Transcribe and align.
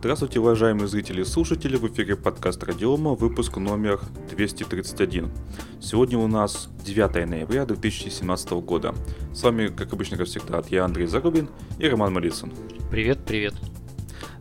Здравствуйте, 0.00 0.40
уважаемые 0.40 0.88
зрители 0.88 1.20
и 1.20 1.24
слушатели, 1.26 1.76
в 1.76 1.86
эфире 1.86 2.16
подкаст 2.16 2.62
Радиома, 2.64 3.10
выпуск 3.10 3.58
номер 3.58 4.00
231. 4.30 5.30
Сегодня 5.78 6.16
у 6.16 6.26
нас 6.26 6.70
9 6.82 7.28
ноября 7.28 7.66
2017 7.66 8.50
года. 8.52 8.94
С 9.34 9.42
вами, 9.42 9.66
как 9.66 9.92
обычно, 9.92 10.16
как 10.16 10.26
всегда, 10.26 10.62
я 10.70 10.86
Андрей 10.86 11.06
Зарубин 11.06 11.50
и 11.78 11.86
Роман 11.86 12.14
Малицын. 12.14 12.50
Привет, 12.90 13.18
привет. 13.26 13.52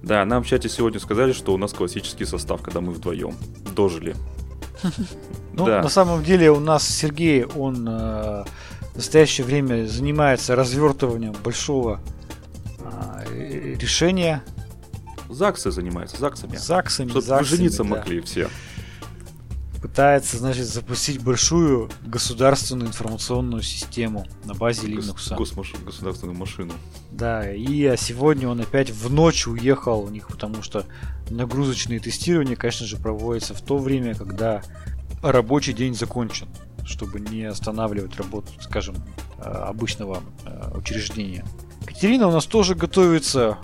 Да, 0.01 0.23
нам 0.23 0.43
в 0.43 0.47
чате 0.47 0.69
сегодня 0.69 0.97
сказали, 1.01 1.33
что 1.33 1.53
у 1.53 1.57
нас 1.57 1.73
классический 1.73 2.23
состав, 2.23 2.61
когда 2.61 2.79
мы 2.79 2.93
вдвоем. 2.93 3.35
Дожили. 3.75 4.15
Ну, 5.51 5.65
да. 5.65 5.81
на 5.81 5.89
самом 5.89 6.23
деле 6.23 6.51
у 6.51 6.61
нас 6.61 6.87
Сергей, 6.87 7.43
он 7.43 7.85
э, 7.85 8.45
в 8.93 8.95
настоящее 8.95 9.45
время 9.45 9.87
занимается 9.87 10.55
развертыванием 10.55 11.35
большого 11.43 11.99
э, 12.79 13.75
решения. 13.77 14.41
ЗАГСы 15.29 15.71
занимается, 15.71 16.17
ЗАГСами. 16.17 16.57
ЗАГСами, 16.57 17.09
Чтобы 17.09 17.25
ЗАГСами, 17.25 17.57
жениться 17.57 17.83
да. 17.83 17.89
могли 17.89 18.21
все. 18.21 18.49
Пытается, 19.81 20.37
значит, 20.37 20.65
запустить 20.65 21.23
большую 21.23 21.89
государственную 22.05 22.89
информационную 22.89 23.61
систему 23.61 24.25
на 24.43 24.53
базе 24.53 24.87
Linux. 24.87 25.35
Госмаш... 25.37 25.73
Государственную 25.85 26.37
машину. 26.37 26.73
Да, 27.11 27.49
и 27.49 27.95
сегодня 27.97 28.49
он 28.49 28.59
опять 28.59 28.89
в 28.89 29.11
ночь 29.11 29.47
уехал 29.47 30.01
у 30.01 30.09
них, 30.09 30.27
потому 30.27 30.61
что 30.63 30.85
нагрузочные 31.29 31.99
тестирования, 31.99 32.57
конечно 32.57 32.85
же, 32.85 32.97
проводятся 32.97 33.53
в 33.53 33.61
то 33.61 33.77
время, 33.77 34.15
когда 34.15 34.63
рабочий 35.21 35.71
день 35.71 35.95
закончен, 35.95 36.49
чтобы 36.85 37.21
не 37.21 37.45
останавливать 37.45 38.17
работу, 38.17 38.51
скажем, 38.59 38.95
э, 39.37 39.43
обычного 39.43 40.23
э, 40.45 40.77
учреждения. 40.77 41.45
Катерина 41.85 42.27
у 42.27 42.31
нас 42.31 42.45
тоже 42.45 42.75
готовится 42.75 43.57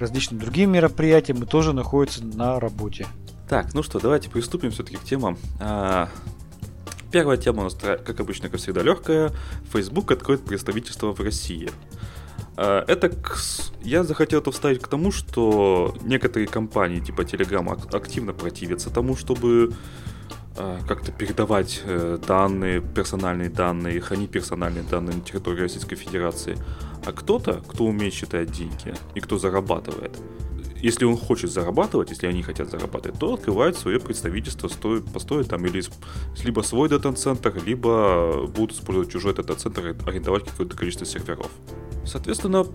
различным 0.00 0.40
другим 0.40 0.72
мероприятиям 0.72 1.42
и 1.42 1.46
тоже 1.46 1.72
находится 1.72 2.24
на 2.24 2.58
работе. 2.58 3.06
Так, 3.48 3.74
ну 3.74 3.82
что, 3.82 3.98
давайте 3.98 4.30
приступим 4.30 4.70
все-таки 4.70 4.96
к 4.96 5.04
темам. 5.04 5.36
А, 5.58 6.08
первая 7.12 7.36
тема 7.36 7.60
у 7.60 7.64
нас, 7.64 7.74
как 7.74 8.18
обычно, 8.20 8.48
как 8.48 8.60
всегда, 8.60 8.82
легкая. 8.82 9.32
Facebook 9.72 10.10
откроет 10.12 10.44
представительство 10.44 11.12
в 11.12 11.20
России. 11.20 11.70
А, 12.56 12.84
это 12.86 13.08
к... 13.08 13.38
я 13.82 14.04
захотел 14.04 14.40
это 14.40 14.50
вставить 14.52 14.80
к 14.80 14.88
тому, 14.88 15.10
что 15.12 15.94
некоторые 16.02 16.46
компании 16.46 17.00
типа 17.00 17.22
Telegram 17.22 17.94
активно 17.94 18.32
противятся 18.32 18.90
тому, 18.90 19.16
чтобы 19.16 19.72
а, 20.56 20.78
как-то 20.86 21.10
передавать 21.10 21.80
э, 21.84 22.18
данные, 22.26 22.80
персональные 22.80 23.50
данные, 23.50 24.00
хранить 24.00 24.30
персональные 24.30 24.84
данные 24.84 25.16
на 25.16 25.22
территории 25.22 25.62
Российской 25.62 25.96
Федерации. 25.96 26.58
А 27.04 27.12
кто-то, 27.12 27.62
кто 27.66 27.84
умеет 27.84 28.14
считать 28.14 28.52
деньги 28.52 28.94
и 29.14 29.20
кто 29.20 29.38
зарабатывает, 29.38 30.16
если 30.82 31.04
он 31.04 31.16
хочет 31.16 31.50
зарабатывать, 31.50 32.10
если 32.10 32.26
они 32.26 32.42
хотят 32.42 32.70
зарабатывать, 32.70 33.18
то 33.18 33.34
открывают 33.34 33.76
свое 33.76 34.00
представительство, 34.00 34.68
стоит, 34.68 35.04
построят 35.12 35.48
там 35.48 35.64
или 35.66 35.82
либо 36.42 36.62
свой 36.62 36.88
дата-центр, 36.88 37.54
либо 37.64 38.46
будут 38.46 38.72
использовать 38.72 39.10
чужой 39.10 39.34
дата-центр 39.34 39.88
и 39.88 40.08
арендовать 40.08 40.44
какое-то 40.44 40.76
количество 40.76 41.06
серверов. 41.06 41.50
Соответственно, 42.06 42.66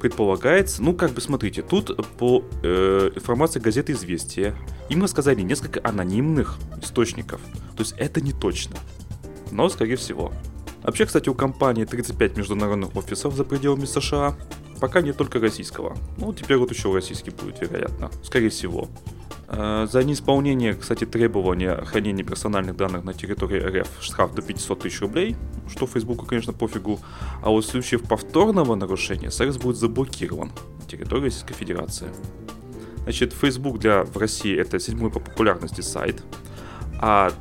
предполагается, 0.00 0.82
ну 0.82 0.94
как 0.94 1.12
бы 1.12 1.20
смотрите, 1.20 1.62
тут 1.62 1.96
по 2.18 2.44
э, 2.62 3.10
информации 3.14 3.58
газеты 3.58 3.92
«Известия» 3.92 4.54
им 4.90 5.02
рассказали 5.02 5.40
несколько 5.40 5.80
анонимных 5.82 6.58
источников, 6.82 7.40
то 7.74 7.82
есть 7.82 7.94
это 7.96 8.20
не 8.20 8.32
точно, 8.32 8.76
но 9.50 9.68
скорее 9.70 9.96
всего. 9.96 10.32
Вообще, 10.86 11.04
кстати, 11.04 11.28
у 11.28 11.34
компании 11.34 11.84
35 11.84 12.36
международных 12.36 12.96
офисов 12.96 13.34
за 13.34 13.44
пределами 13.44 13.84
США, 13.84 14.36
Пока 14.80 15.00
не 15.00 15.12
только 15.12 15.38
российского. 15.40 15.96
Ну, 16.18 16.32
теперь 16.34 16.58
вот 16.58 16.70
еще 16.70 16.92
российский 16.92 17.30
будет, 17.30 17.60
вероятно. 17.60 18.10
Скорее 18.22 18.50
всего. 18.50 18.88
Э, 19.48 19.86
за 19.90 20.04
неисполнение, 20.04 20.74
кстати, 20.74 21.06
требования 21.06 21.76
хранения 21.76 22.24
персональных 22.24 22.76
данных 22.76 23.04
на 23.04 23.14
территории 23.14 23.60
РФ 23.60 23.88
штраф 24.00 24.34
до 24.34 24.42
500 24.42 24.80
тысяч 24.80 25.00
рублей, 25.00 25.36
что 25.70 25.86
Фейсбуку, 25.86 26.26
конечно, 26.26 26.52
пофигу. 26.52 27.00
А 27.42 27.50
вот 27.50 27.64
в 27.64 27.68
случае 27.68 28.00
повторного 28.00 28.74
нарушения 28.74 29.30
сервис 29.30 29.56
будет 29.56 29.76
заблокирован 29.76 30.52
на 30.78 30.84
территории 30.86 31.24
Российской 31.24 31.54
Федерации. 31.54 32.08
Значит, 33.04 33.32
Facebook 33.32 33.78
для 33.78 34.04
в 34.04 34.16
России 34.18 34.58
это 34.58 34.78
седьмой 34.78 35.10
по 35.10 35.20
популярности 35.20 35.80
сайт, 35.80 36.22
а 37.00 37.32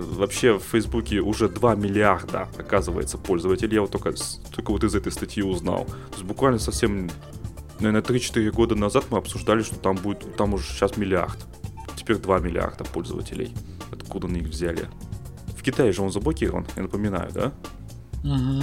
вообще 0.00 0.58
в 0.58 0.62
Фейсбуке 0.62 1.20
уже 1.20 1.48
2 1.48 1.74
миллиарда, 1.74 2.48
оказывается, 2.58 3.18
пользователей. 3.18 3.74
Я 3.74 3.82
вот 3.82 3.90
только, 3.90 4.14
только 4.54 4.70
вот 4.70 4.84
из 4.84 4.94
этой 4.94 5.12
статьи 5.12 5.42
узнал. 5.42 5.84
То 5.84 6.14
есть 6.14 6.24
буквально 6.24 6.58
совсем, 6.58 7.10
наверное, 7.80 8.02
3-4 8.02 8.50
года 8.50 8.74
назад 8.74 9.06
мы 9.10 9.18
обсуждали, 9.18 9.62
что 9.62 9.76
там 9.76 9.96
будет, 9.96 10.36
там 10.36 10.54
уже 10.54 10.66
сейчас 10.68 10.96
миллиард. 10.96 11.38
Теперь 11.96 12.16
2 12.16 12.38
миллиарда 12.38 12.84
пользователей. 12.84 13.54
Откуда 13.90 14.28
они 14.28 14.40
их 14.40 14.48
взяли? 14.48 14.88
В 15.56 15.62
Китае 15.62 15.92
же 15.92 16.02
он 16.02 16.10
заблокирован, 16.10 16.66
я 16.76 16.82
напоминаю, 16.82 17.30
да? 17.32 17.52
Угу. 18.24 18.62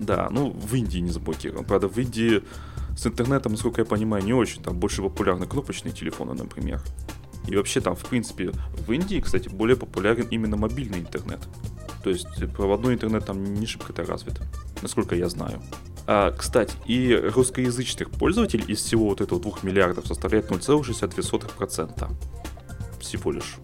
Да, 0.00 0.28
ну 0.30 0.50
в 0.50 0.74
Индии 0.74 0.98
не 0.98 1.10
заблокирован. 1.10 1.64
Правда, 1.64 1.88
в 1.88 1.98
Индии 1.98 2.42
с 2.96 3.06
интернетом, 3.06 3.52
насколько 3.52 3.80
я 3.80 3.84
понимаю, 3.84 4.24
не 4.24 4.32
очень. 4.32 4.62
Там 4.62 4.76
больше 4.76 5.02
популярны 5.02 5.46
кнопочные 5.46 5.92
телефоны, 5.92 6.34
например. 6.34 6.80
И 7.48 7.56
вообще 7.56 7.80
там, 7.80 7.96
в 7.96 8.04
принципе, 8.04 8.52
в 8.86 8.92
Индии, 8.92 9.20
кстати, 9.20 9.48
более 9.48 9.76
популярен 9.76 10.28
именно 10.30 10.56
мобильный 10.56 11.00
интернет. 11.00 11.40
То 12.04 12.10
есть 12.10 12.26
проводной 12.54 12.94
интернет 12.94 13.24
там 13.26 13.42
не 13.54 13.66
шибко-то 13.66 14.04
развит, 14.04 14.40
насколько 14.82 15.16
я 15.16 15.28
знаю. 15.28 15.60
А, 16.06 16.32
кстати, 16.32 16.74
и 16.86 17.14
русскоязычных 17.14 18.10
пользователей 18.10 18.64
из 18.66 18.82
всего 18.82 19.06
вот 19.06 19.20
этого 19.20 19.40
2 19.40 19.58
миллиардов 19.62 20.06
составляет 20.06 20.50
0,62%. 20.50 22.10
Всего 23.00 23.32
лишь. 23.32 23.56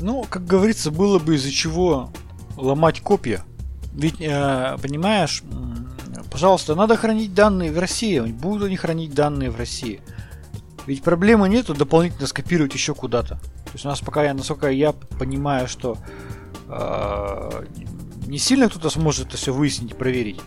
Ну, 0.00 0.24
как 0.28 0.46
говорится, 0.46 0.90
было 0.90 1.18
бы 1.18 1.36
из-за 1.36 1.50
чего 1.50 2.10
ломать 2.56 3.00
копья. 3.00 3.44
Ведь, 3.92 4.20
э, 4.20 4.76
понимаешь, 4.82 5.44
пожалуйста, 6.30 6.74
надо 6.74 6.96
хранить 6.96 7.32
данные 7.32 7.70
в 7.72 7.78
России. 7.78 8.20
Будут 8.20 8.64
они 8.64 8.76
хранить 8.76 9.14
данные 9.14 9.50
в 9.50 9.56
России. 9.56 10.00
Ведь 10.86 11.02
проблемы 11.02 11.48
нету 11.48 11.74
дополнительно 11.74 12.26
скопировать 12.26 12.74
еще 12.74 12.94
куда-то. 12.94 13.36
То 13.64 13.72
есть 13.72 13.84
у 13.84 13.88
нас 13.88 14.00
пока, 14.00 14.22
я, 14.22 14.34
насколько 14.34 14.70
я 14.70 14.92
понимаю, 14.92 15.66
что 15.66 15.96
э, 16.68 17.64
не 18.26 18.38
сильно 18.38 18.68
кто-то 18.68 18.90
сможет 18.90 19.28
это 19.28 19.36
все 19.36 19.52
выяснить 19.52 19.96
проверить. 19.96 20.40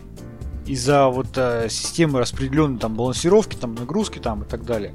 Из-за 0.66 1.08
вот 1.08 1.36
э, 1.36 1.68
системы 1.70 2.20
распределенной 2.20 2.78
там 2.78 2.94
балансировки, 2.94 3.56
там 3.56 3.74
нагрузки 3.74 4.18
там 4.18 4.42
и 4.42 4.46
так 4.46 4.64
далее. 4.64 4.94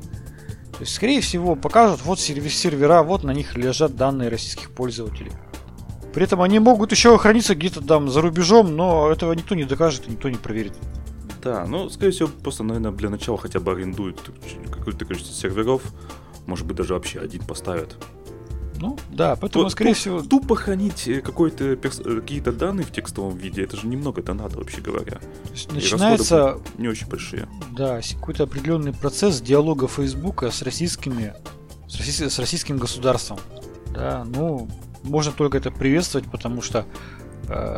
То 0.74 0.80
есть, 0.82 0.96
скорее 0.96 1.22
всего, 1.22 1.56
покажут 1.56 2.02
вот 2.04 2.20
сервера, 2.20 3.04
вот 3.04 3.24
на 3.24 3.32
них 3.32 3.56
лежат 3.56 3.96
данные 3.96 4.30
российских 4.30 4.72
пользователей. 4.72 5.32
При 6.14 6.24
этом 6.24 6.42
они 6.42 6.60
могут 6.60 6.92
еще 6.92 7.18
храниться 7.18 7.56
где-то 7.56 7.82
там 7.82 8.10
за 8.10 8.22
рубежом, 8.22 8.76
но 8.76 9.12
этого 9.12 9.34
никто 9.34 9.56
не 9.56 9.66
докажет 9.66 10.08
и 10.08 10.12
никто 10.12 10.30
не 10.30 10.38
проверит. 10.38 10.74
Да, 11.44 11.66
ну, 11.66 11.90
скорее 11.90 12.12
всего, 12.12 12.30
просто, 12.42 12.64
наверное, 12.64 12.92
для 12.92 13.10
начала 13.10 13.38
хотя 13.38 13.60
бы 13.60 13.72
арендуют 13.72 14.32
какое-то 14.72 15.06
количество 15.06 15.34
серверов. 15.36 15.82
Может 16.46 16.66
быть, 16.66 16.78
даже 16.78 16.94
вообще 16.94 17.20
один 17.20 17.44
поставят. 17.44 17.98
Ну, 18.84 18.98
да, 19.12 19.36
поэтому, 19.36 19.66
То, 19.66 19.70
скорее 19.70 19.92
туп, 19.92 19.98
всего... 19.98 20.22
Тупо 20.22 20.56
хранить 20.56 21.08
э, 21.08 21.22
какой-то 21.22 21.76
перс... 21.78 22.02
Э, 22.04 22.20
какие-то 22.20 22.52
данные 22.52 22.86
в 22.86 22.92
текстовом 22.92 23.38
виде, 23.38 23.64
это 23.64 23.78
же 23.78 23.88
немного-то 23.88 24.34
надо, 24.34 24.58
вообще 24.58 24.82
говоря. 24.82 25.20
То 25.20 25.52
есть 25.52 25.72
начинается... 25.72 26.60
Не 26.78 26.90
очень 26.90 27.08
большие. 27.08 27.48
Да, 27.72 28.02
какой-то 28.02 28.44
определенный 28.44 28.92
процесс 28.92 29.40
диалога 29.40 29.88
Фейсбука 29.88 30.52
с 30.52 30.62
российскими... 30.64 31.34
С, 31.88 31.98
россий... 31.98 32.30
с 32.30 32.40
российским 32.40 32.78
государством. 32.78 33.40
Да, 33.94 34.26
ну, 34.26 34.68
можно 35.04 35.32
только 35.32 35.60
это 35.60 35.72
приветствовать, 35.72 36.30
потому 36.30 36.62
что 36.62 36.86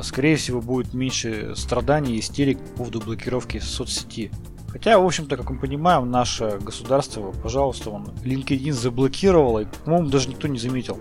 скорее 0.04 0.36
всего, 0.36 0.62
будет 0.62 0.94
меньше 0.94 1.54
страданий 1.56 2.16
и 2.16 2.20
истерик 2.20 2.60
по 2.60 2.78
поводу 2.78 3.02
блокировки 3.02 3.60
соцсети. 3.60 4.32
Хотя, 4.76 5.00
в 5.00 5.06
общем-то, 5.06 5.38
как 5.38 5.50
мы 5.50 5.58
понимаем, 5.58 6.12
наше 6.12 6.60
государство, 6.60 7.32
пожалуйста, 7.42 7.92
он 7.92 8.08
LinkedIn 8.26 8.74
заблокировало, 8.74 9.60
и, 9.60 9.68
по-моему, 9.86 10.10
даже 10.10 10.28
никто 10.28 10.50
не 10.50 10.60
заметил. 10.60 11.00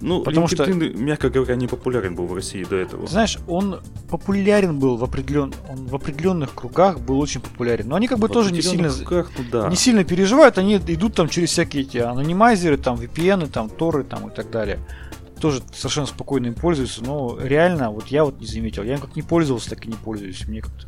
Ну, 0.00 0.22
Потому 0.22 0.46
LinkedIn, 0.46 0.92
что, 0.92 1.02
мягко 1.02 1.28
говоря, 1.28 1.56
не 1.56 1.66
популярен 1.66 2.14
был 2.14 2.26
в 2.26 2.34
России 2.34 2.62
до 2.62 2.76
этого. 2.76 3.08
Знаешь, 3.08 3.38
он 3.48 3.80
популярен 4.08 4.78
был 4.78 4.96
в, 4.98 5.02
определен... 5.02 5.52
он 5.68 5.86
в 5.86 5.96
определенных 5.96 6.54
кругах 6.54 7.00
был 7.00 7.18
очень 7.18 7.40
популярен. 7.40 7.88
Но 7.88 7.96
они 7.96 8.06
как 8.06 8.20
бы 8.20 8.28
в 8.28 8.30
тоже 8.30 8.52
не 8.52 8.62
сильно, 8.62 8.90
кругах, 8.90 9.32
ну, 9.36 9.44
да. 9.50 9.68
не 9.68 9.74
сильно 9.74 10.04
переживают, 10.04 10.56
они 10.58 10.76
идут 10.76 11.14
там 11.14 11.28
через 11.28 11.50
всякие 11.50 11.82
эти 11.82 11.98
анонимайзеры, 11.98 12.76
там 12.76 12.96
VPN, 12.96 13.50
там 13.50 13.68
Торы 13.68 14.04
там, 14.04 14.28
и 14.28 14.30
так 14.32 14.48
далее 14.50 14.78
тоже 15.40 15.62
совершенно 15.74 16.06
спокойно 16.06 16.46
им 16.46 16.54
пользуются, 16.54 17.02
но 17.02 17.38
реально, 17.40 17.90
вот 17.90 18.08
я 18.08 18.24
вот 18.24 18.40
не 18.40 18.46
заметил. 18.46 18.82
Я 18.82 18.94
им 18.94 19.00
как 19.00 19.16
не 19.16 19.22
пользовался, 19.22 19.70
так 19.70 19.84
и 19.84 19.88
не 19.88 19.94
пользуюсь. 19.94 20.46
Мне 20.46 20.62
как-то 20.62 20.86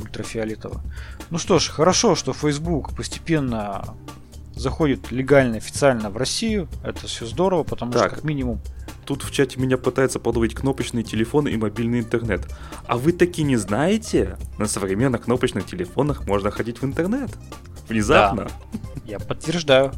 ультрафиолетово. 0.00 0.82
Ну 1.30 1.38
что 1.38 1.58
ж, 1.58 1.68
хорошо, 1.68 2.14
что 2.14 2.32
Facebook 2.32 2.94
постепенно 2.94 3.96
заходит 4.54 5.10
легально, 5.10 5.58
официально 5.58 6.10
в 6.10 6.16
Россию. 6.16 6.68
Это 6.82 7.06
все 7.06 7.26
здорово, 7.26 7.62
потому 7.62 7.92
так, 7.92 8.06
что 8.06 8.16
как 8.16 8.24
минимум... 8.24 8.60
Тут 9.04 9.22
в 9.22 9.30
чате 9.30 9.60
меня 9.60 9.78
пытаются 9.78 10.18
подловить 10.18 10.54
кнопочные 10.54 11.04
телефоны 11.04 11.50
и 11.50 11.56
мобильный 11.56 12.00
интернет. 12.00 12.44
А 12.88 12.96
вы 12.96 13.12
таки 13.12 13.44
не 13.44 13.56
знаете? 13.56 14.36
На 14.58 14.66
современных 14.66 15.22
кнопочных 15.22 15.64
телефонах 15.64 16.26
можно 16.26 16.50
ходить 16.50 16.82
в 16.82 16.84
интернет. 16.84 17.30
Внезапно. 17.88 18.48
Да. 18.72 18.80
Я 19.04 19.20
подтверждаю. 19.20 19.92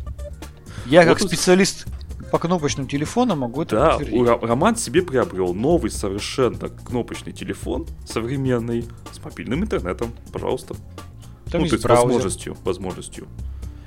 Я 0.84 1.04
Вот 1.04 1.18
как 1.18 1.26
специалист 1.26 1.86
по 2.30 2.38
кнопочным 2.38 2.86
телефонам 2.86 3.40
могу 3.40 3.62
это 3.62 3.76
Да, 3.76 3.90
подтвердить. 3.96 4.20
Ро- 4.20 4.46
Роман 4.46 4.76
себе 4.76 5.02
приобрел 5.02 5.54
новый 5.54 5.90
совершенно 5.90 6.68
кнопочный 6.68 7.32
телефон, 7.32 7.86
современный, 8.06 8.84
с 9.12 9.22
мобильным 9.24 9.62
интернетом. 9.62 10.12
Пожалуйста. 10.32 10.74
Там 11.50 11.60
ну, 11.60 11.66
есть 11.66 11.70
то 11.70 11.74
есть 11.76 11.84
браузер. 11.84 12.04
возможностью, 12.06 12.56
возможностью. 12.64 13.26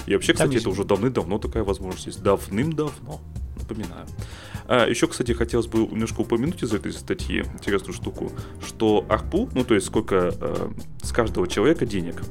И 0.07 0.13
вообще, 0.13 0.33
Там 0.33 0.47
кстати, 0.47 0.53
есть- 0.53 0.63
это 0.65 0.69
уже 0.71 0.83
давным-давно 0.83 1.37
такая 1.37 1.63
возможность 1.63 2.07
есть. 2.07 2.23
Давным-давно. 2.23 3.21
Напоминаю. 3.59 4.07
А, 4.67 4.87
еще, 4.87 5.07
кстати, 5.07 5.33
хотелось 5.33 5.67
бы 5.67 5.79
немножко 5.79 6.21
упомянуть 6.21 6.63
из 6.63 6.73
этой 6.73 6.91
статьи 6.93 7.43
интересную 7.53 7.93
штуку, 7.93 8.31
что 8.65 9.05
ARPU, 9.07 9.49
ну 9.53 9.63
то 9.63 9.75
есть 9.75 9.85
сколько 9.85 10.31
э, 10.33 10.69
с 11.03 11.11
каждого 11.11 11.47
человека 11.47 11.85
денег 11.85 12.21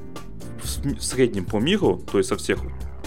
в, 0.62 0.96
в 0.96 1.02
среднем 1.04 1.44
по 1.44 1.58
миру, 1.58 2.02
то 2.10 2.18
есть 2.18 2.28
со 2.30 2.36
всех, 2.36 2.60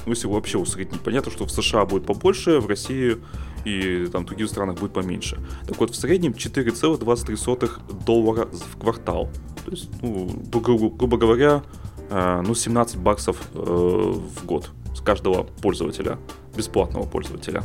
ну 0.05 0.11
если 0.11 0.27
вообще 0.27 0.57
усреднить, 0.57 1.01
понятно, 1.01 1.31
что 1.31 1.45
в 1.45 1.51
США 1.51 1.85
будет 1.85 2.05
побольше, 2.05 2.59
в 2.59 2.67
России 2.67 3.17
и 3.65 4.07
там 4.11 4.23
в 4.23 4.25
других 4.27 4.49
странах 4.49 4.79
будет 4.79 4.93
поменьше. 4.93 5.39
Так 5.67 5.79
вот, 5.79 5.91
в 5.91 5.95
среднем 5.95 6.33
4,23 6.33 8.03
доллара 8.05 8.47
в 8.51 8.77
квартал. 8.77 9.29
То 9.65 9.71
есть, 9.71 9.89
ну, 10.01 10.27
гру- 10.51 10.77
гру- 10.77 10.89
грубо 10.89 11.17
говоря, 11.17 11.63
э, 12.09 12.41
ну, 12.45 12.53
17 12.55 12.97
баксов 12.97 13.37
э, 13.53 13.57
в 13.57 14.45
год 14.45 14.69
с 14.93 14.99
каждого 14.99 15.43
пользователя, 15.43 16.19
бесплатного 16.55 17.05
пользователя. 17.05 17.63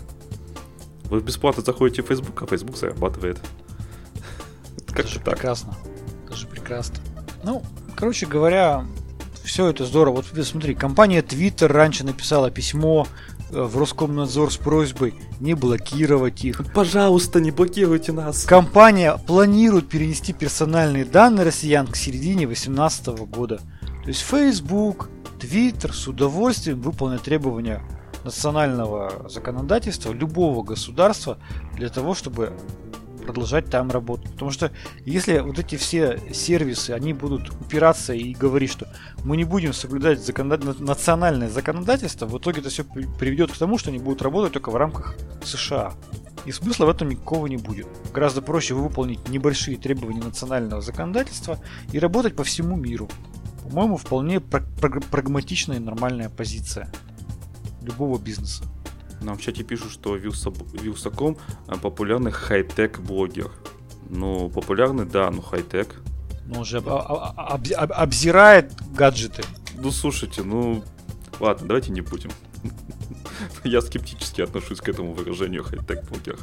Вы 1.11 1.21
бесплатно 1.21 1.63
заходите 1.63 2.03
в 2.03 2.07
Facebook, 2.07 2.43
а 2.43 2.47
Facebook 2.47 2.77
зарабатывает. 2.77 3.39
Как-то 4.87 5.09
же 5.09 5.19
так. 5.21 5.35
прекрасно. 5.35 5.75
Это 6.27 6.37
же 6.37 6.47
прекрасно. 6.47 6.97
Ну, 7.43 7.63
короче 7.97 8.27
говоря, 8.27 8.87
все 9.49 9.67
это 9.69 9.87
здорово. 9.87 10.23
Вот 10.23 10.47
смотри, 10.47 10.75
компания 10.75 11.23
Twitter 11.23 11.67
раньше 11.69 12.05
написала 12.05 12.51
письмо 12.51 13.09
э, 13.51 13.63
в 13.63 13.79
Роскомнадзор 13.79 14.53
с 14.53 14.59
просьбой 14.59 15.15
не 15.41 15.55
блокировать 15.55 16.45
их. 16.45 16.63
Пожалуйста, 16.75 17.41
не 17.41 17.51
блокируйте 17.51 18.13
нас. 18.13 18.45
Компания 18.45 19.17
планирует 19.27 19.89
перенести 19.89 20.35
персональные 20.35 21.07
данные 21.07 21.47
россиян 21.47 21.87
к 21.87 21.97
середине 21.97 22.47
2018 22.47 23.07
года. 23.27 23.61
То 24.03 24.09
есть 24.09 24.21
Facebook, 24.21 25.09
Twitter 25.41 25.93
с 25.93 26.07
удовольствием 26.07 26.83
выполнят 26.83 27.23
требования 27.23 27.83
национального 28.25 29.29
законодательства 29.31 30.13
любого 30.13 30.63
государства 30.63 31.39
для 31.75 31.89
того, 31.89 32.15
чтобы 32.15 32.53
продолжать 33.29 33.67
там 33.67 33.91
работать. 33.91 34.33
Потому 34.33 34.51
что 34.51 34.73
если 35.05 35.41
вот 35.41 35.59
эти 35.59 35.77
все 35.77 36.19
сервисы, 36.33 36.93
они 36.93 37.13
будут 37.13 37.51
упираться 37.51 38.15
и 38.15 38.33
говорить, 38.33 38.73
что 38.73 38.89
мы 39.23 39.37
не 39.37 39.45
будем 39.45 39.75
соблюдать 39.75 40.21
законода- 40.27 40.83
национальное 40.83 41.51
законодательство, 41.51 42.25
в 42.25 42.39
итоге 42.39 42.61
это 42.61 42.71
все 42.71 42.85
приведет 42.85 43.53
к 43.53 43.59
тому, 43.59 43.77
что 43.77 43.91
они 43.91 43.99
будут 43.99 44.23
работать 44.23 44.55
только 44.55 44.71
в 44.71 44.77
рамках 44.77 45.15
США. 45.45 45.93
И 46.47 46.53
смысла 46.53 46.87
в 46.87 46.89
этом 46.89 47.11
никакого 47.11 47.47
не 47.49 47.59
будет. 47.59 47.87
Гораздо 48.15 48.41
проще 48.41 48.73
выполнить 48.73 49.29
небольшие 49.29 49.77
требования 49.77 50.23
национального 50.23 50.81
законодательства 50.81 51.59
и 51.93 51.99
работать 51.99 52.35
по 52.35 52.45
всему 52.45 52.77
миру. 52.77 53.11
По-моему, 53.63 53.99
вполне 53.99 54.41
пра- 54.41 54.65
праг- 54.81 55.05
прагматичная 55.11 55.77
и 55.77 55.81
нормальная 55.81 56.31
позиция 56.31 56.91
любого 57.83 58.19
бизнеса. 58.19 58.65
Нам 59.21 59.37
в 59.37 59.41
чате 59.41 59.63
пишут, 59.65 59.91
что 59.93 60.17
Вилса- 60.17 60.53
Вилсаком 60.81 61.37
а, 61.67 61.77
популярный 61.77 62.31
хай-тек 62.31 63.01
блогер. 63.01 63.51
Ну, 64.09 64.49
популярный, 64.49 65.05
да, 65.05 65.31
но 65.31 65.43
хай-тек. 65.43 66.01
Но 66.47 66.61
он 66.61 66.65
же 66.65 66.79
об- 66.79 66.89
об- 66.89 67.35
об- 67.37 67.73
об- 67.77 67.93
обзирает 67.93 68.73
гаджеты. 68.95 69.43
Ну, 69.77 69.91
слушайте, 69.91 70.43
ну... 70.43 70.83
Ладно, 71.41 71.67
давайте 71.69 71.93
не 71.93 72.01
будем. 72.01 72.31
Я 73.65 73.81
скептически 73.83 74.41
отношусь 74.41 74.81
к 74.81 74.89
этому 74.89 75.13
выражению 75.13 75.63
хай-тек 75.65 76.09
блогер. 76.09 76.39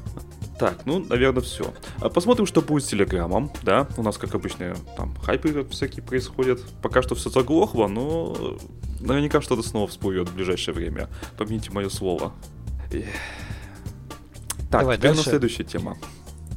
Так, 0.60 0.86
ну, 0.86 1.00
наверное, 1.00 1.42
все. 1.42 1.74
Посмотрим, 2.14 2.46
что 2.46 2.62
будет 2.62 2.86
с 2.86 2.88
Телеграмом, 2.88 3.52
да. 3.64 3.88
У 3.98 4.04
нас, 4.04 4.18
как 4.18 4.36
обычно, 4.36 4.76
там 4.96 5.14
хайпы 5.18 5.68
всякие 5.70 6.02
происходят. 6.04 6.62
Пока 6.82 7.02
что 7.02 7.16
все 7.16 7.30
заглохло, 7.30 7.88
но 7.88 8.58
наверняка 9.02 9.42
что-то 9.42 9.64
снова 9.64 9.88
всплывет 9.88 10.30
в 10.30 10.36
ближайшее 10.36 10.74
время. 10.74 11.10
Помяните 11.38 11.72
мое 11.72 11.90
слово. 11.90 12.32
Эх. 12.92 13.06
Так, 14.72 14.82
Давай 14.82 14.98
дальше. 14.98 15.24
следующая 15.24 15.64
тема. 15.64 15.98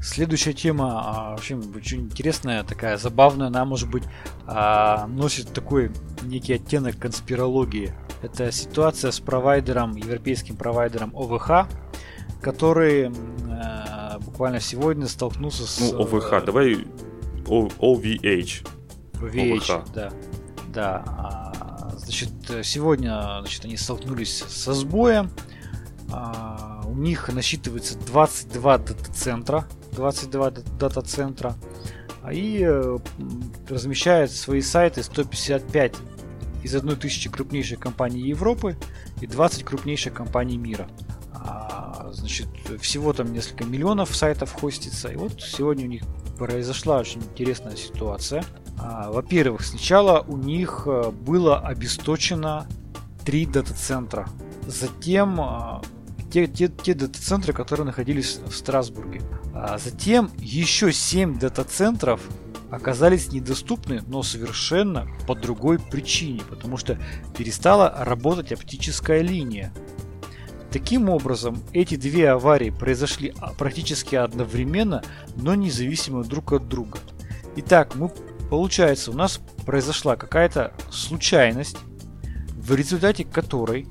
Следующая 0.00 0.52
тема, 0.52 1.02
а, 1.04 1.30
вообще 1.32 1.56
очень 1.56 2.02
интересная, 2.02 2.62
такая 2.62 2.96
забавная, 2.96 3.48
она 3.48 3.64
может 3.64 3.90
быть 3.90 4.04
а, 4.46 5.06
носит 5.08 5.52
такой 5.52 5.90
некий 6.22 6.54
оттенок 6.54 6.98
конспирологии. 6.98 7.92
Это 8.22 8.50
ситуация 8.52 9.10
с 9.10 9.20
провайдером, 9.20 9.96
европейским 9.96 10.56
провайдером 10.56 11.12
ОВХ, 11.14 11.69
который 12.40 13.12
э, 13.12 14.19
буквально 14.20 14.60
сегодня 14.60 15.06
столкнулся 15.06 15.66
с... 15.66 15.78
Ну, 15.92 16.02
ОВХ, 16.02 16.32
э, 16.32 16.40
давай 16.42 16.74
OVH. 17.44 18.66
VH, 19.14 19.70
ОВХ. 19.70 19.92
да. 19.94 20.12
Да. 20.72 21.04
а, 21.06 21.92
Значит, 21.96 22.31
э, 22.48 22.62
сегодня 22.62 23.38
значит, 23.40 23.64
они 23.64 23.76
столкнулись 23.76 24.44
со 24.48 24.72
сбоем. 24.72 25.31
А, 26.12 26.82
У 26.87 26.94
них 26.94 27.28
насчитывается 27.28 27.99
22 28.06 28.78
дата-центра. 28.78 29.66
22 29.93 30.50
д- 30.50 30.62
дата-центра. 30.78 31.55
А 32.22 32.32
И 32.32 32.60
э, 32.62 32.99
размещают 33.69 34.31
свои 34.32 34.60
сайты 34.60 35.02
155 35.02 35.94
из 36.62 36.75
1000 36.75 37.31
крупнейших 37.31 37.78
компаний 37.78 38.20
Европы 38.20 38.76
и 39.20 39.26
20 39.26 39.64
крупнейших 39.64 40.12
компаний 40.14 40.58
мира. 40.58 40.88
А, 41.32 42.10
Значит, 42.12 42.49
всего 42.81 43.12
там 43.12 43.32
несколько 43.32 43.64
миллионов 43.64 44.14
сайтов 44.16 44.52
хостится. 44.52 45.08
И 45.08 45.16
вот 45.16 45.40
сегодня 45.43 45.84
у 45.84 45.88
них 45.88 46.02
произошла 46.38 46.99
очень 46.99 47.20
интересная 47.22 47.76
ситуация. 47.76 48.44
Во-первых, 48.78 49.62
сначала 49.64 50.20
у 50.20 50.37
них 50.37 50.84
э, 50.87 51.10
было 51.10 51.58
обесточено 51.60 52.66
три 53.25 53.44
дата-центра. 53.44 54.28
Затем 54.66 55.38
те, 56.30 56.46
те, 56.46 56.69
те 56.69 56.94
дата-центры, 56.94 57.52
которые 57.52 57.86
находились 57.86 58.40
в 58.46 58.52
Страсбурге. 58.52 59.22
А 59.54 59.78
затем 59.78 60.30
еще 60.38 60.92
7 60.92 61.38
дата-центров 61.38 62.20
оказались 62.70 63.32
недоступны, 63.32 64.02
но 64.06 64.22
совершенно 64.22 65.08
по 65.26 65.34
другой 65.34 65.78
причине, 65.78 66.42
потому 66.48 66.76
что 66.76 66.98
перестала 67.36 67.94
работать 67.98 68.52
оптическая 68.52 69.22
линия. 69.22 69.72
Таким 70.70 71.08
образом, 71.08 71.62
эти 71.72 71.96
две 71.96 72.31
аварии 72.31 72.69
произошли 72.69 73.32
а, 73.41 73.55
практически 73.55 74.17
одновременно, 74.17 75.03
но 75.36 75.55
независимо 75.55 76.24
друг 76.24 76.53
от 76.53 76.69
друга. 76.69 76.98
Итак, 77.56 77.94
мы, 77.94 78.10
получается, 78.50 79.10
у 79.10 79.14
нас 79.14 79.41
произошла 79.64 80.17
какая-то 80.17 80.74
случайность, 80.91 81.79
в 82.53 82.74
результате 82.74 83.24
которой 83.24 83.86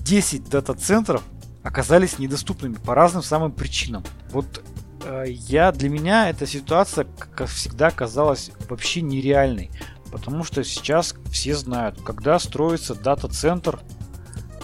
10 0.00 0.48
дата-центров 0.48 1.22
оказались 1.66 2.18
недоступными 2.20 2.74
по 2.74 2.94
разным 2.94 3.22
самым 3.22 3.50
причинам. 3.50 4.04
Вот 4.30 4.62
э, 5.04 5.24
я 5.28 5.72
для 5.72 5.88
меня 5.88 6.30
эта 6.30 6.46
ситуация, 6.46 7.06
как 7.18 7.48
всегда, 7.48 7.90
казалась 7.90 8.52
вообще 8.68 9.00
нереальной. 9.00 9.70
Потому 10.12 10.44
что 10.44 10.62
сейчас 10.62 11.16
все 11.32 11.56
знают, 11.56 12.00
когда 12.02 12.38
строится 12.38 12.94
дата-центр, 12.94 13.80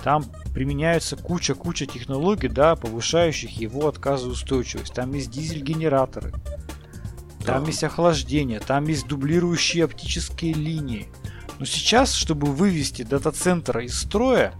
там 0.04 0.24
применяется 0.54 1.16
куча-куча 1.16 1.86
технологий, 1.86 2.48
да, 2.48 2.76
повышающих 2.76 3.50
его 3.50 3.88
отказоустойчивость. 3.88 4.94
Там 4.94 5.12
есть 5.12 5.30
дизель-генераторы, 5.30 6.32
там 7.44 7.62
Да. 7.62 7.66
есть 7.66 7.82
охлаждение, 7.82 8.60
там 8.60 8.86
есть 8.86 9.08
дублирующие 9.08 9.84
оптические 9.84 10.54
линии. 10.54 11.08
Но 11.58 11.64
сейчас, 11.64 12.12
чтобы 12.12 12.46
вывести 12.46 13.02
дата-центр 13.02 13.80
из 13.80 13.98
строя, 13.98 14.54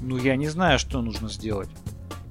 ну 0.00 0.16
я 0.16 0.36
не 0.36 0.48
знаю, 0.48 0.78
что 0.78 1.00
нужно 1.02 1.28
сделать. 1.28 1.68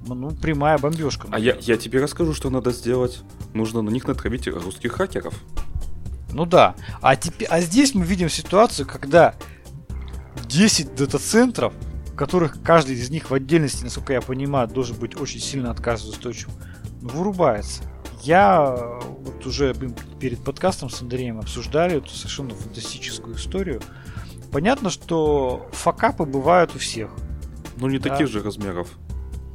Ну, 0.06 0.30
прямая 0.30 0.78
бомбежка. 0.78 1.28
А 1.30 1.38
я, 1.38 1.56
я 1.60 1.76
тебе 1.76 2.00
расскажу, 2.00 2.32
что 2.32 2.50
надо 2.50 2.70
сделать. 2.70 3.22
Нужно 3.52 3.82
на 3.82 3.90
них 3.90 4.06
натравить 4.06 4.46
русских 4.46 4.92
хакеров. 4.92 5.34
Ну 6.32 6.46
да. 6.46 6.74
А, 7.00 7.16
теперь, 7.16 7.48
а 7.48 7.60
здесь 7.60 7.94
мы 7.94 8.04
видим 8.04 8.28
ситуацию, 8.28 8.86
когда 8.86 9.34
10 10.46 10.94
дата-центров, 10.94 11.72
в 12.06 12.14
которых 12.14 12.62
каждый 12.62 12.96
из 12.96 13.10
них 13.10 13.30
в 13.30 13.34
отдельности, 13.34 13.84
насколько 13.84 14.12
я 14.12 14.20
понимаю, 14.20 14.68
должен 14.68 14.96
быть 14.96 15.20
очень 15.20 15.40
сильно 15.40 15.70
отказоустойчивым, 15.70 16.54
ну, 17.00 17.08
вырубается. 17.08 17.82
Я 18.22 18.74
э, 18.76 19.00
вот 19.20 19.46
уже 19.46 19.74
перед 20.18 20.42
подкастом 20.42 20.90
с 20.90 21.00
Андреем 21.00 21.38
обсуждали 21.38 21.98
эту 21.98 22.10
совершенно 22.10 22.54
фантастическую 22.54 23.36
историю. 23.36 23.80
Понятно, 24.50 24.90
что 24.90 25.68
факапы 25.72 26.24
бывают 26.24 26.74
у 26.74 26.78
всех. 26.78 27.10
Ну, 27.80 27.88
не 27.88 27.98
Да. 27.98 28.10
таких 28.10 28.28
же 28.28 28.42
размеров. 28.42 28.88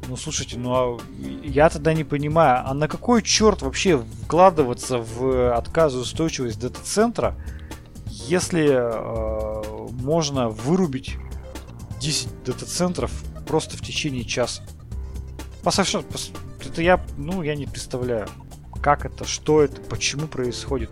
Ну 0.06 0.16
слушайте, 0.16 0.58
ну 0.58 0.74
а 0.74 0.98
я 1.42 1.70
тогда 1.70 1.94
не 1.94 2.04
понимаю, 2.04 2.62
а 2.66 2.74
на 2.74 2.88
какой 2.88 3.22
черт 3.22 3.62
вообще 3.62 4.04
вкладываться 4.24 4.98
в 4.98 5.54
отказоустойчивость 5.56 6.60
дата-центра, 6.60 7.36
если 8.06 8.68
э, 8.68 9.88
можно 9.92 10.50
вырубить 10.50 11.16
10 12.00 12.44
дата-центров 12.44 13.10
просто 13.46 13.78
в 13.78 13.80
течение 13.80 14.24
часа. 14.24 14.62
Посовершенно, 15.62 16.04
это 16.66 16.82
я, 16.82 17.02
ну, 17.16 17.42
я 17.42 17.54
не 17.56 17.66
представляю, 17.66 18.28
как 18.82 19.06
это, 19.06 19.24
что 19.24 19.62
это, 19.62 19.80
почему 19.80 20.26
происходит. 20.26 20.90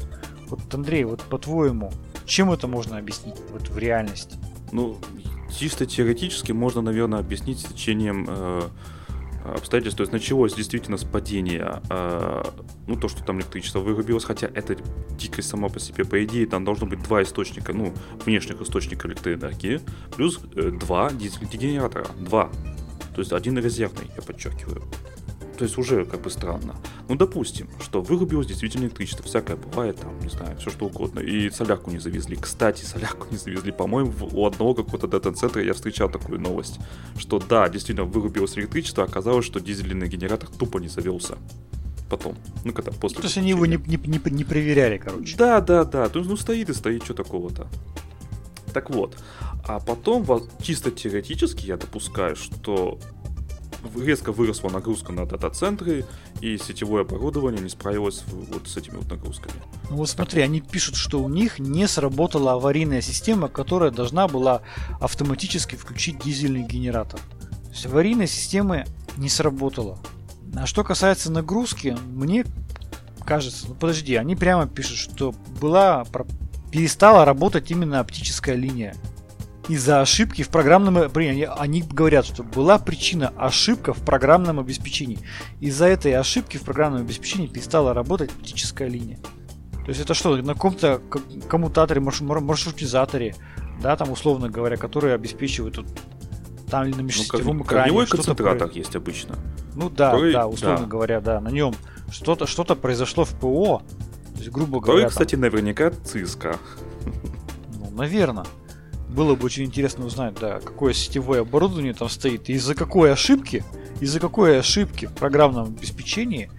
Вот, 0.48 0.60
Андрей, 0.74 1.04
вот 1.04 1.20
по-твоему, 1.22 1.92
чем 2.24 2.50
это 2.50 2.66
можно 2.66 2.96
объяснить 2.96 3.36
вот 3.50 3.68
в 3.68 3.76
реальности? 3.76 4.38
Ну, 4.70 4.96
чисто 5.52 5.86
теоретически 5.86 6.52
можно, 6.52 6.82
наверное, 6.82 7.20
объяснить 7.20 7.66
течением 7.66 8.26
э, 8.28 8.62
обстоятельств. 9.44 9.96
То 9.96 10.02
есть 10.02 10.12
началось 10.12 10.54
действительно 10.54 10.96
с 10.96 11.04
падения, 11.04 11.82
э, 11.90 12.44
ну, 12.86 12.96
то, 12.96 13.08
что 13.08 13.24
там 13.24 13.38
электричество 13.38 13.80
вырубилось, 13.80 14.24
хотя 14.24 14.48
это 14.52 14.76
дикость 15.18 15.48
сама 15.48 15.68
по 15.68 15.80
себе. 15.80 16.04
По 16.04 16.22
идее, 16.24 16.46
там 16.46 16.64
должно 16.64 16.86
быть 16.86 17.02
два 17.02 17.22
источника, 17.22 17.72
ну, 17.72 17.92
внешних 18.24 18.60
источника 18.60 19.08
электроэнергии, 19.08 19.80
плюс 20.16 20.40
э, 20.54 20.70
два 20.70 21.10
дизель-генератора. 21.10 22.06
Два. 22.18 22.50
То 23.14 23.20
есть 23.20 23.32
один 23.32 23.58
резервный, 23.58 24.10
я 24.16 24.22
подчеркиваю. 24.22 24.82
То 25.58 25.64
есть 25.64 25.78
уже 25.78 26.04
как 26.04 26.22
бы 26.22 26.30
странно. 26.30 26.76
Ну, 27.08 27.16
допустим, 27.16 27.68
что 27.80 28.02
вырубилось 28.02 28.46
действительно 28.46 28.84
электричество, 28.84 29.24
всякое 29.24 29.56
бывает, 29.56 29.96
там, 30.00 30.18
не 30.20 30.28
знаю, 30.28 30.56
все 30.58 30.70
что 30.70 30.86
угодно. 30.86 31.20
И 31.20 31.50
солярку 31.50 31.90
не 31.90 31.98
завезли. 31.98 32.36
Кстати, 32.36 32.84
солярку 32.84 33.26
не 33.30 33.36
завезли. 33.36 33.72
По-моему, 33.72 34.12
у 34.32 34.46
одного 34.46 34.74
какого-то 34.74 35.06
дата-центра 35.06 35.62
я 35.62 35.74
встречал 35.74 36.08
такую 36.08 36.40
новость, 36.40 36.78
что 37.18 37.38
да, 37.38 37.68
действительно 37.68 38.06
вырубилось 38.06 38.56
электричество, 38.56 39.04
а 39.04 39.06
оказалось, 39.06 39.44
что 39.44 39.60
дизельный 39.60 40.08
генератор 40.08 40.48
тупо 40.48 40.78
не 40.78 40.88
завелся 40.88 41.36
потом. 42.12 42.36
Ну, 42.64 42.72
когда 42.74 42.92
после... 42.92 43.18
То 43.18 43.24
есть 43.24 43.38
они 43.38 43.50
его 43.50 43.64
не, 43.64 43.78
не, 43.86 43.96
не, 43.96 44.20
не 44.30 44.44
проверяли, 44.44 44.98
короче. 44.98 45.34
Да, 45.38 45.62
да, 45.62 45.84
да. 45.84 46.10
То 46.10 46.18
есть, 46.18 46.30
ну, 46.30 46.36
стоит 46.36 46.68
и 46.68 46.74
стоит, 46.74 47.04
что 47.04 47.14
такого-то. 47.14 47.68
Так 48.74 48.90
вот. 48.90 49.16
А 49.66 49.80
потом, 49.80 50.26
чисто 50.60 50.90
теоретически, 50.90 51.66
я 51.66 51.76
допускаю, 51.76 52.36
что 52.36 52.98
резко 53.96 54.32
выросла 54.32 54.70
нагрузка 54.70 55.12
на 55.12 55.26
дата-центры, 55.26 56.04
и 56.40 56.58
сетевое 56.58 57.02
оборудование 57.02 57.62
не 57.62 57.68
справилось 57.68 58.22
вот 58.30 58.68
с 58.68 58.76
этими 58.76 58.96
вот 58.96 59.10
нагрузками. 59.10 59.54
Ну 59.90 59.96
вот 59.96 60.08
смотри, 60.08 60.42
они 60.42 60.60
пишут, 60.60 60.96
что 60.96 61.22
у 61.22 61.28
них 61.28 61.58
не 61.58 61.86
сработала 61.86 62.52
аварийная 62.52 63.00
система, 63.00 63.48
которая 63.48 63.90
должна 63.90 64.28
была 64.28 64.62
автоматически 65.00 65.76
включить 65.76 66.22
дизельный 66.22 66.62
генератор. 66.62 67.20
То 67.20 67.70
есть 67.70 67.86
аварийная 67.86 68.26
система 68.26 68.84
не 69.16 69.28
сработала. 69.28 69.98
А 70.54 70.66
что 70.66 70.84
касается 70.84 71.30
нагрузки, 71.32 71.96
мне 72.06 72.44
кажется, 73.24 73.66
ну 73.68 73.74
подожди, 73.74 74.16
они 74.16 74.36
прямо 74.36 74.66
пишут, 74.66 74.98
что 74.98 75.34
была 75.60 76.04
перестала 76.70 77.24
работать 77.24 77.70
именно 77.70 78.00
оптическая 78.00 78.54
линия 78.54 78.96
из-за 79.68 80.00
ошибки 80.00 80.42
в 80.42 80.48
программном... 80.48 80.98
Они 80.98 81.82
говорят, 81.82 82.26
что 82.26 82.42
была 82.42 82.78
причина 82.78 83.32
ошибка 83.36 83.92
в 83.92 84.04
программном 84.04 84.58
обеспечении. 84.58 85.18
Из-за 85.60 85.86
этой 85.86 86.14
ошибки 86.14 86.56
в 86.56 86.62
программном 86.62 87.02
обеспечении 87.02 87.46
перестала 87.46 87.94
работать 87.94 88.30
оптическая 88.32 88.88
линия. 88.88 89.18
То 89.84 89.88
есть 89.88 90.00
это 90.00 90.14
что, 90.14 90.36
на 90.36 90.54
каком-то 90.54 91.00
коммутаторе, 91.48 92.00
маршрутизаторе, 92.00 93.34
да, 93.80 93.96
там 93.96 94.10
условно 94.10 94.48
говоря, 94.48 94.76
который 94.76 95.14
обеспечивает 95.14 95.74
тут 95.74 95.86
там 96.70 96.84
или 96.84 96.94
на 96.94 97.00
межсетевом 97.00 97.58
ну, 97.58 97.64
экране. 97.64 97.84
Корневой 97.84 98.06
концентратор 98.06 98.68
про... 98.68 98.78
есть 98.78 98.96
обычно. 98.96 99.36
Ну 99.74 99.90
да, 99.90 100.12
который, 100.12 100.32
да, 100.32 100.46
условно 100.46 100.80
да. 100.80 100.86
говоря, 100.86 101.20
да, 101.20 101.40
на 101.40 101.48
нем 101.48 101.74
что-то 102.10 102.46
что 102.46 102.64
произошло 102.64 103.24
в 103.24 103.30
ПО, 103.38 103.82
то 104.34 104.38
есть, 104.38 104.50
грубо 104.50 104.80
говоря. 104.80 105.02
Который, 105.02 105.08
кстати, 105.10 105.32
там... 105.32 105.40
наверняка 105.40 105.90
циска. 105.90 106.56
Ну, 107.74 107.90
наверное. 107.90 108.46
Было 109.12 109.34
бы 109.34 109.44
очень 109.44 109.64
интересно 109.64 110.06
узнать, 110.06 110.34
да, 110.40 110.58
какое 110.60 110.94
сетевое 110.94 111.42
оборудование 111.42 111.92
там 111.92 112.08
стоит, 112.08 112.48
и 112.48 112.54
из-за 112.54 112.74
какой 112.74 113.12
ошибки, 113.12 113.62
из-за 114.00 114.20
какой 114.20 114.58
ошибки 114.58 115.06
в 115.06 115.12
программном 115.12 115.76
обеспечении 115.76 116.50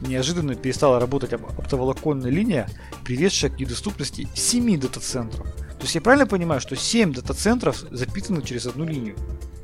неожиданно 0.00 0.54
перестала 0.54 0.98
работать 1.00 1.34
оптоволоконная 1.34 2.30
линия, 2.30 2.66
приведшая 3.04 3.50
к 3.50 3.60
недоступности 3.60 4.26
7 4.34 4.80
дата-центров. 4.80 5.46
То 5.52 5.82
есть 5.82 5.94
я 5.94 6.00
правильно 6.00 6.26
понимаю, 6.26 6.62
что 6.62 6.76
7 6.76 7.12
дата-центров 7.12 7.84
запитаны 7.90 8.40
через 8.40 8.66
одну 8.66 8.86
линию? 8.86 9.16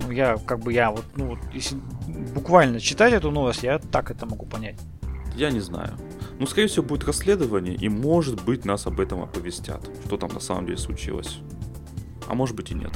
Ну, 0.03 0.11
я 0.11 0.37
как 0.37 0.61
бы 0.61 0.73
я 0.73 0.91
вот, 0.91 1.05
ну 1.17 1.29
вот, 1.29 1.39
если 1.55 1.79
буквально 2.35 2.79
читать 2.79 3.15
эту 3.15 3.31
новость, 3.31 3.63
я 3.63 3.79
так 3.79 4.11
это 4.11 4.27
могу 4.27 4.45
понять. 4.45 4.79
Я 5.35 5.51
не 5.51 5.61
знаю. 5.61 5.97
Ну, 6.39 6.47
скорее 6.47 6.67
всего, 6.67 6.85
будет 6.85 7.05
расследование, 7.05 7.75
и 7.75 7.89
может 7.89 8.45
быть 8.45 8.65
нас 8.65 8.87
об 8.87 9.01
этом 9.01 9.23
оповестят, 9.23 9.89
что 10.05 10.17
там 10.17 10.31
на 10.33 10.41
самом 10.41 10.67
деле 10.67 10.79
случилось 10.79 11.39
а 12.29 12.35
может 12.35 12.57
быть 12.57 12.71
и 12.71 12.75
нет. 12.75 12.93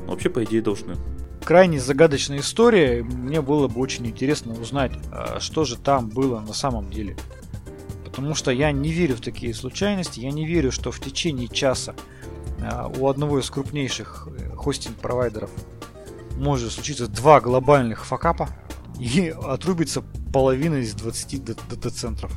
Но 0.00 0.12
вообще, 0.12 0.30
по 0.30 0.42
идее, 0.44 0.62
должны. 0.62 0.96
Крайне 1.44 1.78
загадочная 1.78 2.40
история. 2.40 3.02
Мне 3.02 3.40
было 3.40 3.68
бы 3.68 3.80
очень 3.80 4.06
интересно 4.06 4.60
узнать, 4.60 4.92
а, 5.12 5.38
что 5.40 5.64
же 5.64 5.76
там 5.76 6.08
было 6.08 6.40
на 6.40 6.52
самом 6.52 6.90
деле. 6.90 7.16
Потому 8.04 8.34
что 8.34 8.50
я 8.50 8.72
не 8.72 8.90
верю 8.90 9.16
в 9.16 9.20
такие 9.20 9.54
случайности. 9.54 10.20
Я 10.20 10.30
не 10.30 10.46
верю, 10.46 10.72
что 10.72 10.90
в 10.90 10.98
течение 11.00 11.48
часа 11.48 11.94
а, 12.60 12.90
у 12.98 13.08
одного 13.08 13.38
из 13.38 13.50
крупнейших 13.50 14.28
э, 14.38 14.56
хостинг-провайдеров 14.56 15.50
может 16.36 16.72
случиться 16.72 17.08
два 17.08 17.40
глобальных 17.40 18.06
факапа 18.06 18.48
и 18.98 19.28
отрубится 19.28 20.02
половина 20.32 20.76
из 20.76 20.94
20 20.94 21.44
дата-центров. 21.44 22.32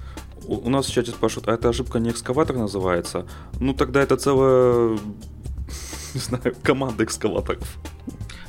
У 0.45 0.69
нас 0.69 0.88
в 0.88 0.91
чате 0.91 1.11
спрашивают, 1.11 1.47
а 1.47 1.53
эта 1.53 1.69
ошибка 1.69 1.99
не 1.99 2.09
экскаватор 2.09 2.55
называется? 2.57 3.27
Ну 3.59 3.73
тогда 3.73 4.01
это 4.01 4.17
целая 4.17 4.97
не 6.13 6.20
знаю, 6.20 6.56
команда 6.63 7.04
экскаваторов. 7.04 7.68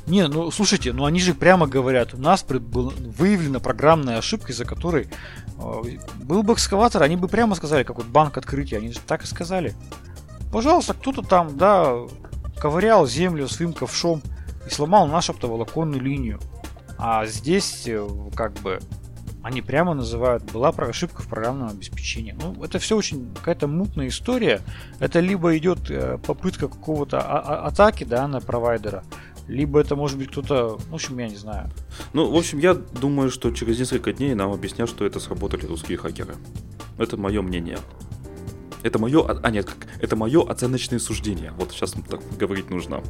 Не, 0.06 0.26
ну 0.26 0.50
слушайте, 0.50 0.92
ну 0.92 1.04
они 1.04 1.20
же 1.20 1.34
прямо 1.34 1.66
говорят, 1.66 2.14
у 2.14 2.16
нас 2.16 2.42
был, 2.44 2.92
выявлена 3.18 3.60
программная 3.60 4.18
ошибка, 4.18 4.50
из-за 4.52 4.64
которой 4.64 5.08
э, 5.58 5.82
был 6.16 6.42
бы 6.42 6.54
экскаватор, 6.54 7.02
они 7.02 7.16
бы 7.16 7.28
прямо 7.28 7.54
сказали, 7.54 7.84
как 7.84 7.96
вот 7.98 8.06
банк 8.06 8.36
открытия, 8.36 8.78
они 8.78 8.92
же 8.92 8.98
так 9.06 9.22
и 9.22 9.26
сказали. 9.26 9.74
Пожалуйста, 10.52 10.94
кто-то 10.94 11.22
там, 11.22 11.56
да, 11.56 11.94
ковырял 12.58 13.06
землю 13.06 13.48
своим 13.48 13.72
ковшом 13.72 14.20
и 14.66 14.70
сломал 14.70 15.06
нашу 15.06 15.32
оптоволоконную 15.32 16.00
линию. 16.00 16.40
А 16.98 17.24
здесь, 17.26 17.84
э, 17.86 18.06
как 18.34 18.54
бы, 18.54 18.80
они 19.42 19.62
прямо 19.62 19.94
называют, 19.94 20.44
была 20.52 20.68
ошибка 20.68 21.22
в 21.22 21.28
программном 21.28 21.68
обеспечении. 21.68 22.36
Ну, 22.40 22.62
это 22.62 22.78
все 22.78 22.96
очень 22.96 23.32
какая-то 23.34 23.66
мутная 23.66 24.08
история. 24.08 24.60
Это 24.98 25.20
либо 25.20 25.56
идет 25.56 25.90
э, 25.90 26.18
попытка 26.18 26.68
какого-то 26.68 27.20
а- 27.20 27.40
а- 27.40 27.66
атаки, 27.66 28.04
да, 28.04 28.28
на 28.28 28.40
провайдера, 28.40 29.02
либо 29.48 29.80
это 29.80 29.96
может 29.96 30.18
быть 30.18 30.30
кто-то, 30.30 30.78
в 30.78 30.94
общем, 30.94 31.18
я 31.18 31.28
не 31.28 31.36
знаю. 31.36 31.70
Ну, 32.12 32.30
в 32.30 32.36
общем, 32.36 32.58
я 32.58 32.74
думаю, 32.74 33.30
что 33.30 33.50
через 33.50 33.78
несколько 33.78 34.12
дней 34.12 34.34
нам 34.34 34.52
объяснят, 34.52 34.88
что 34.88 35.04
это 35.04 35.18
сработали 35.20 35.66
русские 35.66 35.98
хакеры. 35.98 36.36
Это 36.98 37.16
мое 37.16 37.42
мнение. 37.42 37.78
Это 38.82 38.98
мое, 38.98 39.26
а 39.26 39.50
нет, 39.50 39.66
как, 39.66 39.88
это 40.00 40.16
мое 40.16 40.48
оценочное 40.48 40.98
суждение. 40.98 41.52
Вот 41.58 41.72
сейчас 41.72 41.92
так 41.92 42.20
говорить 42.38 42.70
нужно. 42.70 43.02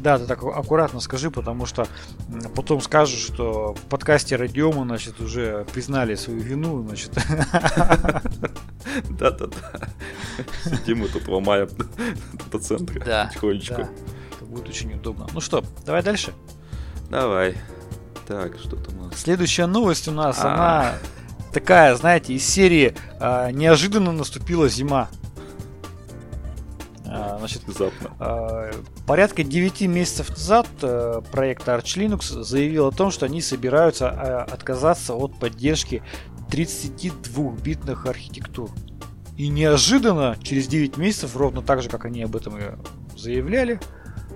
Да, 0.00 0.18
ты 0.18 0.26
так 0.26 0.42
аккуратно 0.42 1.00
скажи, 1.00 1.30
потому 1.30 1.66
что 1.66 1.86
потом 2.54 2.80
скажешь, 2.80 3.20
что 3.20 3.74
в 3.74 3.82
подкасте 3.82 4.36
Радиома, 4.36 4.84
значит, 4.84 5.20
уже 5.20 5.66
признали 5.72 6.14
свою 6.14 6.40
вину, 6.40 6.82
значит. 6.82 7.12
Да-да-да. 9.10 9.88
Сидим 10.64 11.00
мы 11.00 11.08
тут 11.08 11.28
ломаем 11.28 11.68
до 12.50 12.58
центра 12.58 13.04
да, 13.04 13.26
потихонечку. 13.26 13.82
Да. 13.82 13.88
Это 14.36 14.44
будет 14.46 14.68
очень 14.68 14.94
удобно. 14.94 15.26
Ну 15.34 15.40
что, 15.40 15.62
давай 15.84 16.02
дальше? 16.02 16.32
Давай. 17.10 17.56
Так, 18.26 18.58
что 18.58 18.76
там 18.76 18.98
у 19.00 19.02
нас? 19.04 19.18
Следующая 19.18 19.66
новость 19.66 20.08
у 20.08 20.12
нас, 20.12 20.38
а. 20.40 20.54
она 20.54 20.94
такая, 21.52 21.94
знаете, 21.96 22.32
из 22.32 22.46
серии 22.46 22.94
а, 23.18 23.50
«Неожиданно 23.50 24.12
наступила 24.12 24.68
зима». 24.68 25.08
А, 27.12 27.38
значит, 27.38 27.64
Внезапно. 27.64 28.10
А, 28.20 28.70
порядка 29.06 29.42
9 29.42 29.82
месяцев 29.82 30.30
назад 30.30 30.68
э, 30.82 31.20
проект 31.32 31.66
Arch 31.66 31.96
Linux 31.96 32.42
заявил 32.42 32.86
о 32.86 32.92
том, 32.92 33.10
что 33.10 33.26
они 33.26 33.42
собираются 33.42 34.08
а, 34.08 34.44
отказаться 34.44 35.14
от 35.14 35.38
поддержки 35.38 36.02
32-битных 36.50 38.06
архитектур. 38.06 38.70
И 39.36 39.48
неожиданно, 39.48 40.36
через 40.42 40.68
9 40.68 40.98
месяцев, 40.98 41.36
ровно 41.36 41.62
так 41.62 41.82
же, 41.82 41.88
как 41.88 42.04
они 42.04 42.22
об 42.22 42.36
этом 42.36 42.58
и 42.58 42.62
заявляли, 43.16 43.80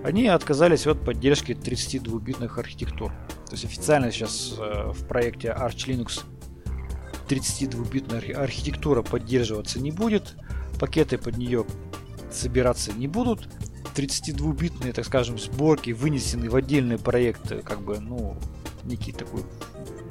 они 0.03 0.27
отказались 0.27 0.87
от 0.87 1.05
поддержки 1.05 1.53
32-битных 1.53 2.59
архитектур. 2.59 3.13
То 3.47 3.53
есть 3.53 3.65
официально 3.65 4.11
сейчас 4.11 4.55
э, 4.59 4.93
в 4.93 5.07
проекте 5.07 5.49
Arch 5.49 5.87
Linux 5.87 6.25
32-битная 7.29 8.35
архитектура 8.35 9.03
поддерживаться 9.03 9.81
не 9.81 9.93
будет. 9.93 10.37
Пакеты 10.79 11.19
под 11.19 11.37
нее 11.37 11.65
собираться 12.35 12.93
не 12.93 13.09
будут. 13.09 13.49
32-битные, 13.95 14.93
так 14.93 15.05
скажем, 15.05 15.39
сборки 15.39 15.91
вынесены 15.91 16.51
в 16.51 16.57
отдельный 16.57 16.99
проект, 16.99 17.63
как 17.65 17.81
бы, 17.81 18.01
ну, 18.01 18.37
некий 18.85 19.13
такой 19.13 19.43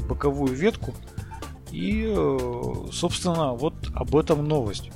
боковую 0.08 0.54
ветку. 0.56 0.94
И, 1.72 2.06
э, 2.08 2.88
собственно, 2.92 3.54
вот 3.54 3.74
об 3.94 4.16
этом 4.16 4.48
новость. 4.48 4.92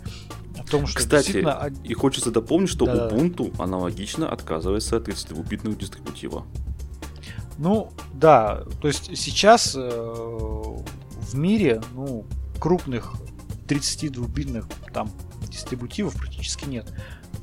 О 0.58 0.64
том, 0.64 0.86
что 0.86 1.00
Кстати, 1.00 1.26
действительно... 1.26 1.72
и 1.84 1.94
хочется 1.94 2.32
дополнить, 2.32 2.70
что 2.70 2.86
да, 2.86 3.10
Ubuntu 3.10 3.54
аналогично 3.62 4.30
отказывается 4.30 4.98
от 4.98 5.08
32-битных 5.08 5.78
дистрибутива. 5.78 6.46
Ну, 7.58 7.92
да, 8.14 8.64
то 8.82 8.88
есть 8.88 9.18
сейчас 9.18 9.76
э, 9.76 9.80
в 9.90 11.36
мире, 11.36 11.82
ну, 11.94 12.26
крупных 12.60 13.16
32-битных 13.68 14.68
там 14.94 15.12
дистрибутивов 15.50 16.16
практически 16.16 16.66
нет. 16.66 16.92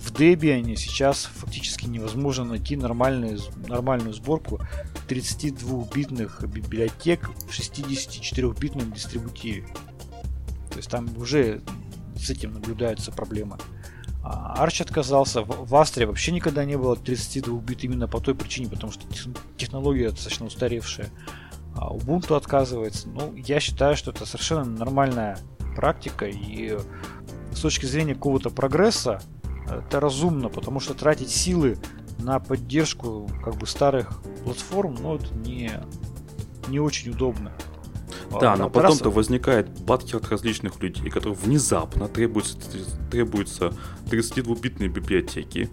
В 0.05 0.13
Debian 0.13 0.77
сейчас 0.77 1.25
фактически 1.25 1.87
невозможно 1.87 2.45
найти 2.45 2.77
нормальную, 2.77 3.41
нормальную 3.67 4.13
сборку 4.13 4.61
32-битных 5.09 6.47
библиотек 6.47 7.31
в 7.31 7.51
64-битном 7.51 8.93
дистрибутиве. 8.93 9.67
То 10.71 10.77
есть 10.77 10.91
там 10.91 11.09
уже 11.17 11.63
с 12.17 12.29
этим 12.29 12.53
наблюдаются 12.53 13.13
проблемы. 13.13 13.57
А 14.23 14.65
Arch 14.65 14.83
отказался. 14.83 15.43
В, 15.43 15.75
Астре 15.75 16.07
вообще 16.07 16.33
никогда 16.33 16.67
не 16.67 16.77
было 16.77 16.97
32 16.97 17.59
бит 17.61 17.83
именно 17.85 18.07
по 18.07 18.21
той 18.21 18.35
причине, 18.35 18.69
потому 18.69 18.93
что 18.93 19.07
технология 19.57 20.11
достаточно 20.11 20.47
устаревшая. 20.47 21.09
А 21.77 21.95
Ubuntu 21.95 22.37
отказывается. 22.37 23.09
Ну, 23.09 23.35
я 23.37 23.59
считаю, 23.59 23.97
что 23.97 24.11
это 24.11 24.27
совершенно 24.27 24.65
нормальная 24.65 25.39
практика 25.75 26.27
и 26.27 26.79
с 27.53 27.61
точки 27.61 27.87
зрения 27.87 28.15
какого-то 28.15 28.51
прогресса 28.51 29.23
это 29.69 30.01
разумно, 30.01 30.49
потому 30.49 30.81
что 30.81 30.95
тратить 30.95 31.31
силы 31.31 31.79
на 32.19 32.39
поддержку 32.39 33.31
как 33.45 33.57
бы 33.57 33.67
старых 33.67 34.23
платформ, 34.45 34.97
ну, 35.01 35.17
это 35.17 35.35
не, 35.35 35.71
не 36.69 36.81
очень 36.81 37.11
удобно. 37.11 37.53
Да, 38.41 38.57
но 38.57 38.69
потом-то 38.71 39.11
возникает 39.11 39.69
батки 39.81 40.17
от 40.17 40.29
различных 40.29 40.81
людей, 40.83 41.09
которые 41.11 41.35
внезапно 41.35 42.09
требуются, 42.09 42.57
требуются 43.11 43.73
32-битные 44.07 44.89
библиотеки. 44.89 45.71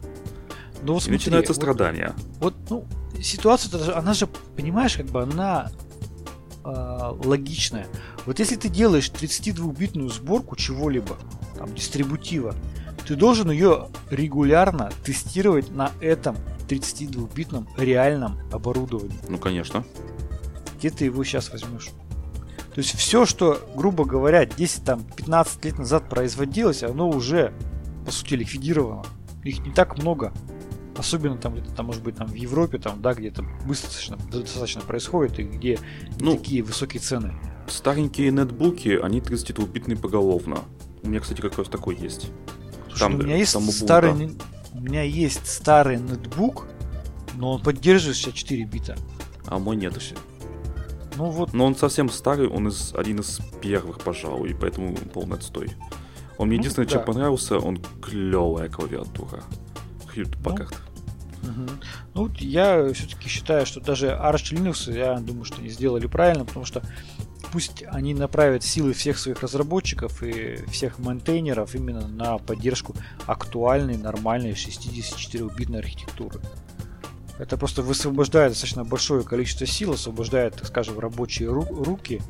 Ну, 0.84 0.94
вот 0.94 1.02
и 1.02 1.06
смотри, 1.06 1.14
начинаются 1.14 1.54
вот, 1.54 1.62
страдания. 1.62 2.14
Вот, 2.40 2.56
ну, 2.70 2.86
ситуация, 3.22 3.98
она 3.98 4.14
же, 4.14 4.28
понимаешь, 4.28 4.98
как 4.98 5.08
бы 5.08 5.22
она 5.22 5.72
э, 6.64 7.12
логичная. 7.24 7.88
Вот 8.26 8.40
если 8.40 8.56
ты 8.56 8.70
делаешь 8.70 9.12
32-битную 9.12 10.10
сборку 10.10 10.56
чего-либо, 10.56 11.18
там, 11.58 11.74
дистрибутива, 11.74 12.56
ты 13.12 13.18
должен 13.18 13.52
ее 13.52 13.90
регулярно 14.10 14.90
тестировать 15.04 15.70
на 15.70 15.92
этом 16.00 16.38
32-битном 16.70 17.68
реальном 17.76 18.38
оборудовании. 18.54 19.20
Ну, 19.28 19.38
конечно. 19.38 19.84
Где 20.78 20.92
ты 20.92 21.04
его 21.04 21.22
сейчас 21.26 21.52
возьмешь? 21.52 21.90
То 22.74 22.78
есть 22.78 22.96
все, 22.96 23.26
что, 23.26 23.60
грубо 23.76 24.06
говоря, 24.06 24.46
10-15 24.46 25.66
лет 25.66 25.78
назад 25.78 26.08
производилось, 26.08 26.84
оно 26.84 27.10
уже, 27.10 27.52
по 28.06 28.14
сути, 28.14 28.36
ликвидировано. 28.36 29.04
Их 29.44 29.60
не 29.60 29.74
так 29.74 29.98
много. 29.98 30.32
Особенно 30.96 31.36
там 31.36 31.56
где-то 31.56 31.74
там, 31.74 31.88
может 31.88 32.04
быть, 32.04 32.16
там 32.16 32.28
в 32.28 32.36
Европе, 32.36 32.78
там, 32.78 33.02
да, 33.02 33.14
где-то 33.14 33.44
быстро 33.68 33.90
достаточно, 33.90 34.18
достаточно 34.32 34.82
происходит 34.84 35.38
и 35.38 35.44
где 35.44 35.80
ну, 36.22 36.38
такие 36.38 36.64
высокие 36.64 37.02
цены. 37.02 37.34
Старенькие 37.68 38.32
нетбуки, 38.32 38.98
они 39.04 39.20
32-битные 39.20 39.98
поголовно. 39.98 40.60
У 41.04 41.10
меня, 41.10 41.20
кстати, 41.20 41.42
как 41.42 41.58
раз 41.58 41.68
такой 41.68 41.98
есть. 41.98 42.32
Слушай, 42.92 43.00
там, 43.00 43.16
у 43.16 43.24
меня 43.24 43.38
есть 43.38 43.54
там 43.54 43.64
старый, 43.64 44.38
у 44.74 44.80
меня 44.80 45.04
есть 45.04 45.48
старый 45.48 45.98
нетбук, 45.98 46.68
но 47.36 47.54
он 47.54 47.62
поддерживает 47.62 48.18
64 48.18 48.64
бита. 48.66 48.96
А 49.48 49.60
мой 49.60 49.76
нет. 49.76 49.94
Ну 51.18 51.30
вот. 51.30 51.54
Но 51.54 51.66
он 51.66 51.76
совсем 51.76 52.10
старый, 52.10 52.48
он 52.48 52.68
из, 52.68 52.94
один 52.96 53.20
из 53.20 53.40
первых, 53.62 54.00
пожалуй, 54.00 54.52
и 54.52 54.54
поэтому 54.54 54.96
полный 54.96 55.38
отстой. 55.38 55.72
Он 56.38 56.48
мне 56.48 56.58
ну, 56.58 56.62
единственное, 56.62 56.88
да. 56.88 56.94
чем 56.94 57.06
понравился, 57.06 57.58
он 57.58 57.82
клевая 58.02 58.70
клавиатура. 58.70 59.44
Хьют 60.12 60.38
Паккард. 60.44 60.76
Ну, 61.44 61.50
угу. 61.50 61.72
ну, 62.14 62.30
я 62.40 62.92
все-таки 62.94 63.28
считаю, 63.28 63.66
что 63.66 63.80
даже 63.80 64.08
Arch 64.08 64.54
Linux, 64.54 64.92
я 64.92 65.20
думаю, 65.20 65.46
что 65.46 65.60
они 65.60 65.70
сделали 65.70 66.08
правильно, 66.08 66.46
потому 66.46 66.66
что 66.66 66.82
пусть 67.52 67.84
они 67.88 68.14
направят 68.14 68.64
силы 68.64 68.94
всех 68.94 69.18
своих 69.20 69.42
разработчиков 69.42 70.24
и 70.24 70.58
всех 70.68 71.00
мейнтейнеров 71.00 71.76
именно 71.76 72.08
на 72.08 72.38
поддержку 72.38 72.96
актуальной, 73.26 73.98
нормальной 73.98 74.52
64-битной 74.52 75.80
архитектуры. 75.80 76.40
Это 77.38 77.58
просто 77.58 77.82
высвобождает 77.82 78.52
достаточно 78.52 78.84
большое 78.84 79.24
количество 79.24 79.66
сил, 79.66 79.94
освобождает, 79.94 80.56
так 80.56 80.68
скажем, 80.68 81.00
рабочие 81.00 81.50
ру- 81.50 81.84
руки 81.84 82.22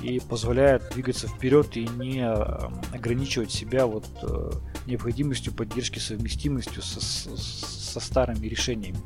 и 0.00 0.20
позволяет 0.20 0.90
двигаться 0.92 1.28
вперед 1.28 1.76
и 1.76 1.86
не 1.86 2.20
э, 2.20 2.94
ограничивать 2.94 3.50
себя 3.50 3.86
вот 3.86 4.06
э, 4.22 4.50
необходимостью 4.86 5.52
поддержки 5.52 5.98
совместимостью 5.98 6.82
со, 6.82 7.00
со 7.00 8.00
старыми 8.00 8.46
решениями. 8.46 8.98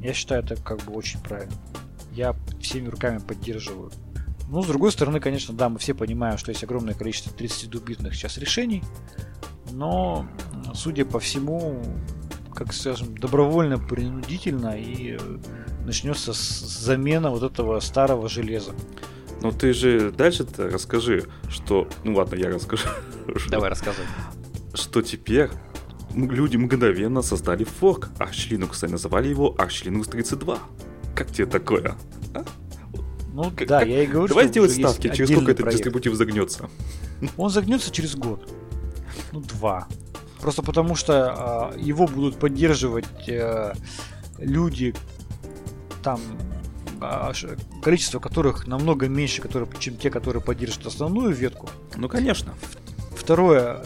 Я 0.00 0.12
считаю 0.12 0.42
это 0.42 0.56
как 0.56 0.82
бы 0.84 0.92
очень 0.92 1.20
правильно. 1.20 1.54
Я 2.12 2.36
всеми 2.60 2.88
руками 2.88 3.18
поддерживаю. 3.18 3.90
Ну, 4.54 4.62
с 4.62 4.68
другой 4.68 4.92
стороны, 4.92 5.18
конечно, 5.18 5.52
да, 5.52 5.68
мы 5.68 5.80
все 5.80 5.94
понимаем, 5.94 6.38
что 6.38 6.52
есть 6.52 6.62
огромное 6.62 6.94
количество 6.94 7.28
32-битных 7.32 8.14
сейчас 8.14 8.38
решений, 8.38 8.84
но, 9.72 10.28
судя 10.74 11.04
по 11.04 11.18
всему, 11.18 11.82
как 12.54 12.72
скажем, 12.72 13.18
добровольно-принудительно 13.18 14.78
и 14.78 15.18
э, 15.18 15.38
начнется 15.84 16.32
замена 16.32 17.30
вот 17.30 17.42
этого 17.42 17.80
старого 17.80 18.28
железа. 18.28 18.74
Ну 19.42 19.50
ты 19.50 19.72
же 19.72 20.12
дальше-то 20.12 20.70
расскажи, 20.70 21.24
что... 21.48 21.88
Ну 22.04 22.14
ладно, 22.14 22.36
я 22.36 22.48
расскажу. 22.48 22.86
Давай 23.50 23.70
рассказывай. 23.70 24.06
Что 24.72 25.02
теперь 25.02 25.50
люди 26.14 26.56
мгновенно 26.56 27.22
создали 27.22 27.64
форк 27.64 28.10
Arch 28.20 28.50
Linux 28.50 28.86
и 28.86 28.88
называли 28.88 29.26
его 29.26 29.52
Arch 29.58 29.84
Linux 29.84 30.08
32. 30.10 30.60
Как 31.16 31.32
тебе 31.32 31.46
такое? 31.46 31.96
А? 33.34 33.36
Ну 33.36 33.50
как, 33.50 33.66
да, 33.66 33.82
я 33.82 34.04
и 34.04 34.06
говорю, 34.06 34.28
Давай 34.28 34.48
сделать 34.48 34.72
ставки, 34.72 35.12
через 35.14 35.30
сколько 35.30 35.52
этот 35.52 35.68
дистрибутив 35.70 36.14
загнется. 36.14 36.70
Он 37.36 37.50
загнется 37.50 37.90
через 37.90 38.14
год. 38.14 38.48
Ну, 39.32 39.40
два. 39.40 39.88
Просто 40.40 40.62
потому 40.62 40.94
что 40.94 41.72
э, 41.74 41.80
его 41.80 42.06
будут 42.06 42.36
поддерживать 42.36 43.28
э, 43.28 43.72
люди, 44.38 44.94
там 46.02 46.20
э, 47.00 47.32
количество 47.82 48.18
которых 48.18 48.66
намного 48.66 49.08
меньше, 49.08 49.40
которые, 49.42 49.68
чем 49.78 49.96
те, 49.96 50.10
которые 50.10 50.42
поддерживают 50.42 50.88
основную 50.88 51.32
ветку. 51.32 51.68
Ну, 51.96 52.08
конечно. 52.08 52.54
Второе, 53.16 53.82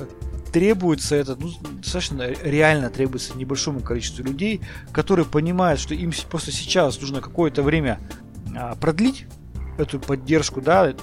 требуется 0.53 1.15
это, 1.15 1.37
ну, 1.37 1.53
достаточно 1.81 2.29
реально 2.29 2.91
требуется 2.91 3.37
небольшому 3.37 3.81
количеству 3.81 4.25
людей, 4.25 4.61
которые 4.93 5.27
понимают, 5.27 5.81
что 5.81 5.95
им 5.95 6.13
просто 6.29 6.51
сейчас 6.51 7.01
нужно 7.01 7.21
какое-то 7.21 7.63
время 7.63 8.01
а, 8.57 8.75
продлить 8.75 9.27
эту 9.79 10.01
поддержку, 10.01 10.61
да, 10.61 10.95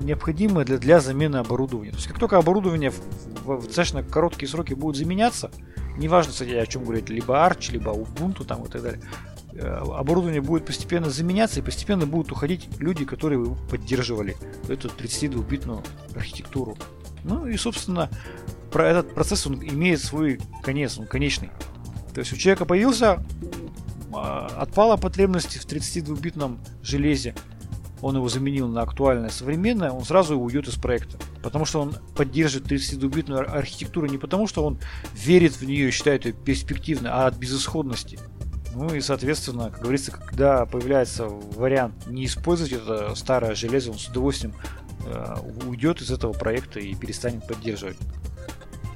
необходимое 0.00 0.64
для, 0.64 0.78
для 0.78 1.00
замены 1.00 1.36
оборудования. 1.36 1.90
То 1.90 1.96
есть 1.96 2.08
как 2.08 2.18
только 2.18 2.38
оборудование 2.38 2.90
в, 2.90 3.00
в, 3.44 3.56
в 3.60 3.66
достаточно 3.66 4.02
короткие 4.02 4.48
сроки 4.48 4.74
будет 4.74 4.96
заменяться, 4.96 5.50
неважно, 5.96 6.32
кстати, 6.32 6.50
о 6.50 6.66
чем 6.66 6.84
говорить, 6.84 7.08
либо 7.08 7.34
Arch, 7.34 7.70
либо 7.70 7.92
Ubuntu 7.92 8.44
там 8.44 8.64
и 8.64 8.68
так 8.68 8.82
далее, 8.82 9.00
э, 9.54 9.66
оборудование 9.66 10.40
будет 10.40 10.66
постепенно 10.66 11.10
заменяться 11.10 11.60
и 11.60 11.62
постепенно 11.62 12.06
будут 12.06 12.32
уходить 12.32 12.68
люди, 12.78 13.04
которые 13.04 13.56
поддерживали, 13.70 14.36
эту 14.68 14.88
32-битную 14.88 15.84
архитектуру. 16.14 16.76
Ну 17.24 17.46
и, 17.46 17.56
собственно, 17.56 18.10
про 18.72 18.88
этот 18.88 19.14
процесс 19.14 19.46
он 19.46 19.62
имеет 19.62 20.00
свой 20.00 20.40
конец, 20.62 20.98
он 20.98 21.06
конечный. 21.06 21.50
То 22.14 22.20
есть 22.20 22.32
у 22.32 22.36
человека 22.36 22.64
появился, 22.64 23.24
а, 24.12 24.46
отпала 24.58 24.96
потребность 24.96 25.56
в 25.58 25.66
32-битном 25.66 26.58
железе, 26.82 27.34
он 28.02 28.16
его 28.16 28.28
заменил 28.28 28.68
на 28.68 28.82
актуальное 28.82 29.30
современное, 29.30 29.92
он 29.92 30.04
сразу 30.04 30.38
уйдет 30.38 30.68
из 30.68 30.74
проекта. 30.74 31.18
Потому 31.42 31.64
что 31.64 31.80
он 31.80 31.94
поддерживает 32.16 32.70
32-битную 32.70 33.48
архитектуру 33.48 34.06
не 34.08 34.18
потому, 34.18 34.46
что 34.48 34.64
он 34.64 34.78
верит 35.14 35.52
в 35.52 35.62
нее 35.62 35.88
и 35.88 35.90
считает 35.92 36.26
ее 36.26 36.32
перспективной, 36.32 37.10
а 37.10 37.26
от 37.28 37.36
безысходности. 37.36 38.18
Ну 38.74 38.92
и, 38.94 39.00
соответственно, 39.00 39.70
как 39.70 39.82
говорится, 39.82 40.10
когда 40.12 40.66
появляется 40.66 41.26
вариант 41.26 42.06
не 42.06 42.24
использовать 42.24 42.72
это 42.72 43.14
старое 43.14 43.54
железо, 43.54 43.92
он 43.92 43.98
с 43.98 44.08
удовольствием 44.08 44.54
э, 45.06 45.36
уйдет 45.66 46.00
из 46.00 46.10
этого 46.10 46.32
проекта 46.32 46.80
и 46.80 46.94
перестанет 46.94 47.46
поддерживать. 47.46 47.98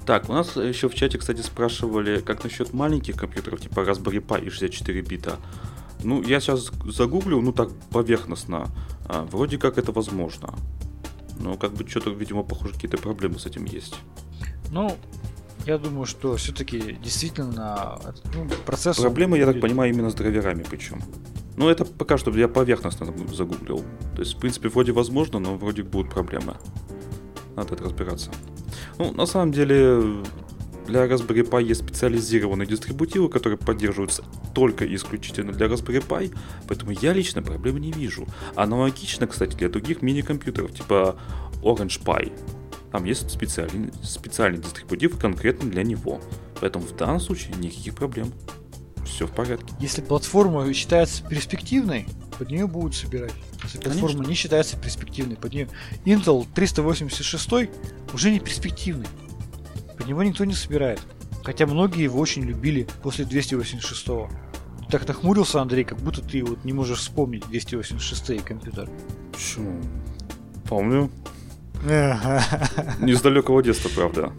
Так, 0.06 0.28
у 0.28 0.32
нас 0.32 0.56
еще 0.56 0.88
в 0.88 0.94
чате, 0.94 1.18
кстати, 1.18 1.42
спрашивали, 1.42 2.20
как 2.20 2.42
насчет 2.42 2.72
маленьких 2.72 3.16
компьютеров, 3.16 3.60
типа 3.60 3.80
Raspberry 3.80 4.24
Pi 4.24 4.46
и 4.46 4.50
64 4.50 5.00
бита. 5.02 5.36
Ну, 6.06 6.22
я 6.22 6.38
сейчас 6.38 6.70
загуглю, 6.84 7.40
ну 7.40 7.52
так 7.52 7.68
поверхностно. 7.90 8.68
А, 9.08 9.26
вроде 9.32 9.58
как 9.58 9.76
это 9.76 9.90
возможно. 9.90 10.54
Но 11.40 11.56
как 11.56 11.72
бы 11.72 11.88
что-то, 11.88 12.10
видимо, 12.10 12.44
похоже, 12.44 12.74
какие-то 12.74 12.96
проблемы 12.96 13.40
с 13.40 13.46
этим 13.46 13.64
есть. 13.64 13.96
Ну, 14.70 14.96
я 15.66 15.78
думаю, 15.78 16.06
что 16.06 16.36
все-таки 16.36 16.96
действительно 17.02 17.98
ну, 18.32 18.46
процесс... 18.64 18.98
Проблемы, 18.98 19.36
я 19.36 19.46
так 19.46 19.60
понимаю, 19.60 19.92
именно 19.92 20.10
с 20.10 20.14
драйверами 20.14 20.64
причем. 20.70 21.02
Ну, 21.56 21.68
это 21.68 21.84
пока 21.84 22.18
что 22.18 22.30
я 22.38 22.46
поверхностно 22.46 23.06
загуглил. 23.32 23.82
То 24.14 24.20
есть, 24.20 24.36
в 24.36 24.38
принципе, 24.38 24.68
вроде 24.68 24.92
возможно, 24.92 25.40
но 25.40 25.56
вроде 25.56 25.82
будут 25.82 26.12
проблемы. 26.12 26.54
Надо 27.56 27.74
это 27.74 27.82
разбираться. 27.82 28.30
Ну, 28.98 29.12
на 29.12 29.26
самом 29.26 29.50
деле, 29.50 30.22
для 30.86 31.06
Raspberry 31.06 31.48
Pi 31.48 31.64
есть 31.64 31.82
специализированные 31.82 32.66
дистрибутивы, 32.66 33.28
которые 33.28 33.58
поддерживаются 33.58 34.24
только 34.54 34.84
и 34.84 34.94
исключительно 34.94 35.52
для 35.52 35.66
Raspberry 35.66 36.06
Pi, 36.06 36.34
поэтому 36.68 36.92
я 36.92 37.12
лично 37.12 37.42
проблемы 37.42 37.80
не 37.80 37.92
вижу. 37.92 38.26
Аналогично, 38.54 39.26
кстати, 39.26 39.54
для 39.56 39.68
других 39.68 40.02
мини-компьютеров, 40.02 40.72
типа 40.72 41.16
Orange 41.62 42.02
Pi. 42.04 42.32
Там 42.92 43.04
есть 43.04 43.30
специальный, 43.30 43.92
специальный 44.02 44.58
дистрибутив 44.58 45.18
конкретно 45.18 45.68
для 45.68 45.82
него. 45.82 46.20
Поэтому 46.60 46.86
в 46.86 46.96
данном 46.96 47.20
случае 47.20 47.54
никаких 47.56 47.94
проблем. 47.94 48.32
Все 49.04 49.26
в 49.26 49.32
порядке. 49.32 49.72
Если 49.80 50.00
платформа 50.00 50.72
считается 50.72 51.22
перспективной, 51.22 52.06
под 52.38 52.50
нее 52.50 52.66
будут 52.66 52.94
собирать. 52.94 53.32
Если 53.62 53.78
платформа 53.78 54.24
не 54.24 54.34
считается 54.34 54.76
перспективной, 54.76 55.36
под 55.36 55.52
нее 55.52 55.68
Intel 56.04 56.46
386 56.54 57.70
уже 58.12 58.30
не 58.30 58.40
перспективный. 58.40 59.06
Под 59.96 60.06
него 60.06 60.22
никто 60.22 60.44
не 60.44 60.54
собирает. 60.54 61.00
Хотя 61.44 61.66
многие 61.66 62.02
его 62.02 62.18
очень 62.18 62.42
любили 62.42 62.86
после 63.02 63.24
286 63.24 64.08
-го. 64.08 64.30
Так 64.90 65.06
нахмурился 65.08 65.60
Андрей, 65.60 65.84
как 65.84 65.98
будто 65.98 66.22
ты 66.22 66.44
вот 66.44 66.64
не 66.64 66.72
можешь 66.72 66.98
вспомнить 66.98 67.46
286 67.48 68.44
компьютер. 68.44 68.88
Почему? 69.32 69.80
Помню. 70.68 71.10
Не 73.00 73.14
с 73.14 73.20
далекого 73.20 73.62
детства, 73.62 73.90
правда. 73.94 74.32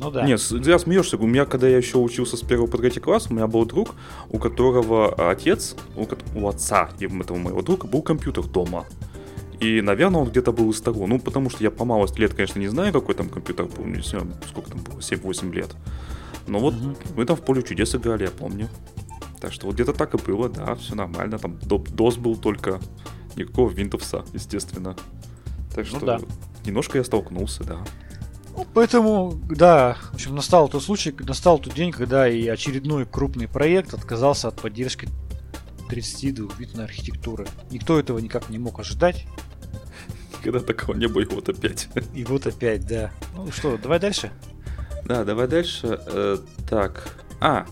Ну 0.00 0.10
да. 0.10 0.24
Нет, 0.24 0.40
зря 0.40 0.78
смеешься. 0.78 1.16
У 1.16 1.26
меня, 1.26 1.44
когда 1.44 1.66
я 1.66 1.76
еще 1.76 1.98
учился 1.98 2.36
с 2.36 2.42
первого 2.42 2.68
по 2.68 2.78
третий 2.78 3.00
класс, 3.00 3.26
у 3.30 3.34
меня 3.34 3.48
был 3.48 3.64
друг, 3.66 3.94
у 4.30 4.38
которого 4.38 5.30
отец, 5.30 5.74
у, 5.96 6.06
у 6.38 6.48
отца 6.48 6.90
этого 7.00 7.36
моего 7.36 7.62
друга 7.62 7.88
был 7.88 8.02
компьютер 8.02 8.44
дома. 8.44 8.86
И, 9.60 9.80
наверное, 9.80 10.20
он 10.20 10.28
где-то 10.28 10.52
был 10.52 10.70
из 10.70 10.80
того. 10.80 11.06
Ну, 11.06 11.18
потому 11.18 11.50
что 11.50 11.64
я 11.64 11.70
по 11.70 11.84
малости 11.84 12.20
лет, 12.20 12.34
конечно, 12.34 12.58
не 12.60 12.68
знаю, 12.68 12.92
какой 12.92 13.14
там 13.14 13.28
компьютер 13.28 13.66
был. 13.66 13.84
Не 13.84 14.02
знаю, 14.02 14.28
сколько 14.48 14.70
там 14.70 14.80
было, 14.80 14.98
7-8 14.98 15.52
лет. 15.52 15.74
Но 16.46 16.60
вот 16.60 16.74
угу. 16.74 16.96
мы 17.16 17.24
там 17.24 17.36
в 17.36 17.42
поле 17.42 17.62
чудес 17.62 17.94
играли, 17.94 18.24
я 18.24 18.30
помню. 18.30 18.68
Так 19.40 19.52
что 19.52 19.66
вот 19.66 19.74
где-то 19.74 19.92
так 19.92 20.14
и 20.14 20.18
было, 20.18 20.48
да, 20.48 20.74
все 20.74 20.94
нормально. 20.94 21.38
Там 21.38 21.52
DOS 21.62 22.18
был 22.18 22.36
только, 22.36 22.80
никакого 23.36 23.70
Windows, 23.70 24.26
естественно. 24.32 24.96
Так 25.74 25.84
ну 25.84 25.84
что 25.84 26.00
ну, 26.00 26.06
да. 26.06 26.18
немножко 26.64 26.98
я 26.98 27.04
столкнулся, 27.04 27.64
да. 27.64 27.78
Ну, 28.56 28.66
поэтому, 28.74 29.38
да, 29.48 29.96
в 30.10 30.14
общем, 30.14 30.34
настал 30.34 30.68
тот 30.68 30.82
случай, 30.82 31.14
настал 31.20 31.60
тот 31.60 31.74
день, 31.74 31.92
когда 31.92 32.28
и 32.28 32.48
очередной 32.48 33.06
крупный 33.06 33.46
проект 33.46 33.94
отказался 33.94 34.48
от 34.48 34.60
поддержки 34.60 35.08
32-битной 35.88 36.84
архитектуры. 36.84 37.46
Никто 37.70 37.98
этого 37.98 38.18
никак 38.18 38.50
не 38.50 38.58
мог 38.58 38.80
ожидать. 38.80 39.26
Никогда 40.38 40.60
такого 40.60 40.96
не 40.96 41.06
было, 41.06 41.22
и 41.22 41.24
вот 41.26 41.48
опять. 41.48 41.88
И 42.14 42.24
вот 42.24 42.46
опять, 42.46 42.86
да. 42.86 43.10
Ну 43.36 43.50
что, 43.50 43.76
давай 43.76 43.98
дальше? 43.98 44.30
Да, 45.04 45.24
давай 45.24 45.48
дальше. 45.48 46.00
Э, 46.06 46.38
так. 46.68 47.14
А, 47.40 47.66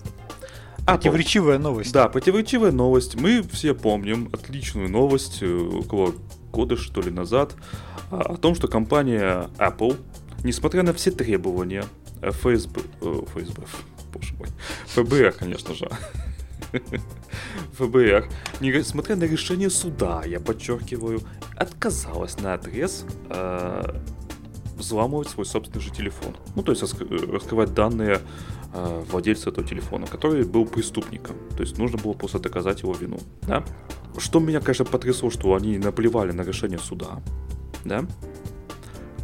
Противоречивая 0.84 1.58
новость. 1.58 1.92
Да, 1.92 2.08
противоречивая 2.08 2.70
новость. 2.72 3.16
Мы 3.16 3.42
все 3.42 3.74
помним 3.74 4.30
отличную 4.32 4.88
новость 4.88 5.42
э, 5.42 5.46
около 5.46 6.14
года, 6.52 6.76
что 6.76 7.00
ли, 7.00 7.10
назад, 7.10 7.54
а, 8.10 8.20
о 8.20 8.36
том, 8.36 8.54
что 8.54 8.68
компания 8.68 9.50
Apple 9.58 9.96
несмотря 10.46 10.82
на 10.82 10.92
все 10.92 11.10
требования 11.10 11.84
ФСБ, 12.22 12.80
э, 13.00 13.22
ФСБ, 13.34 13.62
боже 14.12 14.34
мой, 14.34 14.48
ФБР, 14.86 15.32
конечно 15.32 15.74
же, 15.74 15.90
ФБР, 17.72 18.28
несмотря 18.60 19.16
на 19.16 19.24
решение 19.24 19.70
суда, 19.70 20.22
я 20.26 20.40
подчеркиваю, 20.40 21.20
отказалась 21.56 22.38
на 22.40 22.54
отрез 22.54 23.04
э, 23.30 23.82
взламывать 24.76 25.28
свой 25.28 25.46
собственный 25.46 25.82
же 25.82 25.90
телефон. 25.90 26.36
Ну, 26.54 26.62
то 26.62 26.72
есть 26.72 26.82
раскрывать 26.82 27.74
данные 27.74 28.20
э, 28.72 29.04
владельца 29.10 29.50
этого 29.50 29.66
телефона, 29.66 30.06
который 30.06 30.44
был 30.44 30.66
преступником. 30.66 31.36
То 31.56 31.62
есть 31.62 31.78
нужно 31.78 31.98
было 31.98 32.12
просто 32.12 32.38
доказать 32.38 32.82
его 32.82 32.92
вину. 32.92 33.18
Да? 33.42 33.64
Что 34.18 34.40
меня, 34.40 34.60
конечно, 34.60 34.84
потрясло, 34.84 35.30
что 35.30 35.54
они 35.54 35.78
наплевали 35.78 36.32
на 36.32 36.42
решение 36.42 36.78
суда. 36.78 37.22
Да? 37.84 38.06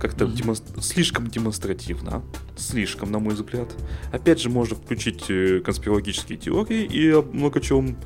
Как-то 0.03 0.25
mm-hmm. 0.25 0.33
демонстр... 0.33 0.83
слишком 0.83 1.29
демонстративно. 1.29 2.25
Слишком, 2.57 3.13
на 3.13 3.21
мой 3.21 3.35
взгляд. 3.35 3.69
Опять 4.11 4.41
же, 4.41 4.51
можно 4.51 4.75
включить 4.75 5.31
э, 5.31 5.61
конспирологические 5.61 6.39
теории 6.39 6.83
и 6.85 7.13
о 7.13 7.23
много 7.23 7.61
чем 7.61 7.97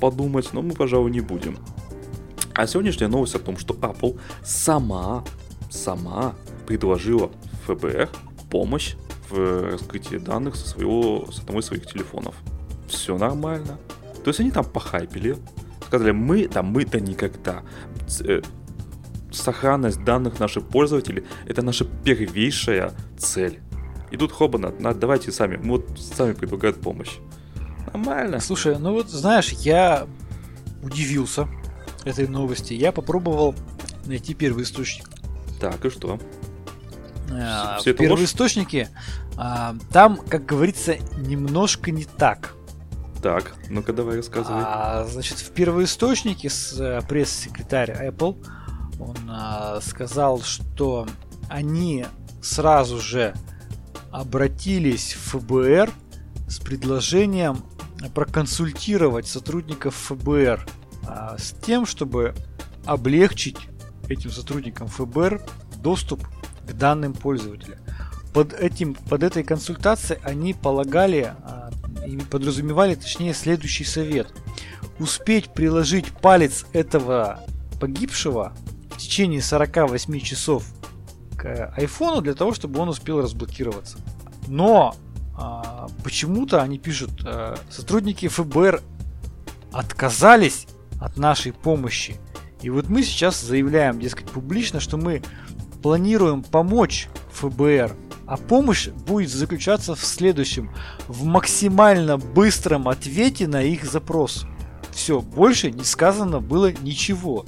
подумать, 0.00 0.52
но 0.52 0.62
мы, 0.62 0.72
пожалуй, 0.74 1.10
не 1.10 1.20
будем. 1.20 1.58
А 2.54 2.64
сегодняшняя 2.68 3.08
новость 3.08 3.34
о 3.34 3.40
том, 3.40 3.56
что 3.56 3.74
Apple 3.74 4.20
сама, 4.44 5.24
сама 5.68 6.36
предложила 6.64 7.32
ФБР 7.66 8.08
помощь 8.48 8.94
в 9.28 9.72
раскрытии 9.72 10.18
данных 10.18 10.54
со 10.54 10.68
своего, 10.68 11.28
с 11.32 11.40
одного 11.40 11.58
из 11.58 11.64
своих 11.64 11.86
телефонов. 11.86 12.36
Все 12.86 13.18
нормально. 13.18 13.80
То 14.22 14.28
есть 14.28 14.38
они 14.38 14.52
там 14.52 14.64
похайпили, 14.64 15.36
сказали, 15.88 16.12
мы, 16.12 16.46
да 16.46 16.62
мы-то 16.62 17.00
никогда. 17.00 17.64
Э, 19.32 19.34
сохранность 19.34 20.04
данных 20.04 20.38
наших 20.38 20.66
пользователей– 20.66 21.24
это 21.46 21.62
наша 21.62 21.84
первейшая 21.84 22.92
цель. 23.18 23.60
И 24.10 24.16
тут 24.16 24.32
хобана, 24.32 24.70
давайте 24.70 25.32
сами, 25.32 25.56
вот 25.56 25.98
сами 25.98 26.32
предлагают 26.32 26.80
помощь. 26.80 27.16
Нормально. 27.92 28.40
Слушай, 28.40 28.78
ну 28.78 28.92
вот 28.92 29.08
знаешь, 29.08 29.50
я 29.50 30.06
удивился 30.82 31.48
этой 32.04 32.28
новости. 32.28 32.74
Я 32.74 32.92
попробовал 32.92 33.54
найти 34.06 34.34
первый 34.34 34.64
источник. 34.64 35.08
Так, 35.60 35.84
и 35.84 35.90
что? 35.90 36.18
А, 37.30 37.78
Все 37.78 37.94
первоисточники, 37.94 38.88
а, 39.36 39.74
там, 39.92 40.18
как 40.28 40.44
говорится, 40.44 40.96
немножко 41.16 41.90
не 41.90 42.04
так. 42.04 42.54
Так, 43.22 43.54
ну-ка 43.70 43.92
давай 43.92 44.16
рассказывай. 44.16 44.62
А, 44.64 45.06
значит, 45.08 45.38
в 45.38 45.52
первоисточнике 45.52 46.50
с 46.50 46.78
э, 46.78 47.00
пресс-секретарь 47.08 47.92
Apple 47.92 48.36
он 49.02 49.16
а, 49.28 49.80
сказал, 49.80 50.40
что 50.42 51.06
они 51.48 52.06
сразу 52.40 53.00
же 53.00 53.34
обратились 54.10 55.14
в 55.14 55.38
ФБР 55.38 55.90
с 56.48 56.58
предложением 56.58 57.64
проконсультировать 58.14 59.26
сотрудников 59.26 59.94
ФБР 59.94 60.66
а, 61.06 61.36
с 61.38 61.52
тем, 61.52 61.86
чтобы 61.86 62.34
облегчить 62.84 63.58
этим 64.08 64.30
сотрудникам 64.30 64.88
ФБР 64.88 65.40
доступ 65.76 66.20
к 66.66 66.72
данным 66.72 67.14
пользователя. 67.14 67.78
Под, 68.32 68.54
этим, 68.54 68.94
под 68.94 69.22
этой 69.22 69.44
консультацией 69.44 70.20
они 70.24 70.54
полагали 70.54 71.34
а, 71.42 71.70
и 72.06 72.16
подразумевали, 72.18 72.94
точнее, 72.94 73.34
следующий 73.34 73.84
совет. 73.84 74.28
Успеть 74.98 75.52
приложить 75.52 76.12
палец 76.12 76.66
этого 76.72 77.40
погибшего 77.80 78.54
течение 78.96 79.42
48 79.42 80.20
часов 80.20 80.64
к 81.36 81.72
айфону 81.76 82.20
для 82.20 82.34
того, 82.34 82.54
чтобы 82.54 82.80
он 82.80 82.88
успел 82.88 83.20
разблокироваться. 83.20 83.98
Но 84.48 84.94
а, 85.36 85.88
почему-то 86.04 86.62
они 86.62 86.78
пишут, 86.78 87.10
а, 87.24 87.56
сотрудники 87.70 88.28
ФБР 88.28 88.82
отказались 89.72 90.66
от 91.00 91.16
нашей 91.16 91.52
помощи. 91.52 92.16
И 92.60 92.70
вот 92.70 92.88
мы 92.88 93.02
сейчас 93.02 93.40
заявляем, 93.40 93.98
дескать, 93.98 94.26
публично, 94.30 94.78
что 94.78 94.96
мы 94.96 95.22
планируем 95.82 96.42
помочь 96.42 97.08
ФБР. 97.32 97.96
А 98.26 98.36
помощь 98.36 98.88
будет 98.88 99.30
заключаться 99.30 99.94
в 99.94 100.04
следующем. 100.04 100.70
В 101.08 101.24
максимально 101.24 102.18
быстром 102.18 102.88
ответе 102.88 103.48
на 103.48 103.62
их 103.62 103.84
запрос. 103.84 104.46
Все, 104.92 105.20
больше 105.20 105.70
не 105.72 105.84
сказано 105.84 106.40
было 106.40 106.72
ничего. 106.72 107.44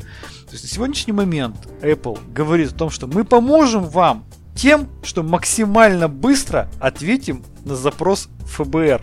То 0.55 0.57
есть 0.57 0.71
на 0.71 0.71
сегодняшний 0.77 1.13
момент 1.13 1.57
Apple 1.81 2.17
говорит 2.33 2.71
о 2.71 2.75
том, 2.77 2.89
что 2.89 3.09
мы 3.09 3.25
поможем 3.25 3.89
вам 3.89 4.25
тем, 4.55 4.89
что 5.03 5.25
максимально 5.25 6.07
быстро 6.07 6.71
ответим 6.79 7.43
на 7.65 7.75
запрос 7.75 8.29
ФБР. 8.45 9.03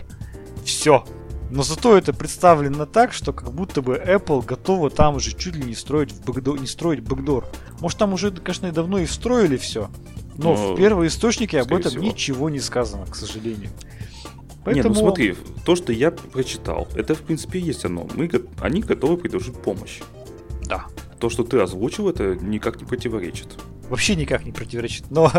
Все. 0.64 1.04
Но 1.50 1.62
зато 1.62 1.98
это 1.98 2.14
представлено 2.14 2.86
так, 2.86 3.12
что 3.12 3.34
как 3.34 3.52
будто 3.52 3.82
бы 3.82 4.02
Apple 4.02 4.42
готова 4.46 4.88
там 4.88 5.16
уже 5.16 5.36
чуть 5.36 5.54
ли 5.54 5.62
не 5.62 5.74
строить, 5.74 6.10
в 6.12 6.24
бэкдор, 6.24 6.58
не 6.58 6.66
строить 6.66 7.00
бэкдор. 7.00 7.44
Может 7.80 7.98
там 7.98 8.14
уже, 8.14 8.30
конечно, 8.30 8.68
и 8.68 8.70
давно 8.72 8.96
и 8.96 9.04
встроили 9.04 9.58
все. 9.58 9.90
Но, 10.38 10.54
но 10.54 10.72
в 10.72 10.76
первые 10.78 11.08
источники 11.08 11.56
об 11.56 11.70
этом 11.70 11.90
всего. 11.90 12.02
ничего 12.02 12.48
не 12.48 12.60
сказано, 12.60 13.04
к 13.04 13.14
сожалению. 13.14 13.72
Поэтому... 14.64 14.94
Не, 14.94 15.00
ну 15.00 15.06
смотри, 15.06 15.36
то, 15.66 15.76
что 15.76 15.92
я 15.92 16.12
прочитал, 16.12 16.88
это 16.94 17.14
в 17.14 17.20
принципе 17.20 17.60
есть 17.60 17.84
оно. 17.84 18.08
Мы, 18.14 18.30
они 18.62 18.80
готовы 18.80 19.18
предложить 19.18 19.60
помощь. 19.60 20.00
Да. 20.62 20.86
То, 21.22 21.30
что 21.30 21.44
ты 21.44 21.60
озвучил, 21.60 22.08
это 22.08 22.34
никак 22.34 22.80
не 22.80 22.84
противоречит. 22.84 23.46
Вообще 23.88 24.16
никак 24.16 24.44
не 24.44 24.50
противоречит. 24.50 25.08
Но 25.08 25.30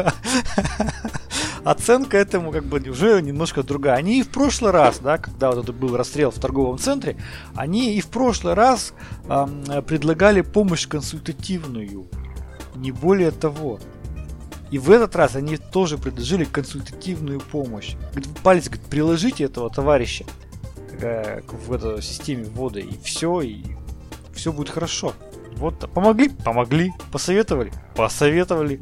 оценка 1.66 2.16
этому 2.16 2.54
как 2.54 2.64
бы 2.64 2.80
уже 2.90 3.22
немножко 3.22 3.64
другая. 3.64 3.98
Они 3.98 4.20
и 4.20 4.24
в 4.24 4.30
прошлый 4.30 4.72
раз, 4.72 5.00
да, 5.00 5.18
когда 5.18 5.52
вот 5.52 5.62
это 5.62 5.74
был 5.74 5.98
расстрел 5.98 6.32
в 6.32 6.40
торговом 6.40 6.78
центре, 6.78 7.18
они 7.54 7.96
и 7.96 8.00
в 8.00 8.08
прошлый 8.08 8.54
раз 8.54 8.94
э, 9.28 9.82
предлагали 9.86 10.40
помощь 10.40 10.88
консультативную. 10.88 12.08
Не 12.76 12.94
более 12.94 13.32
того. 13.32 13.82
И 14.72 14.80
в 14.80 14.90
этот 14.90 15.18
раз 15.18 15.36
они 15.36 15.58
тоже 15.58 15.98
предложили 15.98 16.46
консультативную 16.46 17.42
помощь. 17.42 17.96
Палец, 18.42 18.70
говорит, 18.70 18.86
приложите 18.86 19.44
этого 19.44 19.70
товарища 19.70 20.24
э, 21.02 21.42
в 21.42 21.74
эту 21.74 22.02
системе 22.02 22.46
ввода, 22.46 22.80
и 22.80 22.98
все, 23.04 23.42
и 23.42 23.66
все 24.34 24.54
будет 24.54 24.70
хорошо. 24.70 25.14
Вот, 25.64 25.90
помогли? 25.94 26.28
Помогли. 26.28 26.92
Посоветовали? 27.10 27.72
Посоветовали. 27.96 28.82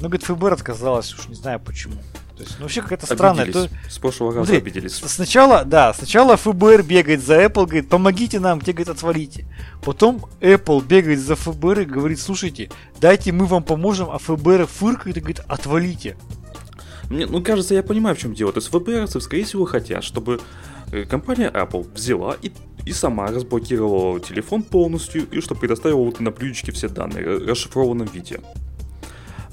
Ну, 0.00 0.08
говорит, 0.08 0.22
ФБР 0.22 0.52
отказалась, 0.52 1.12
уж 1.12 1.26
не 1.26 1.34
знаю 1.34 1.58
почему. 1.58 1.96
То 2.36 2.44
есть, 2.44 2.54
ну, 2.58 2.66
вообще 2.66 2.82
какая-то 2.82 3.06
странная. 3.06 3.50
То... 3.50 3.68
С 3.90 3.98
прошлого 3.98 4.32
раза 4.32 4.44
Смотри, 4.44 4.58
обиделись. 4.58 4.94
Сначала, 4.94 5.64
да, 5.64 5.92
сначала 5.92 6.36
ФБР 6.36 6.84
бегает 6.84 7.20
за 7.20 7.42
Apple, 7.42 7.66
говорит, 7.66 7.88
помогите 7.88 8.38
нам, 8.38 8.60
те, 8.60 8.70
говорит, 8.70 8.90
отвалите. 8.90 9.48
Потом 9.82 10.24
Apple 10.40 10.86
бегает 10.86 11.18
за 11.18 11.34
ФБР 11.34 11.80
и 11.80 11.84
говорит, 11.84 12.20
слушайте, 12.20 12.70
дайте 13.00 13.32
мы 13.32 13.46
вам 13.46 13.64
поможем, 13.64 14.08
а 14.08 14.18
ФБР 14.18 14.68
фыркает 14.68 15.16
и 15.16 15.20
говорит, 15.20 15.40
отвалите. 15.48 16.16
Мне, 17.10 17.26
ну, 17.26 17.42
кажется, 17.42 17.74
я 17.74 17.82
понимаю, 17.82 18.14
в 18.14 18.20
чем 18.20 18.34
дело. 18.34 18.52
То 18.52 18.58
есть 18.58 18.68
ФБРцы, 18.70 19.20
скорее 19.20 19.42
всего, 19.42 19.64
хотят, 19.64 20.04
чтобы 20.04 20.40
э, 20.92 21.02
компания 21.06 21.50
Apple 21.50 21.92
взяла 21.92 22.36
и, 22.40 22.52
и 22.88 22.92
сама 22.92 23.26
разблокировала 23.26 24.18
телефон 24.18 24.62
полностью, 24.62 25.28
и 25.30 25.40
чтобы 25.42 25.60
предоставила 25.60 26.04
вот 26.04 26.20
на 26.20 26.30
блюдечке 26.30 26.72
все 26.72 26.88
данные 26.88 27.38
в 27.38 27.46
расшифрованном 27.46 28.06
виде. 28.06 28.40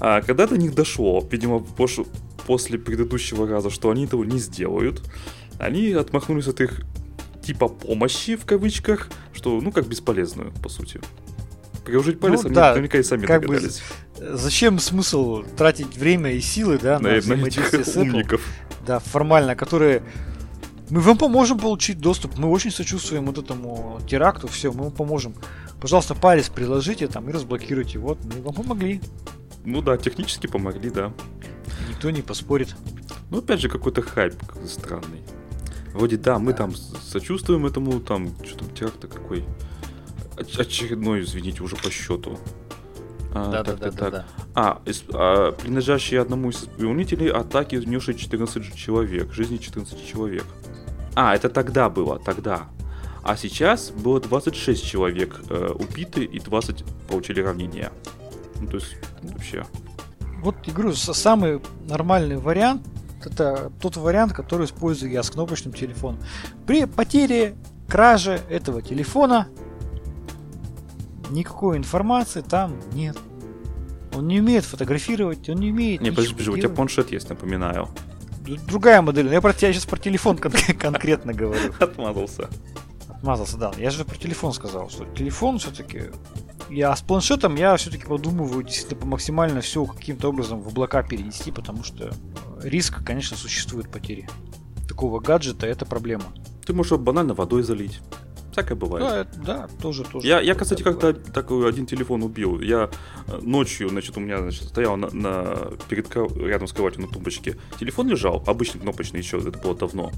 А 0.00 0.22
когда 0.22 0.46
до 0.46 0.56
них 0.56 0.74
дошло, 0.74 1.22
видимо, 1.30 1.60
после 2.46 2.78
предыдущего 2.78 3.46
раза, 3.46 3.68
что 3.68 3.90
они 3.90 4.06
этого 4.06 4.24
не 4.24 4.38
сделают, 4.38 5.02
они 5.58 5.92
отмахнулись 5.92 6.46
от 6.46 6.62
их 6.62 6.80
типа 7.42 7.68
помощи 7.68 8.36
в 8.36 8.46
кавычках, 8.46 9.10
что 9.34 9.60
ну 9.60 9.70
как 9.70 9.86
бесполезную, 9.86 10.52
по 10.62 10.70
сути. 10.70 11.00
Приложить 11.84 12.18
палец 12.18 12.40
ну, 12.42 12.46
они 12.46 12.54
да, 12.54 12.70
наверняка 12.70 12.98
и 12.98 13.02
сами 13.02 13.26
как 13.26 13.42
догадались. 13.42 13.82
Бы, 14.18 14.36
зачем 14.38 14.78
смысл 14.78 15.44
тратить 15.56 15.96
время 15.96 16.32
и 16.32 16.40
силы, 16.40 16.78
да, 16.82 16.98
на, 16.98 17.10
на 17.10 17.16
взаимодействие 17.18 17.84
с 17.84 17.96
умников. 17.96 18.42
Да, 18.86 18.98
формально, 18.98 19.54
которые 19.54 20.02
мы 20.88 21.00
вам 21.00 21.18
поможем 21.18 21.58
получить 21.58 21.98
доступ. 21.98 22.38
Мы 22.38 22.48
очень 22.48 22.70
сочувствуем 22.70 23.26
вот 23.26 23.38
этому 23.38 23.98
теракту. 24.08 24.46
Все, 24.46 24.72
мы 24.72 24.84
вам 24.84 24.92
поможем. 24.92 25.34
Пожалуйста, 25.80 26.14
палец 26.14 26.48
приложите 26.48 27.08
там 27.08 27.28
и 27.28 27.32
разблокируйте. 27.32 27.98
Вот, 27.98 28.18
мы 28.24 28.40
вам 28.42 28.54
помогли. 28.54 29.00
Ну 29.64 29.82
да, 29.82 29.96
технически 29.96 30.46
помогли, 30.46 30.90
да. 30.90 31.12
Никто 31.88 32.10
не 32.10 32.22
поспорит. 32.22 32.76
Ну, 33.30 33.38
опять 33.38 33.60
же, 33.60 33.68
какой-то 33.68 34.02
хайп 34.02 34.34
странный. 34.66 35.22
Вроде, 35.92 36.16
да, 36.16 36.38
мы 36.38 36.52
да. 36.52 36.58
там 36.58 36.74
сочувствуем 36.74 37.66
этому, 37.66 38.00
там, 38.00 38.28
что 38.44 38.58
там, 38.58 38.70
теракт 38.70 39.00
какой. 39.00 39.44
Очередной, 40.36 41.22
извините, 41.22 41.62
уже 41.62 41.74
по 41.76 41.90
счету. 41.90 42.38
А, 43.34 43.50
да, 43.50 43.64
так, 43.64 43.78
да, 43.78 43.84
так, 43.86 43.94
да, 43.94 44.04
так. 44.04 44.12
да, 44.12 44.26
А, 44.54 44.82
из, 44.84 45.04
а, 45.12 45.52
принадлежащие 45.52 46.20
одному 46.20 46.50
из 46.50 46.62
исполнителей 46.62 47.30
атаки, 47.30 47.76
внесшие 47.76 48.16
14 48.16 48.74
человек, 48.74 49.32
жизни 49.32 49.56
14 49.56 50.06
человек. 50.06 50.44
А, 51.16 51.34
это 51.34 51.48
тогда 51.48 51.90
было, 51.90 52.18
тогда. 52.18 52.68
А 53.24 53.36
сейчас 53.36 53.90
было 53.90 54.20
26 54.20 54.84
человек 54.84 55.40
э, 55.50 55.72
убиты 55.74 56.24
и 56.24 56.38
20 56.38 56.84
получили 57.08 57.40
равнение. 57.40 57.90
Ну, 58.60 58.68
то 58.68 58.76
есть, 58.76 58.96
вообще. 59.22 59.64
Вот, 60.42 60.54
я 60.64 60.72
говорю, 60.72 60.92
самый 60.94 61.60
нормальный 61.88 62.36
вариант 62.36 62.82
это 63.26 63.72
тот 63.80 63.96
вариант, 63.96 64.32
который 64.32 64.66
использую 64.66 65.10
я 65.10 65.22
с 65.22 65.30
кнопочным 65.30 65.74
телефоном. 65.74 66.20
При 66.66 66.86
потере, 66.86 67.56
краже 67.88 68.40
этого 68.48 68.82
телефона 68.82 69.48
никакой 71.30 71.76
информации 71.76 72.40
там 72.40 72.76
нет. 72.92 73.16
Он 74.14 74.28
не 74.28 74.40
умеет 74.40 74.64
фотографировать, 74.64 75.48
он 75.48 75.56
не 75.56 75.70
умеет. 75.70 76.00
Не, 76.00 76.10
подожди, 76.10 76.32
подожди, 76.32 76.50
у 76.50 76.56
тебя 76.56 76.68
планшет 76.68 77.10
есть, 77.12 77.28
напоминаю. 77.28 77.88
Другая 78.66 79.02
модель. 79.02 79.28
Я 79.32 79.40
про 79.40 79.52
тебя 79.52 79.72
сейчас 79.72 79.86
про 79.86 79.98
телефон 79.98 80.38
кон- 80.38 80.52
конкретно 80.78 81.32
говорю. 81.32 81.72
Отмазался. 81.80 82.48
Отмазался, 83.08 83.56
да. 83.56 83.72
Я 83.76 83.90
же 83.90 84.04
про 84.04 84.16
телефон 84.16 84.52
сказал, 84.52 84.90
что 84.90 85.04
телефон 85.04 85.58
все-таки 85.58 86.10
я 86.70 86.94
с 86.94 87.00
планшетом 87.00 87.54
я 87.56 87.76
все-таки 87.76 88.04
подумываю 88.06 88.62
действительно 88.64 89.06
максимально 89.06 89.60
все 89.60 89.84
каким-то 89.84 90.28
образом 90.28 90.60
в 90.60 90.68
облака 90.68 91.02
перенести, 91.02 91.50
потому 91.50 91.84
что 91.84 92.12
риск, 92.62 93.04
конечно, 93.04 93.36
существует 93.36 93.90
потери 93.90 94.28
такого 94.88 95.20
гаджета, 95.20 95.66
это 95.66 95.84
проблема. 95.84 96.24
Ты 96.64 96.72
можешь 96.72 96.98
банально 96.98 97.34
водой 97.34 97.62
залить. 97.62 98.00
Всякое 98.56 98.74
бывает. 98.74 99.28
Да, 99.36 99.44
да, 99.44 99.68
тоже, 99.82 100.02
тоже. 100.02 100.26
Я, 100.26 100.40
я 100.40 100.54
кстати, 100.54 100.82
как-то 100.82 101.12
такой 101.12 101.68
один 101.68 101.84
телефон 101.84 102.22
убил. 102.22 102.58
Я 102.62 102.88
э, 103.26 103.38
ночью, 103.42 103.90
значит, 103.90 104.16
у 104.16 104.20
меня 104.20 104.38
значит, 104.38 104.62
стоял 104.64 104.96
на, 104.96 105.10
на, 105.10 105.72
перед, 105.90 106.08
рядом 106.36 106.66
с 106.66 106.72
кроватью 106.72 107.02
на 107.02 107.08
тумбочке. 107.08 107.58
Телефон 107.78 108.08
лежал, 108.08 108.42
обычный 108.46 108.80
кнопочный 108.80 109.20
еще, 109.20 109.36
это 109.36 109.58
было 109.58 109.76
давно. 109.76 110.10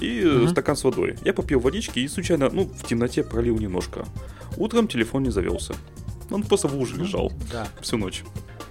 И 0.00 0.24
угу. 0.24 0.48
стакан 0.48 0.74
с 0.74 0.84
водой. 0.84 1.18
Я 1.22 1.34
попил 1.34 1.60
водички 1.60 1.98
и 1.98 2.08
случайно, 2.08 2.48
ну, 2.50 2.64
в 2.64 2.86
темноте 2.86 3.22
пролил 3.22 3.58
немножко. 3.58 4.06
Утром 4.56 4.88
телефон 4.88 5.24
не 5.24 5.30
завелся. 5.30 5.74
Он 6.30 6.44
просто 6.44 6.68
в 6.68 6.74
луже 6.74 6.94
ну, 6.96 7.04
лежал 7.04 7.30
да. 7.52 7.68
всю 7.82 7.98
ночь. 7.98 8.24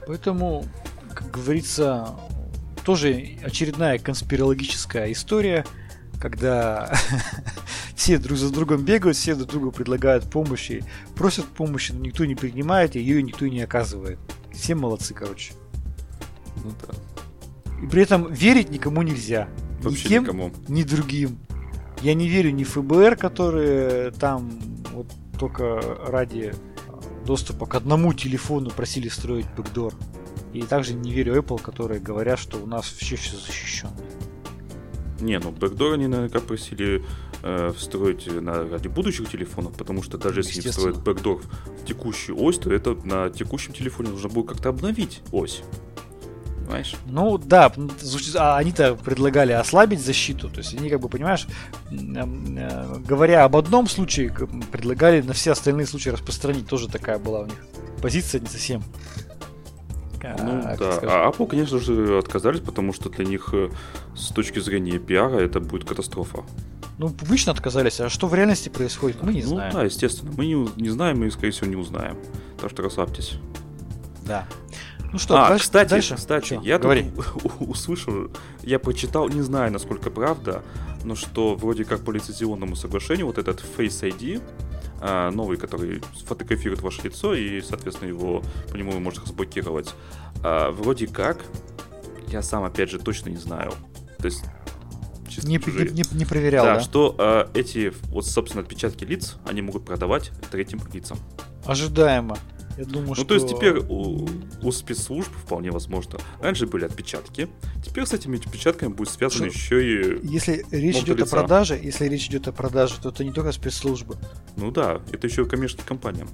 Поэтому, 0.07 0.65
как 1.13 1.29
говорится, 1.29 2.15
тоже 2.83 3.37
очередная 3.43 3.99
конспирологическая 3.99 5.11
история– 5.11 5.63
когда 6.21 6.93
все 8.01 8.17
друг 8.17 8.39
за 8.39 8.51
другом 8.51 8.83
бегают, 8.83 9.15
все 9.15 9.35
друг 9.35 9.51
другу 9.51 9.71
предлагают 9.71 10.27
помощи, 10.27 10.83
просят 11.13 11.45
помощи, 11.45 11.91
но 11.91 11.99
никто 11.99 12.25
не 12.25 12.33
принимает, 12.33 12.95
ее 12.95 13.21
никто 13.21 13.45
не 13.45 13.61
оказывает. 13.61 14.17
Все 14.51 14.73
молодцы, 14.73 15.13
короче. 15.13 15.53
Ну 16.63 16.71
да. 16.81 16.95
И 17.83 17.85
при 17.85 18.01
этом 18.01 18.33
верить 18.33 18.71
никому 18.71 19.03
нельзя. 19.03 19.47
Вообще 19.83 20.05
ни 20.05 20.09
тем, 20.09 20.23
никому. 20.23 20.51
ни 20.67 20.81
другим. 20.81 21.37
Я 22.01 22.15
не 22.15 22.27
верю 22.27 22.49
ни 22.49 22.63
ФБР, 22.63 23.17
которые 23.17 24.09
там 24.09 24.49
вот 24.93 25.05
только 25.39 25.79
ради 26.07 26.55
доступа 27.23 27.67
к 27.67 27.75
одному 27.75 28.15
телефону 28.15 28.71
просили 28.71 29.09
строить 29.09 29.45
бэкдор. 29.55 29.93
И 30.53 30.63
также 30.63 30.95
не 30.95 31.11
верю 31.11 31.35
Apple, 31.35 31.61
которые 31.61 31.99
говорят, 31.99 32.39
что 32.39 32.57
у 32.57 32.65
нас 32.65 32.85
все 32.85 33.15
все 33.15 33.37
защищено. 33.37 33.91
Не, 35.19 35.37
ну 35.37 35.51
бэкдор 35.51 35.93
они 35.93 36.07
наверняка 36.07 36.39
просили 36.39 37.05
э, 37.43 37.71
встроить 37.75 38.27
на, 38.27 38.67
ради 38.69 38.87
будущих 38.87 39.29
телефонов, 39.29 39.73
потому 39.73 40.03
что 40.03 40.17
даже 40.17 40.41
если 40.41 40.61
не 40.61 40.69
встроят 40.69 40.97
бэкдор 41.03 41.41
в 41.81 41.85
текущую 41.85 42.41
ось, 42.41 42.57
то 42.57 42.73
это 42.73 42.95
на 43.05 43.29
текущем 43.29 43.73
телефоне 43.73 44.09
нужно 44.09 44.29
будет 44.29 44.47
как-то 44.49 44.69
обновить 44.69 45.21
ось. 45.31 45.63
Понимаешь? 46.57 46.95
Ну 47.05 47.37
да, 47.37 47.71
а 48.37 48.57
они-то 48.57 48.95
предлагали 48.95 49.51
ослабить 49.51 49.99
защиту, 49.99 50.49
то 50.49 50.59
есть 50.59 50.73
они 50.73 50.89
как 50.89 51.01
бы, 51.01 51.09
понимаешь, 51.09 51.47
э, 51.91 52.97
говоря 53.05 53.43
об 53.43 53.55
одном 53.57 53.87
случае, 53.87 54.33
предлагали 54.71 55.21
на 55.21 55.33
все 55.33 55.51
остальные 55.51 55.87
случаи 55.87 56.09
распространить, 56.09 56.67
тоже 56.67 56.87
такая 56.87 57.19
была 57.19 57.41
у 57.41 57.45
них 57.45 57.57
позиция 58.01 58.41
не 58.41 58.47
совсем 58.47 58.81
ну 60.23 60.61
а, 60.63 60.75
да, 60.77 60.99
а 61.03 61.29
Apple, 61.29 61.47
конечно 61.47 61.79
же, 61.79 62.17
отказались, 62.17 62.59
потому 62.59 62.93
что 62.93 63.09
для 63.09 63.25
них 63.25 63.49
э, 63.53 63.69
с 64.15 64.29
точки 64.29 64.59
зрения 64.59 64.99
пиара 64.99 65.37
это 65.37 65.59
будет 65.59 65.87
катастрофа. 65.87 66.43
Ну, 67.01 67.09
публично 67.09 67.51
отказались, 67.51 67.99
а 67.99 68.09
что 68.09 68.27
в 68.27 68.35
реальности 68.35 68.69
происходит, 68.69 69.23
мы 69.23 69.33
не 69.33 69.41
ну, 69.41 69.47
знаем. 69.47 69.73
Ну 69.73 69.79
да, 69.79 69.85
естественно, 69.85 70.31
мы 70.37 70.45
не, 70.45 70.69
не 70.79 70.89
знаем 70.89 71.23
и, 71.23 71.31
скорее 71.31 71.49
всего, 71.49 71.65
не 71.65 71.75
узнаем. 71.75 72.15
Так 72.59 72.69
что 72.69 72.83
расслабьтесь. 72.83 73.39
Да. 74.27 74.45
Ну 75.11 75.17
что, 75.17 75.43
а, 75.43 75.49
дальше, 75.49 75.63
кстати, 75.63 75.89
дальше? 75.89 76.15
кстати, 76.15 76.45
что? 76.45 76.61
я 76.61 76.77
Говори. 76.77 77.09
тут 77.41 77.53
услышал, 77.59 78.29
я 78.61 78.77
прочитал, 78.77 79.29
не 79.29 79.41
знаю, 79.41 79.73
насколько 79.73 80.11
правда, 80.11 80.61
но 81.03 81.15
что 81.15 81.55
вроде 81.55 81.85
как 81.85 82.01
по 82.01 82.11
лицензионному 82.11 82.75
соглашению 82.75 83.25
вот 83.25 83.39
этот 83.39 83.63
Face 83.75 84.07
ID, 84.07 84.39
а, 85.01 85.31
новый, 85.31 85.57
который 85.57 86.03
фотографирует 86.27 86.83
ваше 86.83 87.01
лицо 87.01 87.33
и, 87.33 87.61
соответственно, 87.61 88.09
его 88.09 88.43
по 88.71 88.75
нему 88.75 88.91
вы 88.91 88.99
можете 88.99 89.23
разблокировать. 89.23 89.95
А, 90.43 90.69
вроде 90.69 91.07
как, 91.07 91.39
я 92.27 92.43
сам, 92.43 92.63
опять 92.63 92.91
же, 92.91 92.99
точно 92.99 93.29
не 93.29 93.37
знаю. 93.37 93.73
То 94.19 94.25
есть 94.27 94.43
не, 95.43 95.57
не, 95.57 95.91
не, 95.91 96.03
не 96.11 96.25
проверял, 96.25 96.65
да? 96.65 96.75
Да, 96.75 96.81
что 96.81 97.15
э, 97.17 97.59
эти, 97.59 97.93
вот, 98.09 98.25
собственно, 98.25 98.63
отпечатки 98.63 99.03
лиц, 99.03 99.37
они 99.45 99.61
могут 99.61 99.85
продавать 99.85 100.31
третьим 100.51 100.79
лицам. 100.93 101.17
Ожидаемо. 101.65 102.37
Я 102.77 102.85
думаю, 102.85 103.09
ну, 103.09 103.15
что... 103.15 103.25
то 103.25 103.33
есть 103.35 103.47
теперь 103.47 103.79
у, 103.79 104.27
у 104.61 104.71
спецслужб 104.71 105.31
вполне 105.31 105.71
возможно. 105.71 106.19
Раньше 106.41 106.67
были 106.67 106.85
отпечатки, 106.85 107.49
теперь 107.85 108.05
с 108.05 108.13
этими 108.13 108.39
отпечатками 108.39 108.89
будет 108.89 109.09
связано 109.09 109.49
что? 109.49 109.75
еще 109.75 110.19
и. 110.19 110.27
Если 110.27 110.65
речь 110.71 110.97
идет 110.97 111.19
лица. 111.19 111.35
о 111.35 111.39
продаже, 111.39 111.79
если 111.81 112.07
речь 112.07 112.27
идет 112.27 112.47
о 112.47 112.51
продаже, 112.51 112.95
то 113.01 113.09
это 113.09 113.23
не 113.23 113.31
только 113.31 113.51
спецслужбы. 113.51 114.17
Ну 114.55 114.71
да, 114.71 115.01
это 115.11 115.27
еще 115.27 115.43
и 115.43 115.45
коммерческие 115.45 115.85
компании. 115.85 116.25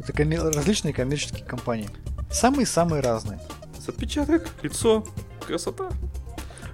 Это 0.00 0.12
коммер... 0.12 0.42
различные 0.42 0.92
коммерческие 0.92 1.44
компании. 1.44 1.88
Самые-самые 2.30 3.00
разные. 3.00 3.40
С 3.78 3.88
отпечаток, 3.88 4.48
лицо, 4.62 5.06
красота. 5.46 5.90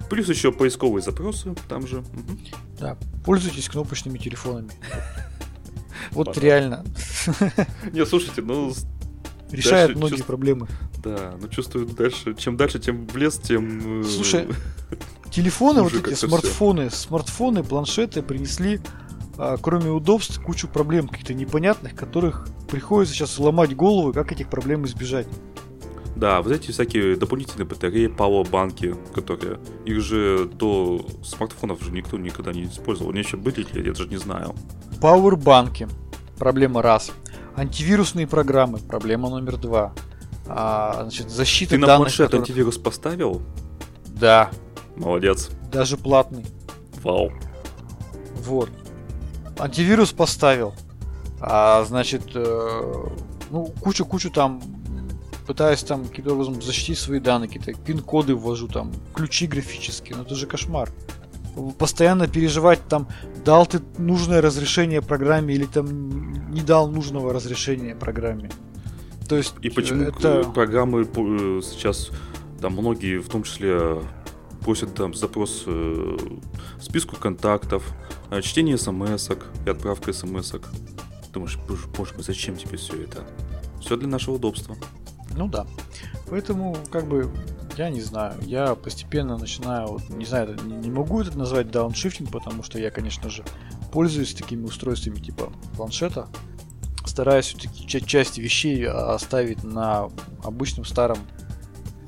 Плюс 0.09 0.27
еще 0.29 0.51
поисковые 0.51 1.01
запросы 1.01 1.55
там 1.67 1.87
же. 1.87 1.99
Угу. 1.99 2.39
Да, 2.79 2.97
пользуйтесь 3.25 3.69
кнопочными 3.69 4.17
телефонами. 4.17 4.71
Вот 6.11 6.37
реально. 6.37 6.85
Не, 7.91 8.05
слушайте, 8.05 8.41
ну 8.41 8.73
решает 9.51 9.95
многие 9.95 10.23
проблемы. 10.23 10.67
Да, 11.03 11.35
но 11.39 11.47
чувствую 11.49 11.85
дальше, 11.87 12.33
чем 12.35 12.57
дальше, 12.57 12.79
тем 12.79 13.05
в 13.05 13.15
лес, 13.17 13.37
тем... 13.37 14.01
э, 14.01 14.03
Слушай, 14.05 14.47
Телефоны, 15.31 15.83
вот 15.83 15.93
эти 15.93 16.13
смартфоны, 16.15 16.89
смартфоны, 16.89 17.63
планшеты 17.63 18.23
принесли, 18.23 18.81
а, 19.37 19.57
кроме 19.57 19.91
удобств, 19.91 20.41
кучу 20.41 20.67
проблем 20.67 21.07
каких-то 21.07 21.33
непонятных, 21.33 21.95
которых 21.95 22.47
приходится 22.67 23.13
сейчас 23.13 23.37
ломать 23.37 23.75
голову, 23.75 24.11
как 24.11 24.31
этих 24.31 24.49
проблем 24.49 24.85
избежать. 24.85 25.27
Да, 26.19 26.41
вот 26.41 26.51
эти 26.51 26.71
всякие 26.71 27.15
дополнительные 27.15 27.65
батареи, 27.65 28.07
пауэрбанки, 28.07 28.95
которые... 29.15 29.59
Их 29.85 30.01
же 30.01 30.49
до 30.53 31.05
смартфонов 31.23 31.81
же 31.81 31.91
никто 31.91 32.17
никогда 32.17 32.51
не 32.51 32.65
использовал. 32.65 33.11
Они 33.11 33.19
еще 33.19 33.37
были 33.37 33.61
или 33.61 33.87
я 33.87 33.93
даже 33.93 34.09
не 34.09 34.17
знаю. 34.17 34.53
Пауэрбанки. 35.01 35.87
Проблема 36.37 36.81
раз. 36.81 37.11
Антивирусные 37.55 38.27
программы. 38.27 38.79
Проблема 38.79 39.29
номер 39.29 39.55
два. 39.57 39.93
А, 40.45 41.03
значит, 41.03 41.29
защита 41.29 41.71
Ты 41.71 41.77
на 41.77 41.87
данных. 41.87 42.07
планшет 42.07 42.27
которых- 42.27 42.49
антивирус 42.49 42.77
поставил? 42.77 43.41
Да, 44.07 44.49
Молодец. 44.97 45.49
даже 45.71 45.95
платный. 45.95 46.45
Вау. 47.01 47.31
Вот. 48.43 48.69
Антивирус 49.57 50.11
поставил. 50.11 50.73
А, 51.39 51.85
значит, 51.85 52.23
э, 52.33 53.05
ну, 53.51 53.67
кучу-кучу 53.79 54.29
там 54.31 54.61
пытаюсь 55.49 55.81
там 55.81 56.05
каким-то 56.05 56.33
образом 56.33 56.61
защитить 56.61 56.99
свои 56.99 57.19
данные, 57.19 57.49
какие-то 57.49 57.73
пин-коды 57.81 58.35
ввожу, 58.35 58.67
там, 58.67 58.91
ключи 59.15 59.47
графические, 59.47 60.15
ну 60.15 60.21
это 60.21 60.35
же 60.35 60.45
кошмар. 60.45 60.91
Постоянно 61.79 62.27
переживать 62.27 62.79
там, 62.87 63.07
дал 63.43 63.65
ты 63.65 63.81
нужное 63.97 64.41
разрешение 64.41 65.01
программе 65.01 65.55
или 65.55 65.65
там 65.65 66.51
не 66.51 66.61
дал 66.61 66.87
нужного 66.91 67.33
разрешения 67.33 67.95
программе. 67.95 68.51
То 69.27 69.37
есть 69.37 69.55
И 69.63 69.71
почему 69.71 70.03
это... 70.03 70.41
э, 70.41 70.53
программы 70.53 71.05
по- 71.05 71.25
э, 71.25 71.61
сейчас, 71.63 72.11
там 72.61 72.73
многие, 72.73 73.17
в 73.17 73.27
том 73.27 73.41
числе, 73.41 74.03
просят 74.61 74.93
там 74.93 75.15
запрос 75.15 75.63
э, 75.65 76.17
списку 76.79 77.15
контактов, 77.15 77.83
э, 78.29 78.39
чтение 78.43 78.77
смс 78.77 79.31
и 79.65 79.69
отправка 79.69 80.13
смс 80.13 80.53
-ок. 80.53 80.65
Думаешь, 81.33 81.57
боже 81.97 82.13
мой, 82.13 82.23
зачем 82.23 82.55
тебе 82.55 82.77
все 82.77 82.93
это? 83.01 83.25
Все 83.81 83.97
для 83.97 84.07
нашего 84.07 84.35
удобства. 84.35 84.75
Ну 85.35 85.47
да. 85.47 85.65
Поэтому, 86.29 86.75
как 86.91 87.07
бы, 87.07 87.31
я 87.77 87.89
не 87.89 88.01
знаю, 88.01 88.35
я 88.41 88.75
постепенно 88.75 89.37
начинаю, 89.37 89.87
вот, 89.87 90.09
не 90.09 90.25
знаю, 90.25 90.57
не, 90.63 90.91
могу 90.91 91.21
это 91.21 91.37
назвать 91.37 91.71
дауншифтинг, 91.71 92.31
потому 92.31 92.63
что 92.63 92.79
я, 92.79 92.91
конечно 92.91 93.29
же, 93.29 93.43
пользуюсь 93.91 94.33
такими 94.33 94.65
устройствами 94.65 95.19
типа 95.19 95.51
планшета. 95.75 96.27
Стараюсь 97.05 97.47
все-таки 97.47 98.05
часть 98.05 98.37
вещей 98.37 98.87
оставить 98.87 99.63
на 99.63 100.09
обычном 100.43 100.85
старом 100.85 101.17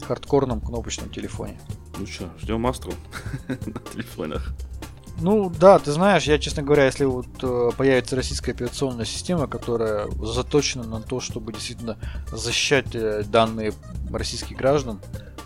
хардкорном 0.06 0.62
кнопочном 0.62 1.10
телефоне. 1.10 1.60
Ну 1.98 2.06
что, 2.06 2.30
ждем 2.40 2.66
Астру 2.68 2.94
на 3.48 3.80
телефонах. 3.94 4.54
Ну 5.22 5.52
да, 5.52 5.78
ты 5.78 5.92
знаешь, 5.92 6.24
я, 6.24 6.40
честно 6.40 6.64
говоря, 6.64 6.86
если 6.86 7.06
вот 7.06 7.28
э, 7.44 7.70
появится 7.78 8.16
российская 8.16 8.52
операционная 8.54 9.06
система, 9.06 9.46
которая 9.48 10.08
заточена 10.20 10.84
на 10.84 11.00
то, 11.02 11.20
чтобы 11.20 11.54
действительно 11.54 11.98
защищать 12.32 12.96
э, 12.96 13.24
данные 13.24 13.74
российских 14.12 14.58
граждан, 14.58 15.00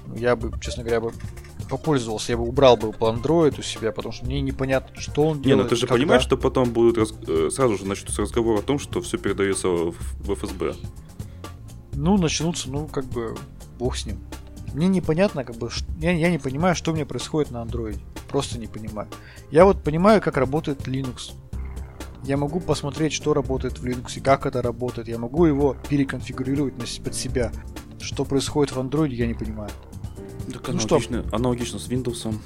ну, 0.07 0.15
я 0.15 0.35
бы, 0.37 0.51
честно 0.61 0.83
говоря, 0.83 1.01
бы 1.01 1.11
попользовался, 1.69 2.31
я 2.31 2.37
бы 2.37 2.47
убрал 2.47 2.77
бы 2.77 2.89
Android 2.89 3.59
у 3.59 3.63
себя, 3.63 3.91
потому 3.91 4.13
что 4.13 4.25
мне 4.25 4.39
непонятно, 4.39 5.01
что 5.01 5.23
он 5.27 5.37
Не, 5.39 5.43
делает. 5.43 5.63
ну 5.65 5.69
ты 5.69 5.75
же 5.75 5.87
когда. 5.87 5.95
понимаешь, 6.01 6.23
что 6.23 6.37
потом 6.37 6.71
будут 6.71 6.97
раз- 6.97 7.13
э, 7.27 7.49
сразу 7.51 7.77
же 7.77 7.85
начнутся 7.85 8.21
разговоры 8.21 8.59
о 8.59 8.61
том, 8.61 8.79
что 8.79 9.01
все 9.01 9.17
передается 9.17 9.67
в 9.67 9.95
ФСБ. 10.35 10.75
Ну, 11.93 12.17
начнутся, 12.17 12.69
ну, 12.69 12.87
как 12.87 13.05
бы, 13.05 13.35
бог 13.77 13.97
с 13.97 14.05
ним. 14.05 14.19
Мне 14.73 14.87
непонятно, 14.87 15.43
как 15.43 15.55
бы, 15.57 15.69
я, 15.99 16.11
я 16.11 16.29
не 16.29 16.37
понимаю, 16.37 16.75
что 16.75 16.91
у 16.91 16.93
меня 16.95 17.05
происходит 17.05 17.51
на 17.51 17.57
Android. 17.63 17.99
Просто 18.35 18.59
не 18.59 18.67
понимаю. 18.67 19.07
Я 19.49 19.63
вот 19.63 19.81
понимаю, 19.81 20.19
как 20.21 20.35
работает 20.35 20.89
Linux. 20.89 21.31
Я 22.23 22.35
могу 22.35 22.59
посмотреть, 22.59 23.13
что 23.13 23.33
работает 23.33 23.79
в 23.79 23.85
Linux, 23.85 24.19
как 24.19 24.45
это 24.45 24.61
работает. 24.61 25.07
Я 25.07 25.17
могу 25.17 25.45
его 25.45 25.77
переконфигурировать 25.87 26.73
под 27.01 27.15
себя. 27.15 27.53
Что 27.97 28.25
происходит 28.25 28.75
в 28.75 28.77
Android, 28.81 29.13
я 29.13 29.25
не 29.25 29.35
понимаю. 29.35 29.69
Так 30.51 30.67
Ну 30.67 30.79
что? 30.81 30.95
аналогично, 30.97 31.23
аналогично 31.31 31.79
с 31.79 31.87
Windows. 31.87 32.37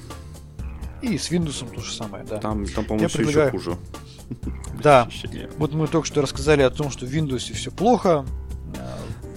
И 1.02 1.17
с 1.17 1.32
Windows 1.32 1.67
то 1.73 1.82
же 1.82 1.91
самое, 1.91 2.23
да. 2.23 2.38
Там, 2.38 2.65
там 2.67 2.75
Я 2.75 2.84
по-моему, 2.84 3.08
все 3.10 3.17
предлагаю- 3.17 3.47
еще 3.47 3.58
хуже. 3.58 3.78
Да. 4.84 5.10
Вот 5.58 5.73
мы 5.73 5.88
только 5.88 6.06
что 6.06 6.21
рассказали 6.21 6.62
о 6.62 6.69
том, 6.69 6.91
что 6.91 7.08
в 7.08 7.10
Windows 7.10 7.52
все 7.52 7.71
плохо. 7.71 8.28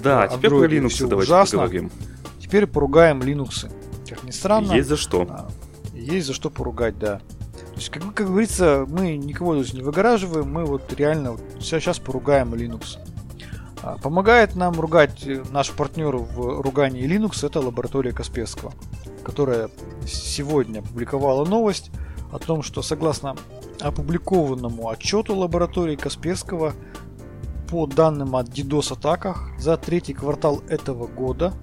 Да, 0.03 0.29
в 0.29 0.37
теперь 0.37 0.51
про 0.51 0.67
Linux 0.67 1.07
давайте 1.09 1.33
ужасно. 1.33 1.59
поговорим. 1.61 1.91
Теперь 2.39 2.67
поругаем 2.67 3.23
Linux. 3.23 3.71
Как 4.07 4.23
ни 4.25 4.31
странно. 4.33 4.75
Есть 4.75 4.91
за 4.91 4.99
что. 4.99 5.49
Есть 6.03 6.27
за 6.27 6.35
что 6.35 6.51
поругать, 6.51 6.99
да. 6.99 7.19
То 7.19 7.77
есть, 7.77 7.89
как, 7.91 8.03
как 8.15 8.27
говорится, 8.27 8.85
мы 8.89 9.17
никого 9.17 9.57
здесь 9.63 9.75
не 9.75 9.83
выгораживаем, 9.83 10.51
мы 10.51 10.65
вот 10.65 10.93
реально 10.93 11.33
вот 11.33 11.41
сейчас 11.61 11.99
поругаем 11.99 12.55
Linux. 12.55 12.99
А, 13.83 13.99
Помогает 13.99 14.55
нам 14.55 14.79
ругать 14.79 15.27
э, 15.27 15.43
наш 15.51 15.71
партнер 15.71 16.17
в 16.17 16.61
ругании 16.61 17.05
Linux, 17.05 17.47
это 17.47 17.61
лаборатория 17.61 18.13
Касперского, 18.13 18.73
которая 19.25 19.71
сегодня 20.07 20.81
опубликовала 20.81 21.45
новость 21.45 21.91
о 22.33 22.39
том, 22.39 22.63
что 22.63 22.83
согласно 22.83 23.37
опубликованному 23.81 24.89
отчету 24.89 25.35
лаборатории 25.35 25.97
Касперского, 25.97 26.75
по 27.71 27.87
данным 27.87 28.37
о 28.37 28.43
DDoS-атаках 28.43 29.59
за 29.59 29.79
третий 29.79 30.13
квартал 30.13 30.61
этого 30.69 31.07
года, 31.07 31.55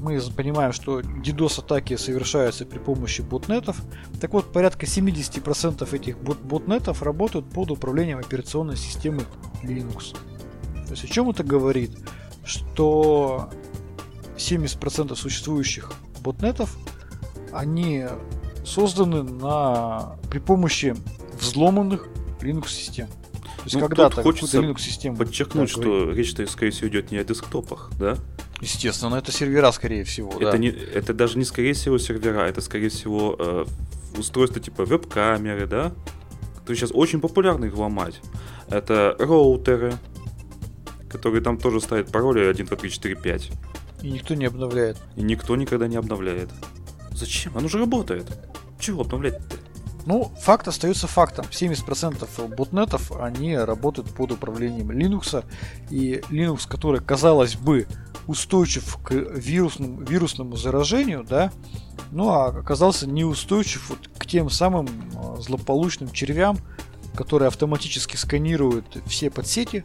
мы 0.00 0.20
понимаем, 0.36 0.72
что 0.72 1.00
DDoS-атаки 1.00 1.96
совершаются 1.96 2.66
при 2.66 2.78
помощи 2.78 3.22
ботнетов. 3.22 3.80
Так 4.20 4.32
вот, 4.32 4.52
порядка 4.52 4.86
70% 4.86 5.92
этих 5.94 6.18
бот- 6.18 6.40
ботнетов 6.40 7.02
работают 7.02 7.48
под 7.50 7.70
управлением 7.70 8.18
операционной 8.18 8.76
системы 8.76 9.24
Linux. 9.62 10.16
То 10.86 10.90
есть 10.92 11.04
о 11.04 11.08
чем 11.08 11.30
это 11.30 11.42
говорит? 11.42 11.90
Что 12.44 13.50
70% 14.36 15.14
существующих 15.16 15.92
ботнетов, 16.20 16.76
они 17.52 18.06
созданы 18.64 19.22
на, 19.22 20.16
при 20.30 20.38
помощи 20.38 20.94
взломанных 21.40 22.08
Linux-систем. 22.40 23.08
То 23.66 23.70
есть 23.70 23.74
Ну, 23.74 23.88
когда-то 23.88 24.22
хочется 24.22 24.60
Linux-систему... 24.60 25.16
Подчеркнуть, 25.16 25.74
Да, 25.74 25.82
говори. 25.82 26.02
что 26.04 26.10
речь-то, 26.12 26.46
скорее 26.46 26.70
всего, 26.70 26.88
идет 26.88 27.10
не 27.10 27.18
о 27.18 27.24
десктопах, 27.24 27.90
да? 27.98 28.16
Естественно, 28.60 29.16
это 29.16 29.32
сервера, 29.32 29.72
скорее 29.72 30.04
всего. 30.04 30.30
Это, 30.34 30.52
да. 30.52 30.58
не, 30.58 30.68
это 30.68 31.12
даже 31.12 31.36
не, 31.36 31.44
скорее 31.44 31.72
всего, 31.72 31.98
сервера, 31.98 32.42
это, 32.42 32.60
скорее 32.60 32.90
всего, 32.90 33.34
э, 33.36 33.64
устройства 34.16 34.60
типа 34.60 34.84
веб-камеры, 34.84 35.66
да? 35.66 35.92
которые 36.54 36.76
сейчас 36.78 36.92
очень 36.94 37.20
популярно 37.20 37.64
их 37.64 37.76
ломать. 37.76 38.20
Это 38.68 39.16
роутеры, 39.18 39.94
которые 41.10 41.42
там 41.42 41.58
тоже 41.58 41.80
ставят 41.80 42.12
пароли 42.12 42.46
1, 42.46 42.66
2, 42.66 42.76
3, 42.76 42.90
4, 42.90 43.16
5. 43.16 43.50
И 44.02 44.10
никто 44.10 44.34
не 44.34 44.44
обновляет. 44.44 44.96
И 45.16 45.22
никто 45.22 45.56
никогда 45.56 45.88
не 45.88 45.96
обновляет. 45.96 46.50
Зачем? 47.10 47.56
Оно 47.58 47.66
же 47.66 47.78
работает. 47.78 48.26
Чего 48.78 49.02
обновлять-то? 49.02 49.56
Ну, 50.06 50.32
факт 50.40 50.68
остается 50.68 51.08
фактом. 51.08 51.46
70% 51.50 52.54
ботнетов, 52.54 53.12
они 53.20 53.56
работают 53.56 54.14
под 54.14 54.32
управлением 54.32 54.92
Linux. 54.92 55.44
И 55.90 56.22
Linux, 56.30 56.68
который, 56.68 57.00
казалось 57.00 57.56
бы, 57.56 57.88
устойчив 58.28 58.98
к 59.02 59.12
вирусному, 59.12 60.02
вирусному 60.02 60.56
заражению, 60.56 61.24
да, 61.28 61.52
ну, 62.12 62.30
а 62.30 62.46
оказался 62.46 63.08
неустойчив 63.08 63.90
вот 63.90 64.08
к 64.16 64.26
тем 64.26 64.48
самым 64.48 64.86
э, 64.86 65.40
злополучным 65.40 66.10
червям, 66.10 66.58
которые 67.16 67.48
автоматически 67.48 68.16
сканируют 68.16 69.02
все 69.06 69.30
подсети, 69.30 69.84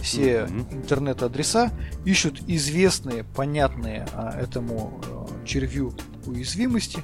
все 0.00 0.46
интернет-адреса, 0.70 1.72
ищут 2.04 2.40
известные, 2.46 3.24
понятные 3.24 4.06
а, 4.12 4.38
этому 4.38 5.00
э, 5.04 5.46
червю 5.46 5.92
уязвимости 6.26 7.02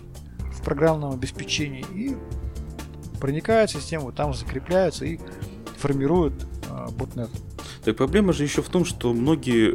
в 0.53 0.63
программном 0.63 1.13
обеспечении 1.13 1.85
и 1.95 2.17
проникают 3.23 3.71
в 3.71 3.75
систему, 3.75 4.11
там 4.11 4.35
закрепляются 4.35 5.05
и 5.05 5.21
формируют 5.79 6.35
э, 6.69 6.89
ботнет. 6.91 7.31
Так 7.85 7.97
проблема 7.97 8.33
же 8.33 8.43
еще 8.43 8.63
в 8.63 8.69
том, 8.69 8.85
что 8.85 9.13
многие, 9.13 9.75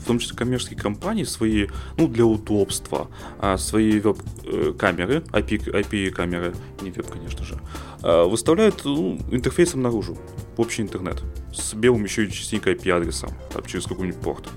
в 0.00 0.04
том 0.04 0.18
числе 0.18 0.36
коммерческие 0.36 0.80
компании, 0.80 1.22
свои, 1.22 1.68
ну, 1.96 2.08
для 2.08 2.24
удобства, 2.24 3.06
а, 3.38 3.56
свои 3.56 4.00
веб-камеры, 4.00 5.22
IP, 5.30 5.72
IP-камеры, 5.72 6.54
не 6.82 6.90
веб, 6.90 7.06
конечно 7.06 7.44
же, 7.44 7.60
а, 8.02 8.26
выставляют 8.26 8.84
ну, 8.84 9.16
интерфейсом 9.30 9.82
наружу, 9.82 10.18
в 10.56 10.60
общий 10.60 10.82
интернет, 10.82 11.22
с 11.54 11.74
белым 11.74 12.02
еще 12.02 12.24
и 12.24 12.32
частенько 12.32 12.72
IP-адресом, 12.72 13.30
через 13.64 13.86
какой-нибудь 13.86 14.20
порт. 14.20 14.48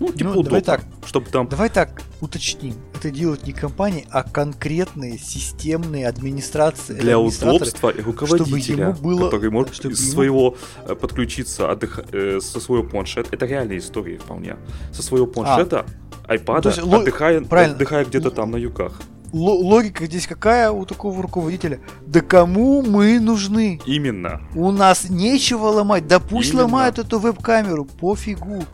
Ну, 0.00 0.08
типа 0.12 0.24
Ну, 0.24 0.42
давай 0.42 0.60
удобно, 0.60 0.60
так. 0.60 0.80
чтобы 1.06 1.30
там... 1.30 1.48
Давай 1.48 1.68
так 1.70 2.02
уточним. 2.20 2.74
Это 2.94 3.10
делают 3.10 3.46
не 3.46 3.52
компании, 3.52 4.06
а 4.10 4.22
конкретные 4.22 5.18
системные 5.18 6.06
администрации. 6.08 6.94
Для 6.94 7.18
удобства 7.18 7.90
и 7.90 8.00
руководителя, 8.00 8.88
ему 8.88 8.92
было- 8.94 9.24
который 9.30 9.50
может 9.50 9.74
чтобы 9.74 9.94
из 9.94 10.02
ему- 10.02 10.12
своего 10.12 10.56
э, 10.86 10.94
подключиться 10.94 11.70
отдых- 11.70 12.04
э, 12.12 12.40
со 12.40 12.60
своего 12.60 12.84
планшета. 12.84 13.28
Это 13.32 13.46
реальные 13.46 13.78
истории 13.78 14.16
вполне. 14.18 14.56
Со 14.92 15.02
своего 15.02 15.26
планшета, 15.26 15.86
айпада, 16.26 16.58
А. 16.58 16.72
то 16.72 16.80
есть 16.80 16.92
отдыхая, 16.92 17.40
правильно. 17.42 17.74
отдыхая 17.74 18.04
где-то 18.04 18.30
там 18.30 18.50
на 18.50 18.56
югах. 18.56 19.00
Ло- 19.32 19.58
логика 19.58 20.06
здесь 20.06 20.26
какая 20.26 20.70
у 20.70 20.86
такого 20.86 21.20
руководителя? 21.22 21.80
Да 22.06 22.20
кому 22.20 22.80
мы 22.82 23.18
нужны? 23.20 23.80
Именно. 23.84 24.40
У 24.54 24.70
нас 24.70 25.10
нечего 25.10 25.66
ломать. 25.66 26.06
Да 26.06 26.20
пусть 26.20 26.50
Именно. 26.50 26.62
ломают 26.62 26.98
эту 26.98 27.18
веб-камеру, 27.18 27.84
пофигу. 27.84 28.64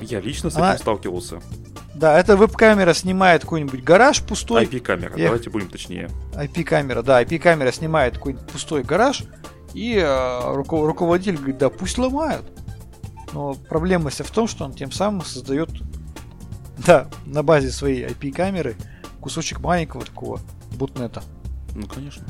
Я 0.00 0.20
лично 0.20 0.50
с 0.50 0.56
Она- 0.56 0.72
этим 0.72 0.80
сталкивался. 0.82 1.40
Да, 1.94 2.18
эта 2.18 2.36
веб-камера 2.36 2.92
снимает 2.92 3.42
какой-нибудь 3.42 3.84
гараж 3.84 4.20
пустой. 4.22 4.64
IP-камера, 4.64 5.16
Я- 5.16 5.26
давайте 5.26 5.50
будем 5.50 5.68
точнее. 5.68 6.10
IP-камера, 6.34 7.02
да, 7.02 7.22
IP-камера 7.22 7.70
снимает 7.70 8.14
какой-нибудь 8.14 8.46
пустой 8.48 8.82
гараж, 8.82 9.22
и 9.74 9.94
э, 9.96 10.54
руко- 10.54 10.84
руководитель 10.86 11.36
говорит, 11.36 11.58
да 11.58 11.68
пусть 11.70 11.96
ломают. 11.98 12.44
Но 13.32 13.54
проблема 13.54 14.10
вся 14.10 14.24
в 14.24 14.30
том, 14.30 14.48
что 14.48 14.64
он 14.64 14.72
тем 14.74 14.90
самым 14.92 15.24
создает, 15.24 15.70
да, 16.78 17.08
на 17.26 17.42
базе 17.44 17.70
своей 17.70 18.04
IP-камеры 18.06 18.74
кусочек 19.20 19.60
маленького 19.60 20.04
такого 20.04 20.40
ботнета. 20.76 21.22
Ну, 21.74 21.86
конечно. 21.86 22.24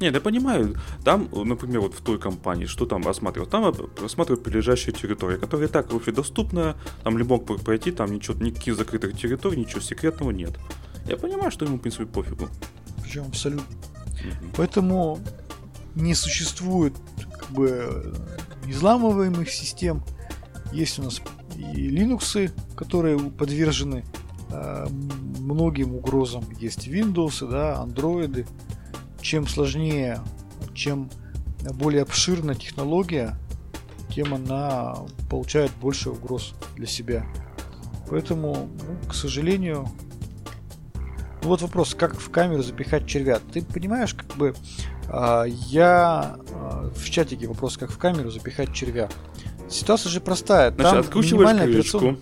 Нет, 0.00 0.14
я 0.14 0.20
понимаю. 0.20 0.76
Там, 1.04 1.28
например, 1.32 1.80
вот 1.80 1.94
в 1.94 2.00
той 2.00 2.18
компании, 2.18 2.64
что 2.64 2.86
там 2.86 3.06
осматривают? 3.06 3.50
Там 3.50 3.72
осматривают 4.02 4.42
прилежащие 4.42 4.94
территории, 4.94 5.36
которые 5.36 5.68
и 5.68 5.70
так 5.70 5.92
общедоступны, 5.92 6.74
там 7.04 7.18
любой 7.18 7.38
мог 7.38 7.62
пройти, 7.62 7.90
там 7.92 8.10
ничего, 8.12 8.42
никаких 8.42 8.76
закрытых 8.76 9.16
территорий, 9.18 9.58
ничего 9.58 9.80
секретного 9.80 10.30
нет. 10.30 10.58
Я 11.06 11.16
понимаю, 11.16 11.50
что 11.50 11.66
ему, 11.66 11.76
в 11.76 11.80
принципе, 11.80 12.06
пофигу. 12.06 12.48
Причем 13.02 13.24
абсолютно. 13.28 13.76
Мгм. 14.24 14.52
Поэтому 14.56 15.18
не 15.94 16.14
существует 16.14 16.94
как 17.38 17.50
бы 17.50 18.14
изламываемых 18.66 19.50
систем. 19.50 20.02
Есть 20.72 20.98
у 20.98 21.02
нас 21.02 21.20
и 21.56 21.88
Linux, 21.90 22.50
которые 22.74 23.18
подвержены 23.18 24.04
э, 24.50 24.86
многим 25.38 25.94
угрозам. 25.94 26.44
Есть 26.58 26.88
Windows, 26.88 27.46
да, 27.46 27.84
Android. 27.84 28.46
Чем 29.20 29.46
сложнее, 29.46 30.20
чем 30.74 31.10
более 31.74 32.02
обширна 32.02 32.54
технология, 32.54 33.36
тем 34.14 34.34
она 34.34 34.96
получает 35.28 35.70
больше 35.80 36.10
угроз 36.10 36.54
для 36.76 36.86
себя. 36.86 37.26
Поэтому, 38.08 38.68
ну, 38.82 39.08
к 39.08 39.14
сожалению, 39.14 39.88
ну 41.42 41.48
вот 41.48 41.62
вопрос, 41.62 41.94
как 41.94 42.18
в 42.18 42.30
камеру 42.30 42.62
запихать 42.62 43.06
червя. 43.06 43.38
Ты 43.52 43.62
понимаешь, 43.62 44.14
как 44.14 44.36
бы 44.36 44.54
а, 45.08 45.44
я 45.44 46.36
а, 46.52 46.90
в 46.94 47.08
чатике 47.08 47.46
вопрос, 47.46 47.76
как 47.76 47.90
в 47.90 47.98
камеру 47.98 48.30
запихать 48.30 48.74
червя. 48.74 49.08
Ситуация 49.68 50.10
же 50.10 50.20
простая. 50.20 50.70
Значит, 50.70 50.90
Там 50.90 51.00
откручиваешь 51.00 51.50
минимальная 51.50 51.72
крышку. 51.72 52.16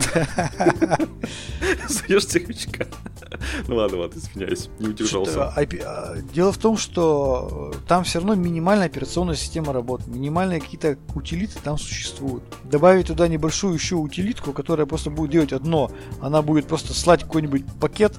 Суешь 1.88 2.26
сервячка. 2.26 2.86
Ну 3.68 3.76
ладно, 3.76 3.98
ладно, 3.98 4.18
извиняюсь, 4.18 4.68
не 4.78 4.88
удержался. 4.88 5.52
А, 5.54 6.16
Дело 6.32 6.52
в 6.52 6.58
том, 6.58 6.76
что 6.76 7.72
э, 7.74 7.78
там 7.86 8.04
все 8.04 8.18
равно 8.18 8.34
минимальная 8.34 8.86
операционная 8.86 9.36
система 9.36 9.72
работает. 9.72 10.08
Минимальные 10.08 10.60
какие-то 10.60 10.98
утилиты 11.14 11.58
там 11.62 11.78
существуют. 11.78 12.42
Добавить 12.64 13.06
туда 13.06 13.28
небольшую 13.28 13.74
еще 13.74 13.96
утилитку, 13.96 14.52
которая 14.52 14.86
просто 14.86 15.10
будет 15.10 15.30
делать 15.30 15.52
одно. 15.52 15.90
Она 16.20 16.42
будет 16.42 16.66
просто 16.66 16.94
слать 16.94 17.22
какой-нибудь 17.22 17.64
пакет 17.80 18.18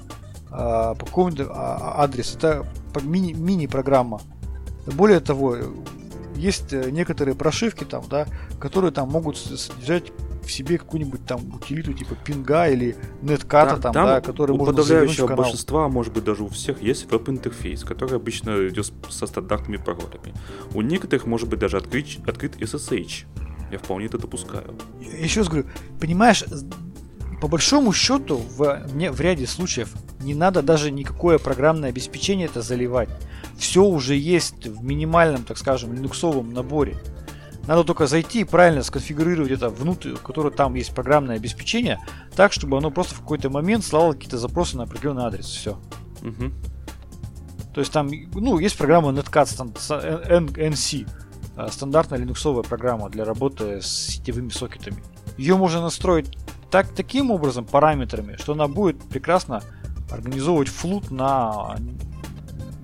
а, 0.50 0.94
по 0.94 1.06
какому-нибудь 1.06 1.46
а, 1.50 2.02
адрес. 2.02 2.34
Это 2.36 2.66
мини- 3.02 3.34
мини-программа. 3.34 4.20
Более 4.86 5.20
того, 5.20 5.56
э, 5.56 5.64
есть 6.36 6.72
э, 6.72 6.90
некоторые 6.90 7.34
прошивки 7.34 7.84
там, 7.84 8.04
да, 8.08 8.26
которые 8.58 8.92
там 8.92 9.10
могут 9.10 9.36
содержать 9.36 10.12
в 10.44 10.50
себе 10.50 10.78
какую-нибудь 10.78 11.24
там 11.26 11.54
утилиту 11.54 11.92
типа 11.92 12.14
пинга 12.14 12.68
или 12.68 12.96
нетката 13.22 13.80
там, 13.80 13.92
да, 13.92 14.20
который 14.20 14.52
у 14.52 14.56
можно 14.56 14.74
подавляющего 14.74 15.34
большинства, 15.34 15.88
может 15.88 16.12
быть, 16.12 16.24
даже 16.24 16.42
у 16.42 16.48
всех 16.48 16.82
есть 16.82 17.10
веб-интерфейс, 17.10 17.84
который 17.84 18.16
обычно 18.16 18.68
идет 18.68 18.92
со 19.08 19.26
стандартными 19.26 19.76
паролями. 19.76 20.34
У 20.74 20.82
некоторых 20.82 21.26
может 21.26 21.48
быть 21.48 21.58
даже 21.58 21.76
открыть, 21.76 22.18
открыт 22.26 22.56
SSH. 22.56 23.24
Я 23.70 23.78
вполне 23.78 24.06
это 24.06 24.18
допускаю. 24.18 24.76
еще 25.00 25.40
раз 25.40 25.48
говорю, 25.48 25.66
понимаешь, 25.98 26.44
по 27.40 27.48
большому 27.48 27.92
счету 27.92 28.36
в, 28.36 28.86
мне 28.92 29.10
в 29.10 29.20
ряде 29.20 29.46
случаев 29.46 29.92
не 30.20 30.34
надо 30.34 30.62
даже 30.62 30.90
никакое 30.90 31.38
программное 31.38 31.88
обеспечение 31.88 32.46
это 32.46 32.62
заливать. 32.62 33.08
Все 33.58 33.82
уже 33.84 34.14
есть 34.14 34.66
в 34.66 34.84
минимальном, 34.84 35.42
так 35.42 35.58
скажем, 35.58 35.92
линуксовом 35.92 36.52
наборе. 36.52 36.96
Надо 37.66 37.84
только 37.84 38.06
зайти 38.06 38.40
и 38.40 38.44
правильно 38.44 38.82
сконфигурировать 38.82 39.52
это 39.52 39.68
внутрь, 39.68 40.14
в 40.14 40.22
котором 40.22 40.52
там 40.52 40.74
есть 40.74 40.94
программное 40.94 41.36
обеспечение, 41.36 42.00
так, 42.34 42.52
чтобы 42.52 42.76
оно 42.76 42.90
просто 42.90 43.14
в 43.14 43.20
какой-то 43.20 43.50
момент 43.50 43.84
слало 43.84 44.12
какие-то 44.12 44.38
запросы 44.38 44.76
на 44.76 44.84
определенный 44.84 45.24
адрес. 45.24 45.46
Все. 45.46 45.78
Мгм. 46.22 46.52
То 47.72 47.80
есть 47.80 47.92
там, 47.92 48.10
ну, 48.34 48.58
есть 48.58 48.76
программа 48.76 49.10
Netcat 49.10 49.46
NC, 50.56 51.08
э, 51.56 51.68
стандартная 51.70 52.18
линуксовая 52.18 52.62
программа 52.64 53.08
для 53.08 53.24
работы 53.24 53.80
с 53.80 53.86
сетевыми 53.86 54.50
сокетами. 54.50 55.02
Ее 55.38 55.56
можно 55.56 55.80
настроить 55.80 56.36
так, 56.70 56.88
таким 56.88 57.30
образом, 57.30 57.64
параметрами, 57.64 58.36
что 58.36 58.52
она 58.52 58.66
будет 58.66 59.02
прекрасно 59.04 59.62
организовывать 60.10 60.68
флут 60.68 61.10
на 61.10 61.76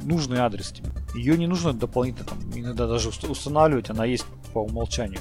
нужный 0.03 0.39
адрес 0.39 0.71
тебе. 0.71 0.91
Ее 1.15 1.37
не 1.39 1.47
нужно 1.47 1.73
дополнительно 1.73 2.27
там, 2.27 2.39
иногда 2.55 2.87
даже 2.87 3.09
уст- 3.09 3.25
устанавливать, 3.25 3.91
она 3.91 4.05
есть 4.05 4.27
по 4.53 4.59
умолчанию. 4.59 5.21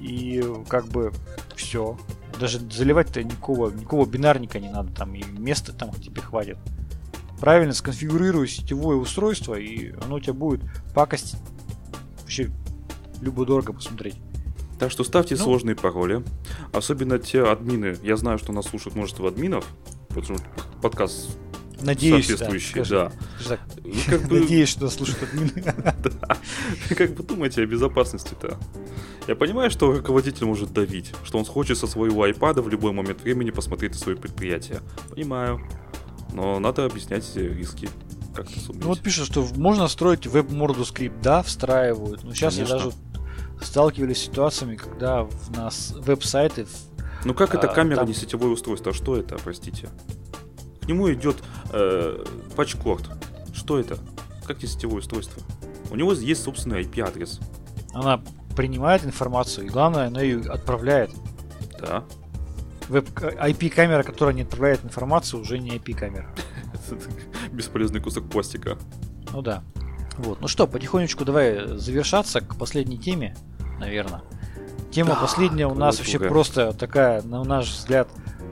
И 0.00 0.44
как 0.68 0.86
бы 0.86 1.12
все. 1.56 1.98
Даже 2.38 2.58
заливать-то 2.60 3.22
никакого, 3.22 3.70
никакого 3.70 4.06
бинарника 4.06 4.60
не 4.60 4.70
надо, 4.70 4.92
там 4.92 5.14
и 5.14 5.24
места 5.24 5.72
там 5.72 5.92
тебе 5.92 6.22
хватит 6.22 6.58
правильно 7.40 7.72
сконфигурируй 7.72 8.48
сетевое 8.48 8.96
устройство, 8.96 9.54
и 9.54 9.92
оно 10.04 10.16
у 10.16 10.20
тебя 10.20 10.32
будет 10.32 10.60
пакостить 10.92 11.38
вообще 12.20 12.50
любо-дорого 13.20 13.72
посмотреть. 13.72 14.16
Так 14.78 14.90
что 14.90 15.04
ставьте 15.04 15.36
Ну. 15.36 15.42
сложные 15.44 15.76
пароли. 15.76 16.24
Особенно 16.72 17.18
те 17.20 17.44
админы. 17.44 17.96
Я 18.02 18.16
знаю, 18.16 18.38
что 18.38 18.52
нас 18.52 18.66
слушают 18.66 18.96
множество 18.96 19.28
админов. 19.28 19.64
Потому 20.08 20.38
что 20.38 20.46
подкаст 20.82 21.38
Надеюсь, 21.80 22.26
соответствующий, 22.26 22.74
да. 22.80 22.84
скажи- 22.84 23.10
да. 23.48 23.58
Ну, 23.84 23.92
как 24.06 24.22
бы- 24.28 24.40
Надеюсь, 24.40 24.68
что 24.68 24.84
нас 24.84 24.94
слушают 24.94 25.22
админы. 25.22 25.52
Да. 26.02 26.36
Как 26.94 27.10
вы 27.10 27.24
думаете 27.24 27.62
о 27.62 27.66
безопасности-то? 27.66 28.58
Я 29.26 29.36
понимаю, 29.36 29.70
что 29.70 29.92
руководитель 29.92 30.46
может 30.46 30.72
давить, 30.72 31.12
что 31.24 31.38
он 31.38 31.44
хочет 31.44 31.78
со 31.78 31.86
своего 31.86 32.22
айпада 32.22 32.62
в 32.62 32.68
любой 32.68 32.92
момент 32.92 33.22
времени 33.22 33.50
посмотреть 33.50 33.92
на 33.92 33.98
свое 33.98 34.16
предприятие. 34.18 34.80
Понимаю. 35.10 35.60
Но 36.32 36.58
надо 36.58 36.84
объяснять 36.84 37.24
риски. 37.36 37.88
Как-то 38.34 38.58
суметь. 38.60 38.82
Ну 38.82 38.88
вот 38.88 39.00
пишут, 39.00 39.26
что 39.26 39.46
можно 39.56 39.88
строить 39.88 40.26
веб-морду 40.26 40.84
скрипт. 40.84 41.20
Да, 41.22 41.42
встраивают. 41.42 42.22
Но 42.24 42.32
сейчас 42.34 42.54
я 42.56 42.64
Конечно. 42.66 42.90
даже 42.90 42.96
сталкивались 43.64 44.18
с 44.18 44.20
ситуациями, 44.24 44.76
когда 44.76 45.24
в 45.24 45.50
нас 45.56 45.94
веб-сайты 45.98 46.66
Ну 47.24 47.34
как 47.34 47.54
это 47.54 47.68
а, 47.70 47.74
камера, 47.74 47.96
там- 47.96 48.06
не 48.08 48.14
сетевое 48.14 48.50
устройство? 48.52 48.92
А 48.92 48.94
что 48.94 49.16
это, 49.16 49.36
простите? 49.42 49.88
К 50.82 50.86
нему 50.88 51.12
идет 51.12 51.36
э, 51.72 52.24
патчкорд. 52.56 53.10
Что 53.54 53.78
это? 53.78 53.98
Как 54.46 54.62
не 54.62 54.68
сетевое 54.68 54.98
устройство? 54.98 55.42
У 55.90 55.96
него 55.96 56.12
есть 56.12 56.42
собственный 56.42 56.82
IP-адрес. 56.82 57.40
она 57.92 58.20
принимает 58.56 59.04
информацию, 59.04 59.66
и 59.66 59.68
главное, 59.68 60.08
она 60.08 60.20
ее 60.20 60.40
отправляет. 60.50 61.10
Да. 61.80 62.04
Веб 62.88 63.08
IP-камера, 63.10 64.02
которая 64.02 64.34
не 64.34 64.42
отправляет 64.42 64.84
информацию, 64.84 65.40
уже 65.40 65.58
не 65.58 65.70
IP-камера. 65.76 66.28
Бесполезный 67.52 68.00
кусок 68.00 68.28
пластика. 68.28 68.76
Ну 69.32 69.42
да. 69.42 69.62
Вот. 70.16 70.40
Ну 70.40 70.48
что, 70.48 70.66
потихонечку 70.66 71.24
давай 71.24 71.78
завершаться 71.78 72.40
к 72.40 72.56
последней 72.56 72.98
теме, 72.98 73.36
наверное. 73.78 74.22
Тема 74.90 75.10
Да, 75.10 75.20
последняя 75.20 75.66
у 75.66 75.74
нас 75.74 75.98
вообще 75.98 76.18
просто 76.18 76.72
такая, 76.72 77.22
на 77.22 77.44
наш 77.44 77.70
взгляд, 77.70 78.08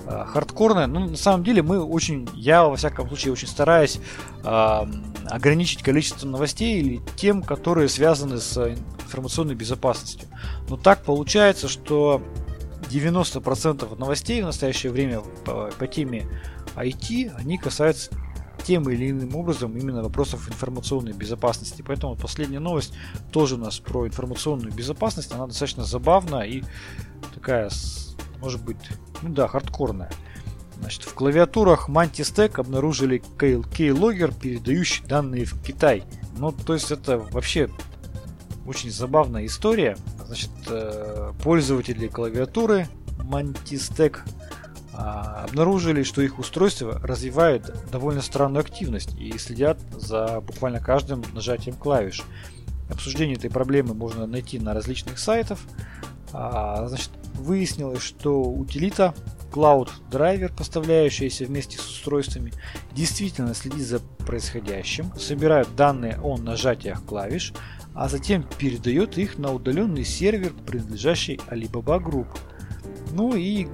хардкорная. 0.06 0.86
Ну, 0.86 1.08
на 1.08 1.16
самом 1.16 1.44
деле, 1.44 1.62
мы 1.62 1.82
очень, 1.82 2.28
я 2.34 2.64
во 2.64 2.76
всяком 2.76 3.08
случае 3.08 3.32
очень 3.32 3.48
стараюсь 3.48 3.98
ам, 4.44 5.04
ограничить 5.26 5.82
количество 5.82 6.26
новостей 6.26 6.80
или 6.80 7.00
тем, 7.16 7.42
которые 7.42 7.88
связаны 7.88 8.38
с 8.38 8.56
э, 8.56 8.76
информационной 9.04 9.54
безопасностью. 9.54 10.28
Но 10.68 10.76
так 10.76 11.02
получается, 11.02 11.68
что 11.68 12.22
90% 12.90 13.98
новостей 13.98 14.42
в 14.42 14.46
настоящее 14.46 14.92
время 14.92 15.20
по, 15.44 15.70
по 15.78 15.86
теме 15.86 16.28
IT, 16.76 17.32
они 17.36 17.58
касаются 17.58 18.10
тем 18.64 18.88
или 18.90 19.10
иным 19.10 19.36
образом 19.36 19.76
именно 19.76 20.02
вопросов 20.02 20.48
информационной 20.48 21.12
безопасности. 21.12 21.84
Поэтому 21.86 22.16
последняя 22.16 22.58
новость 22.58 22.94
тоже 23.30 23.54
у 23.54 23.58
нас 23.58 23.78
про 23.78 24.06
информационную 24.06 24.72
безопасность. 24.72 25.32
Она 25.32 25.46
достаточно 25.46 25.84
забавна 25.84 26.40
и 26.42 26.64
такая 27.34 27.70
может 28.46 28.62
быть, 28.62 28.76
ну 29.22 29.30
да, 29.30 29.48
хардкорная. 29.48 30.08
Значит, 30.78 31.02
в 31.02 31.14
клавиатурах 31.14 31.88
Mantis 31.88 32.32
Tech 32.32 32.60
обнаружили 32.60 33.20
keylogger, 33.38 34.32
передающий 34.38 35.04
данные 35.04 35.46
в 35.46 35.60
Китай. 35.64 36.04
Ну, 36.38 36.52
то 36.52 36.74
есть 36.74 36.92
это 36.92 37.18
вообще 37.18 37.68
очень 38.64 38.92
забавная 38.92 39.46
история. 39.46 39.96
Значит, 40.26 40.50
э, 40.68 41.32
пользователи 41.42 42.06
клавиатуры 42.06 42.86
Mantis 43.18 43.92
Tech 43.92 44.18
а, 44.92 45.46
обнаружили, 45.48 46.04
что 46.04 46.22
их 46.22 46.38
устройства 46.38 47.00
развивают 47.02 47.74
довольно 47.90 48.22
странную 48.22 48.60
активность 48.60 49.12
и 49.18 49.36
следят 49.38 49.80
за 49.90 50.40
буквально 50.40 50.78
каждым 50.78 51.24
нажатием 51.34 51.74
клавиш. 51.74 52.22
Обсуждение 52.88 53.36
этой 53.36 53.50
проблемы 53.50 53.94
можно 53.94 54.24
найти 54.24 54.60
на 54.60 54.72
различных 54.72 55.18
сайтах. 55.18 55.58
А, 56.38 56.86
значит, 56.86 57.10
выяснилось, 57.34 58.02
что 58.02 58.42
утилита 58.42 59.14
Cloud 59.50 59.88
Driver, 60.10 60.54
поставляющаяся 60.54 61.46
вместе 61.46 61.78
с 61.78 61.88
устройствами, 61.88 62.52
действительно 62.92 63.54
следит 63.54 63.86
за 63.86 64.00
происходящим, 64.00 65.10
собирает 65.18 65.74
данные 65.76 66.20
о 66.22 66.36
нажатиях 66.36 67.02
клавиш, 67.06 67.54
а 67.94 68.10
затем 68.10 68.44
передает 68.58 69.16
их 69.16 69.38
на 69.38 69.50
удаленный 69.50 70.04
сервер, 70.04 70.52
принадлежащий 70.66 71.40
Alibaba 71.48 71.98
Group. 72.04 72.28
Ну 73.12 73.34
и 73.34 73.68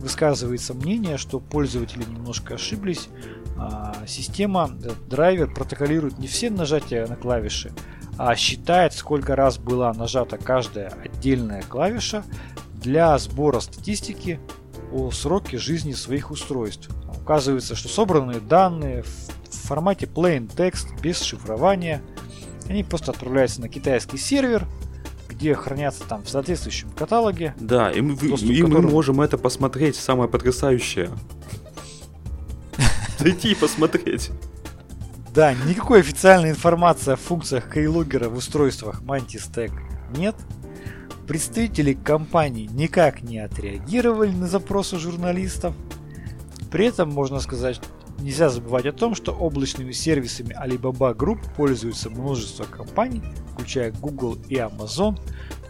высказывается 0.00 0.74
мнение, 0.74 1.18
что 1.18 1.38
пользователи 1.38 2.02
немножко 2.02 2.54
ошиблись. 2.54 3.08
А, 3.56 3.94
система, 4.08 4.70
драйвер 5.08 5.54
протоколирует 5.54 6.18
не 6.18 6.26
все 6.26 6.50
нажатия 6.50 7.06
на 7.06 7.14
клавиши, 7.14 7.70
а 8.18 8.34
считает, 8.34 8.92
сколько 8.92 9.36
раз 9.36 9.58
была 9.58 9.92
нажата 9.94 10.36
каждая 10.36 10.92
отдельная 11.04 11.62
клавиша 11.62 12.24
для 12.74 13.16
сбора 13.16 13.60
статистики 13.60 14.40
о 14.92 15.10
сроке 15.12 15.56
жизни 15.56 15.92
своих 15.92 16.30
устройств. 16.30 16.90
Указывается, 17.20 17.76
что 17.76 17.88
собранные 17.88 18.40
данные 18.40 19.04
в 19.04 19.56
формате 19.66 20.06
plain 20.06 20.48
text 20.48 21.00
без 21.00 21.20
шифрования, 21.20 22.02
они 22.68 22.82
просто 22.82 23.12
отправляются 23.12 23.60
на 23.60 23.68
китайский 23.68 24.18
сервер, 24.18 24.66
где 25.28 25.54
хранятся 25.54 26.02
там 26.08 26.24
в 26.24 26.28
соответствующем 26.28 26.90
каталоге. 26.90 27.54
Да, 27.60 27.92
и 27.92 28.00
мы, 28.00 28.14
и 28.16 28.62
мы 28.62 28.82
можем 28.82 29.20
это 29.20 29.38
посмотреть, 29.38 29.94
самое 29.94 30.28
потрясающее. 30.28 31.10
Зайти 33.18 33.52
и 33.52 33.54
посмотреть. 33.54 34.30
Да, 35.34 35.52
никакой 35.54 36.00
официальной 36.00 36.50
информации 36.50 37.12
о 37.12 37.16
функциях 37.16 37.76
Keylogger 37.76 38.28
в 38.28 38.36
устройствах 38.36 39.02
Mantis 39.02 39.52
Tech 39.52 39.72
нет. 40.16 40.34
Представители 41.26 41.92
компании 41.92 42.68
никак 42.72 43.22
не 43.22 43.38
отреагировали 43.38 44.30
на 44.30 44.46
запросы 44.46 44.96
журналистов. 44.96 45.74
При 46.70 46.86
этом 46.86 47.10
можно 47.10 47.40
сказать, 47.40 47.80
нельзя 48.18 48.48
забывать 48.48 48.86
о 48.86 48.92
том, 48.92 49.14
что 49.14 49.32
облачными 49.32 49.92
сервисами 49.92 50.56
Alibaba 50.58 51.14
Group 51.14 51.40
пользуются 51.56 52.08
множество 52.08 52.64
компаний, 52.64 53.22
включая 53.52 53.92
Google 53.92 54.38
и 54.48 54.56
Amazon, 54.56 55.20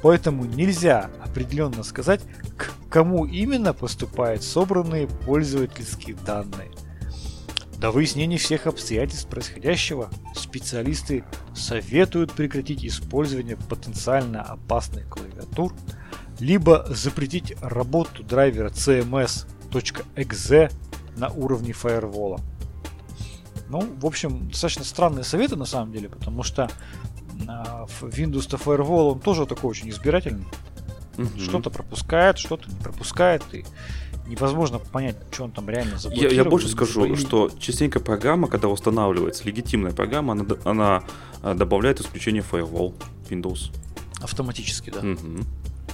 поэтому 0.02 0.44
нельзя 0.44 1.10
определенно 1.20 1.82
сказать, 1.82 2.20
к 2.56 2.72
кому 2.88 3.26
именно 3.26 3.72
поступают 3.72 4.44
собранные 4.44 5.08
пользовательские 5.08 6.16
данные. 6.24 6.70
До 7.78 7.92
выяснения 7.92 8.38
всех 8.38 8.66
обстоятельств 8.66 9.28
происходящего 9.28 10.10
специалисты 10.34 11.22
советуют 11.54 12.32
прекратить 12.32 12.84
использование 12.84 13.56
потенциально 13.56 14.42
опасных 14.42 15.08
клавиатур, 15.08 15.72
либо 16.40 16.84
запретить 16.88 17.54
работу 17.60 18.24
драйвера 18.24 18.70
cms.exe 18.70 20.72
на 21.16 21.28
уровне 21.28 21.72
фаервола. 21.72 22.40
Ну, 23.68 23.88
в 24.00 24.06
общем, 24.06 24.48
достаточно 24.48 24.84
странные 24.84 25.24
советы 25.24 25.54
на 25.54 25.66
самом 25.66 25.92
деле, 25.92 26.08
потому 26.08 26.42
что 26.42 26.68
а, 27.46 27.86
Windows 28.00 28.48
Firewall 28.48 29.12
он 29.12 29.20
тоже 29.20 29.46
такой 29.46 29.70
очень 29.70 29.90
избирательный. 29.90 30.46
Угу. 31.16 31.38
Что-то 31.38 31.70
пропускает, 31.70 32.38
что-то 32.38 32.68
не 32.70 32.76
пропускает, 32.76 33.42
и 33.52 33.64
невозможно 34.28 34.78
понять, 34.78 35.16
что 35.30 35.44
он 35.44 35.50
там 35.50 35.68
реально 35.68 35.98
заблокировал. 35.98 36.34
Я, 36.34 36.42
я 36.42 36.48
больше 36.48 36.68
скажу, 36.68 37.02
забыл. 37.02 37.16
что 37.16 37.50
частенько 37.58 38.00
программа, 38.00 38.48
когда 38.48 38.68
устанавливается, 38.68 39.44
легитимная 39.44 39.92
программа, 39.92 40.32
она, 40.32 40.44
она 40.64 41.04
а, 41.42 41.54
добавляет 41.54 42.00
исключение 42.00 42.44
Firewall 42.48 42.94
Windows. 43.30 43.70
Автоматически, 44.20 44.90
да. 44.90 45.00
Угу. 45.00 45.44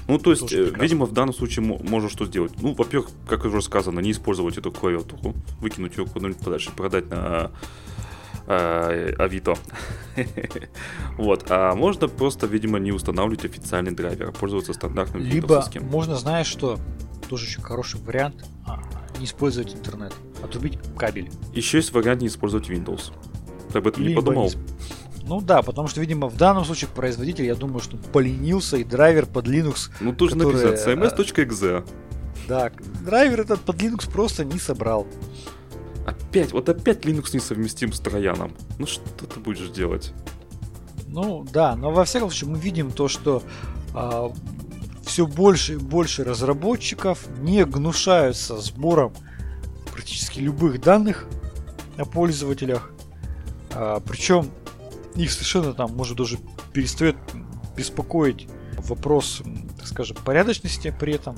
Ну, 0.07 0.19
то 0.19 0.31
есть, 0.31 0.53
э, 0.53 0.71
видимо, 0.79 1.07
в 1.07 1.13
данном 1.13 1.35
случае 1.35 1.65
можно 1.65 2.09
что 2.11 2.27
сделать? 2.27 2.53
Ну, 2.61 2.75
во-первых, 2.75 3.11
как 3.27 3.45
уже 3.45 3.63
сказано, 3.63 4.01
не 4.01 4.11
использовать 4.11 4.59
эту 4.59 4.71
клавиатуру, 4.71 5.35
выкинуть 5.61 5.97
ее 5.97 6.05
куда-нибудь 6.05 6.43
подальше, 6.43 6.71
продать 6.77 7.09
на 7.09 7.51
э, 8.47 9.15
Авито. 9.19 9.55
вот. 11.17 11.47
А 11.49 11.75
можно 11.75 12.09
просто, 12.09 12.47
видимо, 12.47 12.79
не 12.79 12.93
устанавливать 12.93 13.47
официальный 13.47 13.93
драйвер, 13.93 14.29
а 14.29 14.33
пользоваться 14.33 14.75
стандартным 14.75 15.23
Либо 15.23 15.65
можно, 15.81 16.17
знаешь 16.17 16.49
что, 16.49 16.79
тоже 17.25 17.47
очень 17.47 17.63
хороший 17.63 18.01
вариант, 18.01 18.45
а, 18.67 18.83
не 19.19 19.27
использовать 19.27 19.75
интернет, 19.75 20.13
отрубить 20.43 20.79
кабель. 20.97 21.31
Еще 21.53 21.79
есть 21.79 21.93
вариант 21.93 22.23
не 22.23 22.29
использовать 22.29 22.69
Windows. 22.69 23.13
Ты 23.73 23.79
об 23.79 23.87
этом 23.87 24.03
Либо 24.03 24.21
не 24.21 24.27
подумал? 24.27 24.53
Ну 25.27 25.41
да, 25.41 25.63
потому 25.63 25.89
что, 25.89 26.01
видимо, 26.01 26.29
в 26.29 26.37
данном 26.37 26.65
случае 26.65 26.91
производитель, 26.95 27.47
я 27.47 27.55
думаю, 27.55 27.81
что 27.81 27.97
поленился 27.97 28.77
и 28.77 28.85
драйвер 28.85 29.27
под 29.27 29.47
Linux. 29.47 29.91
Ну 30.01 30.13
тоже 30.13 30.37
который, 30.37 30.65
написано 30.65 30.93
cms.exe. 30.93 31.89
Да, 32.47 32.71
драйвер 33.03 33.41
этот 33.41 33.61
под 33.61 33.77
Linux 33.77 34.11
просто 34.11 34.45
не 34.45 34.59
собрал. 34.59 35.07
Опять, 36.07 36.53
вот 36.53 36.69
опять 36.69 37.07
Linux 37.07 37.31
не 37.33 37.41
совместим 37.41 37.93
с 37.93 38.01
Трояном. 38.01 38.53
Ну 38.79 38.87
что 38.87 39.27
ты 39.27 39.41
будешь 39.41 39.71
делать? 39.71 40.13
Ну 41.07 41.47
да, 41.51 41.75
но 41.75 41.91
во 41.91 42.05
всяком 42.05 42.29
случае 42.29 42.51
мы 42.51 42.59
видим 42.59 42.91
то, 42.91 43.09
что 43.09 43.43
а, 43.95 44.31
все 45.05 45.27
больше 45.27 45.75
и 45.75 45.77
больше 45.77 46.25
разработчиков 46.25 47.27
не 47.39 47.65
гнушаются 47.65 48.59
сбором 48.59 49.13
практически 49.93 50.41
любых 50.41 50.81
данных 50.81 51.27
о 51.97 52.05
пользователях. 52.05 52.91
А, 53.73 54.01
причем 54.01 54.51
их 55.15 55.31
совершенно 55.31 55.73
там 55.73 55.95
может 55.95 56.17
даже 56.17 56.39
перестает 56.73 57.17
беспокоить 57.77 58.49
вопрос, 58.79 59.43
так 59.79 59.87
скажем, 59.87 60.17
порядочности 60.25 60.95
при 60.99 61.15
этом. 61.15 61.37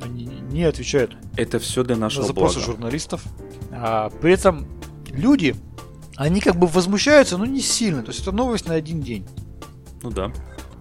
Они 0.00 0.26
не 0.26 0.64
отвечают 0.64 1.16
Это 1.36 1.58
все 1.58 1.82
для 1.82 1.96
нашего 1.96 2.22
на 2.22 2.28
запросы 2.28 2.58
блага. 2.58 2.72
журналистов. 2.72 3.24
А, 3.72 4.10
при 4.20 4.32
этом 4.32 4.66
люди, 5.08 5.56
они 6.16 6.40
как 6.40 6.56
бы 6.56 6.66
возмущаются, 6.66 7.36
но 7.36 7.46
не 7.46 7.60
сильно. 7.60 8.02
То 8.02 8.10
есть 8.10 8.22
это 8.22 8.32
новость 8.32 8.66
на 8.66 8.74
один 8.74 9.00
день. 9.00 9.26
Ну 10.02 10.10
да. 10.10 10.32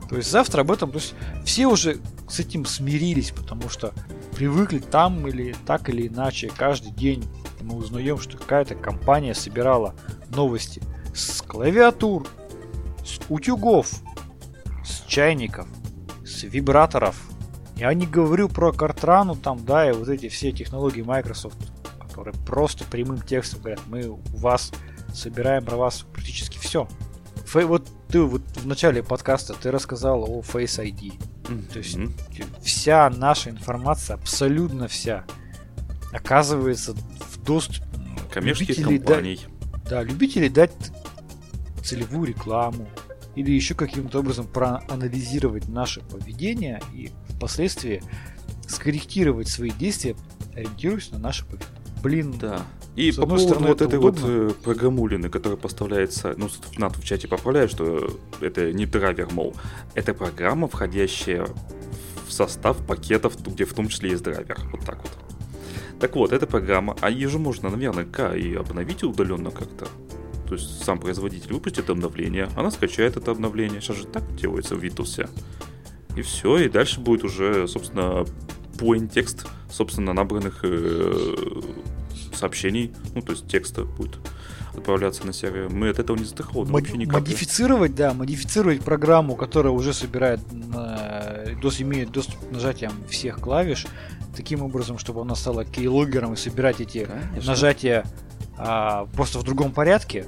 То 0.10 0.16
есть 0.16 0.32
завтра 0.32 0.62
об 0.62 0.72
этом, 0.72 0.92
то 0.92 1.00
есть 1.00 1.16
все 1.44 1.68
уже 1.68 2.00
с 2.30 2.40
этим 2.40 2.66
смирились, 2.66 3.32
потому 3.32 3.70
что 3.70 3.94
привыкли 4.36 4.80
там 4.80 5.28
или 5.28 5.56
так 5.66 5.90
или 5.90 6.08
иначе 6.08 6.52
каждый 6.56 6.92
день 6.92 7.28
мы 7.62 7.76
узнаем, 7.76 8.18
что 8.20 8.38
какая-то 8.38 8.76
компания 8.76 9.34
собирала 9.34 9.96
новости 10.30 10.82
с 11.14 11.42
клавиатур, 11.42 12.28
с 13.06 13.20
утюгов, 13.30 13.92
с 14.86 15.02
чайников, 15.08 15.68
с 16.26 16.44
вибраторов. 16.44 17.20
Я 17.76 17.94
не 17.94 18.08
говорю 18.08 18.50
про 18.50 18.72
Картрану 18.72 19.36
там, 19.36 19.66
да, 19.66 19.90
и 19.90 19.94
вот 19.94 20.08
эти 20.08 20.30
все 20.30 20.52
технологии 20.52 21.02
Microsoft, 21.02 21.58
которые 22.00 22.34
просто 22.46 22.86
прямым 22.86 23.22
текстом 23.22 23.60
говорят, 23.60 23.82
мы 23.88 24.08
у 24.08 24.20
вас 24.38 24.72
собираем 25.14 25.66
про 25.66 25.76
вас 25.76 26.06
практически 26.14 26.58
все. 26.58 26.88
Фей, 27.46 27.66
вот 27.66 27.88
ты 28.10 28.22
вот 28.22 28.42
в 28.56 28.66
начале 28.66 29.04
подкаста 29.04 29.54
ты 29.54 29.72
рассказал 29.72 30.24
о 30.24 30.42
Face 30.42 30.82
ID. 30.84 31.20
Mm-hmm. 31.44 31.72
То 31.72 31.80
есть 31.80 31.98
вся 32.64 33.10
наша 33.10 33.50
информация, 33.50 34.16
абсолютно 34.16 34.88
вся, 34.88 35.26
оказывается 36.12 36.94
в 36.94 37.44
доступе 37.44 37.86
коммерческих 38.32 38.86
компаний. 38.86 39.40
Да, 39.84 39.90
да, 39.90 40.04
любители 40.04 40.48
дать 40.48 40.72
целевую 41.84 42.28
рекламу 42.28 42.88
или 43.36 43.52
еще 43.52 43.76
каким-то 43.76 44.20
образом 44.20 44.48
проанализировать 44.48 45.68
наше 45.70 46.02
поведение 46.02 46.82
и 46.94 47.12
впоследствии 47.30 48.02
скорректировать 48.68 49.48
свои 49.48 49.72
действия, 49.72 50.16
ориентируясь 50.54 51.12
на 51.12 51.20
наше 51.20 51.46
поведение. 51.46 51.78
Блин, 52.02 52.38
да. 52.40 52.62
И 52.98 53.12
по 53.12 53.28
поводу 53.28 53.44
стороны, 53.44 53.68
вот 53.68 53.82
этой 53.84 54.00
удобно. 54.00 54.46
вот 54.48 54.58
программулины, 54.58 55.30
которая 55.30 55.56
поставляется, 55.56 56.34
ну, 56.36 56.50
НАТО 56.78 57.00
в 57.00 57.06
чате 57.06 57.28
поправляет, 57.28 57.70
что 57.70 58.10
это 58.42 58.74
не 58.74 58.88
драйвер, 58.88 59.32
мол, 59.32 59.56
это 59.94 60.16
программа, 60.16 60.68
входящая 60.68 61.48
в 62.28 62.32
состав 62.34 62.84
пакетов, 62.88 63.38
где 63.46 63.66
в 63.66 63.74
том 63.74 63.88
числе 63.88 64.10
есть 64.10 64.24
драйвер. 64.24 64.58
Вот 64.72 64.82
так 64.84 64.98
вот. 65.04 65.12
Так 66.00 66.16
вот, 66.16 66.34
эта 66.34 66.48
программа, 66.48 66.98
а 67.00 67.12
ее 67.12 67.30
же 67.30 67.38
можно 67.38 67.70
наверняка 67.70 68.36
и 68.36 68.56
обновить 68.56 69.04
удаленно 69.04 69.52
как-то. 69.52 69.88
То 70.48 70.56
есть 70.56 70.84
сам 70.84 71.00
производитель 71.00 71.54
выпустит 71.54 71.92
обновление, 71.92 72.50
она 72.56 72.72
скачает 72.72 73.16
это 73.16 73.30
обновление. 73.30 73.80
Сейчас 73.80 73.98
же 73.98 74.08
так 74.08 74.24
делается 74.36 74.76
в 74.76 74.84
Windows. 74.84 75.30
И 76.16 76.24
все, 76.24 76.58
и 76.58 76.68
дальше 76.68 77.00
будет 77.00 77.24
уже, 77.24 77.68
собственно, 77.68 78.26
point 78.80 79.10
текст, 79.14 79.46
собственно, 79.70 80.14
набранных 80.14 80.62
э, 80.64 81.62
сообщений, 82.38 82.94
ну, 83.16 83.22
то 83.22 83.34
есть 83.34 83.48
текста 83.48 83.84
будет 83.84 84.18
отправляться 84.76 85.26
на 85.26 85.34
сервер. 85.34 85.70
Мы 85.70 85.90
от 85.90 86.00
этого 86.00 86.16
не 86.16 86.24
застрахованы 86.24 86.72
Мод- 86.72 86.82
вообще 86.82 86.98
никак. 86.98 87.16
модифицировать, 87.16 87.96
да, 87.96 88.14
модифицировать 88.14 88.82
программу, 88.82 89.36
которая 89.36 89.74
уже 89.74 89.94
собирает, 89.94 90.40
э, 90.52 91.56
дос, 91.62 91.82
имеет 91.82 92.12
доступ 92.12 92.48
к 92.48 92.52
нажатиям 92.52 92.94
всех 93.10 93.40
клавиш, 93.40 93.88
таким 94.36 94.62
образом, 94.62 95.00
чтобы 95.00 95.22
она 95.22 95.36
стала 95.36 95.66
кейлогером 95.66 96.34
и 96.34 96.36
собирать 96.36 96.80
эти 96.80 97.06
Конечно. 97.06 97.52
нажатия 97.52 98.06
а, 98.60 99.06
просто 99.14 99.40
в 99.40 99.44
другом 99.44 99.72
порядке. 99.72 100.26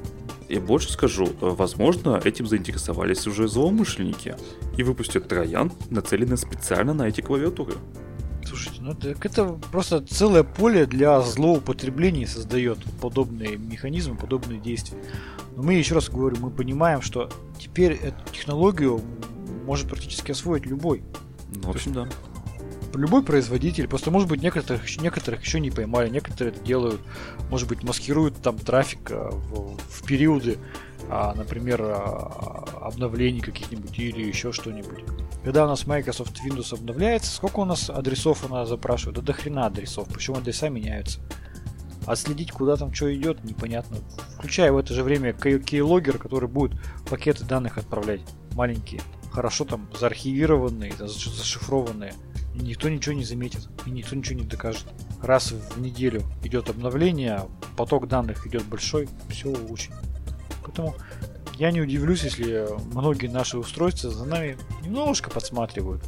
Я 0.49 0.60
больше 0.62 0.91
скажу, 0.91 1.26
э, 1.26 1.30
возможно, 1.41 2.20
этим 2.24 2.47
заинтересовались 2.47 3.28
уже 3.28 3.47
злоумышленники 3.47 4.36
и 4.78 4.84
выпустят 4.84 5.28
троян, 5.28 5.72
нацеленный 5.91 6.38
специально 6.38 6.93
на 6.93 7.07
эти 7.07 7.22
клавиатуры. 7.22 7.74
Слушайте, 8.50 8.82
ну 8.82 8.95
так 8.95 9.24
это 9.24 9.45
просто 9.72 10.02
целое 10.02 10.41
поле 10.41 10.88
для 10.88 11.22
злоупотреблений 11.22 12.26
создает 12.26 12.80
подобные 13.00 13.58
механизмы, 13.58 14.16
подобные 14.16 14.60
действия. 14.60 14.97
Но 15.56 15.62
мы 15.62 15.76
еще 15.76 15.93
раз 15.93 16.10
говорю, 16.10 16.38
мы 16.39 16.50
понимаем, 16.50 17.04
что 17.04 17.30
теперь 17.60 17.93
эту 17.93 18.18
технологию 18.34 19.02
может 19.68 19.88
практически 19.88 20.32
освоить 20.32 20.66
любой. 20.66 21.04
Ну, 21.54 21.62
в 21.62 21.70
общем, 21.70 21.93
да. 21.93 22.10
Любой 22.95 23.22
производитель, 23.22 23.88
просто 23.88 24.10
может 24.10 24.28
быть 24.28 24.41
некоторых, 24.41 25.00
некоторых 25.00 25.43
еще 25.43 25.60
не 25.60 25.70
поймали, 25.70 26.10
некоторые 26.10 26.56
это 26.56 26.66
делают, 26.66 27.02
может 27.52 27.68
быть 27.68 27.84
маскируют 27.84 28.41
там 28.41 28.58
трафик 28.58 29.12
а, 29.12 29.30
в, 29.30 29.78
в 29.78 30.06
периоды, 30.08 30.58
например, 31.10 31.82
а, 31.82 32.64
обновлений 32.82 33.41
каких-нибудь 33.41 33.97
или 33.97 34.28
еще 34.28 34.51
что-нибудь. 34.51 35.03
Когда 35.43 35.66
у 35.66 35.68
нас 35.68 35.88
Microsoft 35.88 36.39
Windows 36.45 36.74
обновляется, 36.74 37.36
сколько 37.36 37.60
у 37.60 37.66
нас 37.66 37.89
адресов 37.89 38.45
она 38.49 38.66
запрашивает? 38.66 39.16
Да 39.16 39.22
до 39.22 39.34
хрена 39.34 39.66
адресов, 39.66 40.07
причем 40.14 40.36
адреса 40.36 40.70
меняются. 40.70 41.20
Отследить, 42.05 42.51
куда 42.51 42.76
там 42.76 42.93
что 42.93 43.14
идет, 43.14 43.43
непонятно. 43.43 43.97
Включая 44.38 44.72
в 44.72 44.78
это 44.78 44.93
же 44.93 45.03
время 45.03 45.34
кей- 45.34 45.60
кейлогер, 45.60 46.18
который 46.18 46.47
будет 46.49 46.80
пакеты 47.10 47.43
данных 47.43 47.78
отправлять. 47.78 48.22
Маленькие. 48.53 49.01
Хорошо 49.32 49.66
там 49.66 49.89
заархивированные, 49.99 50.91
заш- 50.91 51.34
зашифрованные. 51.36 52.14
И 52.55 52.60
никто 52.60 52.89
ничего 52.89 53.14
не 53.14 53.24
заметит. 53.24 53.68
И 53.86 53.91
никто 53.91 54.16
ничего 54.16 54.39
не 54.39 54.45
докажет. 54.45 54.86
Раз 55.22 55.51
в 55.51 55.80
неделю 55.80 56.24
идет 56.43 56.70
обновление, 56.70 57.43
поток 57.78 58.07
данных 58.07 58.47
идет 58.47 58.66
большой, 58.66 59.07
все 59.30 59.49
очень. 59.51 59.93
Поэтому 60.70 60.95
я 61.57 61.72
не 61.72 61.82
удивлюсь, 61.82 62.24
если 62.24 62.67
многие 62.93 63.28
наши 63.28 63.57
устройства 63.57 64.11
за 64.11 64.26
нами 64.26 64.55
немножко 64.84 65.32
подсматривают. 65.32 66.03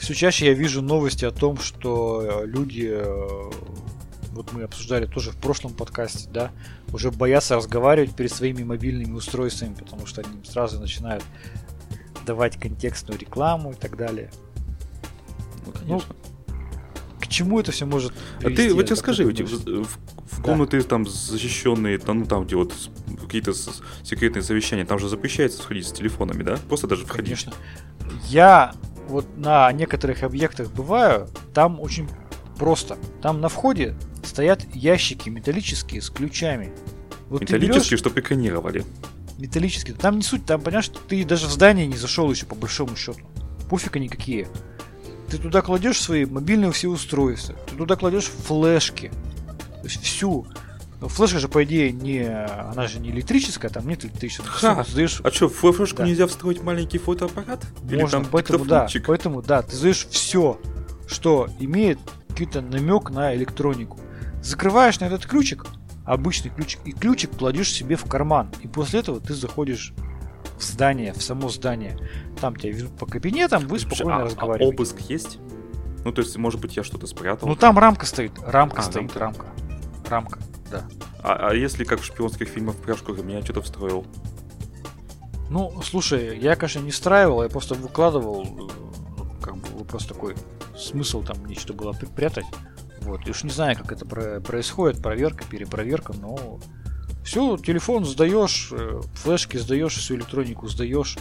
Все 0.00 0.14
чаще 0.14 0.46
я 0.46 0.52
вижу 0.52 0.82
новости 0.82 1.24
о 1.24 1.30
том, 1.30 1.58
что 1.58 2.42
э, 2.42 2.46
люди, 2.46 2.88
э, 2.90 3.50
вот 4.32 4.52
мы 4.52 4.64
обсуждали 4.64 5.06
тоже 5.06 5.30
в 5.30 5.36
прошлом 5.36 5.74
подкасте, 5.74 6.28
да, 6.32 6.50
уже 6.92 7.10
боятся 7.10 7.54
разговаривать 7.54 8.16
перед 8.16 8.32
своими 8.32 8.64
мобильными 8.64 9.12
устройствами, 9.12 9.74
потому 9.74 10.06
что 10.06 10.22
они 10.22 10.44
сразу 10.44 10.80
начинают 10.80 11.22
давать 12.26 12.58
контекстную 12.58 13.18
рекламу 13.20 13.72
и 13.72 13.74
так 13.74 13.96
далее. 13.96 14.30
Ну, 15.66 15.72
конечно. 15.72 16.14
К 16.14 16.29
чему 17.30 17.58
это 17.60 17.72
все 17.72 17.86
может 17.86 18.12
а 18.38 18.42
привести, 18.42 18.68
ты 18.68 18.74
вот 18.74 18.86
тебе 18.86 18.96
скажи, 18.96 19.24
ты 19.24 19.44
вот 19.44 19.52
думаешь? 19.54 19.84
в, 19.86 19.88
в- 19.88 20.32
в 20.32 20.36
Да. 20.38 20.42
комнаты 20.42 20.82
там 20.82 21.06
защищенные, 21.06 21.98
там, 21.98 22.20
ну 22.20 22.26
там, 22.26 22.44
где 22.44 22.56
вот 22.56 22.72
какие-то 23.20 23.52
секретные 24.02 24.42
совещания, 24.42 24.84
там 24.84 24.98
же 24.98 25.08
запрещается 25.08 25.62
сходить 25.62 25.86
с 25.86 25.92
телефонами, 25.92 26.42
да? 26.42 26.58
Просто 26.68 26.86
даже 26.86 27.06
входить. 27.06 27.28
Конечно. 27.44 27.52
Я 28.28 28.74
вот 29.08 29.26
на 29.36 29.70
некоторых 29.72 30.22
объектах 30.22 30.70
бываю, 30.70 31.28
там 31.54 31.80
очень 31.80 32.08
просто. 32.58 32.98
Там 33.22 33.40
на 33.40 33.48
входе 33.48 33.96
стоят 34.24 34.64
ящики 34.74 35.28
металлические 35.30 36.02
с 36.02 36.10
ключами. 36.10 36.72
Вот 37.28 37.40
Металлические, 37.42 37.98
берешь 37.98 37.98
что 38.00 38.10
экранировали. 38.20 38.84
металлические. 39.38 39.94
Там 39.96 40.16
не 40.16 40.22
суть, 40.22 40.44
там 40.46 40.60
понимаешь, 40.60 40.90
ты 41.08 41.24
даже 41.24 41.46
в 41.46 41.50
здание 41.50 41.86
не 41.86 41.96
зашел 41.96 42.30
еще 42.30 42.44
по 42.46 42.54
большому 42.54 42.96
счету. 42.96 43.20
Пофиг 43.68 43.96
они 43.96 44.08
какие. 44.08 44.48
Ты 45.30 45.38
туда 45.38 45.62
кладешь 45.62 46.00
свои 46.00 46.24
мобильные 46.24 46.72
все 46.72 46.88
устройства, 46.88 47.54
ты 47.68 47.76
туда 47.76 47.96
кладешь 47.96 48.24
флешки, 48.24 49.12
то 49.80 49.84
есть 49.84 50.02
всю. 50.02 50.46
Но 51.00 51.08
Флешка 51.08 51.38
же, 51.38 51.48
по 51.48 51.64
идее, 51.64 51.92
не, 51.92 52.26
она 52.28 52.86
же 52.86 52.98
не 53.00 53.08
электрическая, 53.08 53.70
там 53.70 53.88
нет 53.88 54.04
электричества. 54.04 54.44
Ты 54.44 54.50
Ха! 54.50 54.84
создаешь 54.84 55.22
А 55.24 55.30
что, 55.30 55.48
в 55.48 55.54
флешку 55.54 55.96
Да. 55.98 56.04
нельзя 56.06 56.26
встроить 56.26 56.62
маленький 56.62 56.98
фотоаппарат? 56.98 57.64
Или 57.88 58.02
Можно, 58.02 58.20
там 58.20 58.28
поэтому 58.30 58.64
да, 58.66 58.86
поэтому 59.06 59.40
да, 59.40 59.62
ты 59.62 59.76
задаешь 59.76 60.06
все, 60.10 60.60
что 61.06 61.48
имеет 61.58 61.98
какой-то 62.28 62.60
намек 62.60 63.08
на 63.10 63.34
электронику. 63.34 63.98
Закрываешь 64.42 65.00
на 65.00 65.06
этот 65.06 65.24
ключик, 65.24 65.64
обычный 66.04 66.50
ключик, 66.50 66.80
и 66.84 66.92
ключик 66.92 67.30
кладешь 67.36 67.72
себе 67.72 67.96
в 67.96 68.04
карман. 68.04 68.50
И 68.62 68.68
после 68.68 69.00
этого 69.00 69.20
ты 69.20 69.32
заходишь 69.32 69.94
в 70.60 70.64
здание, 70.64 71.12
в 71.12 71.22
само 71.22 71.48
здание. 71.48 71.98
Там 72.40 72.54
тебя 72.56 72.72
ведут 72.72 72.96
по 72.96 73.06
кабинетам, 73.06 73.66
вы 73.66 73.78
спокойно 73.78 74.18
а- 74.18 74.22
а 74.22 74.24
разговариваете. 74.26 74.74
обыск 74.74 75.00
есть? 75.08 75.38
Ну, 76.04 76.12
то 76.12 76.22
есть, 76.22 76.36
может 76.36 76.60
быть, 76.60 76.76
я 76.76 76.82
что-то 76.84 77.06
спрятал. 77.06 77.48
Ну 77.48 77.56
там 77.56 77.78
рамка 77.78 78.06
стоит, 78.06 78.32
рамка 78.46 78.78
А, 78.80 78.82
стоит, 78.82 79.16
рамка. 79.16 79.46
Рамка, 80.08 80.38
да. 80.70 80.84
А, 81.22 81.50
а 81.50 81.54
если 81.54 81.84
как 81.84 82.00
в 82.00 82.04
шпионских 82.04 82.48
фильмах 82.48 82.76
в 82.76 82.78
пряжку 82.80 83.12
меня 83.12 83.42
что-то 83.42 83.60
встроил? 83.62 84.06
Ну, 85.50 85.82
слушай, 85.82 86.38
я, 86.38 86.54
конечно, 86.56 86.78
не 86.80 86.90
встраивал, 86.92 87.42
я 87.42 87.48
просто 87.48 87.74
выкладывал, 87.74 88.44
э, 88.44 88.72
ну, 89.18 89.26
как 89.42 89.56
бы 89.56 89.78
вопрос 89.78 90.06
такой, 90.06 90.36
смысл 90.76 91.22
там 91.22 91.44
нечто 91.44 91.72
было 91.72 91.92
припрятать. 91.92 92.46
Вот, 93.02 93.26
и 93.26 93.30
уж 93.30 93.42
не 93.44 93.50
знаю, 93.50 93.76
как 93.76 93.92
это 93.92 94.06
про- 94.06 94.40
происходит, 94.40 95.02
проверка, 95.02 95.44
перепроверка, 95.44 96.12
но 96.12 96.60
все, 97.24 97.56
телефон 97.56 98.04
сдаешь, 98.04 98.70
э, 98.72 99.00
флешки 99.14 99.56
сдаешь, 99.56 99.94
всю 99.94 100.16
электронику 100.16 100.68
сдаешь. 100.68 101.18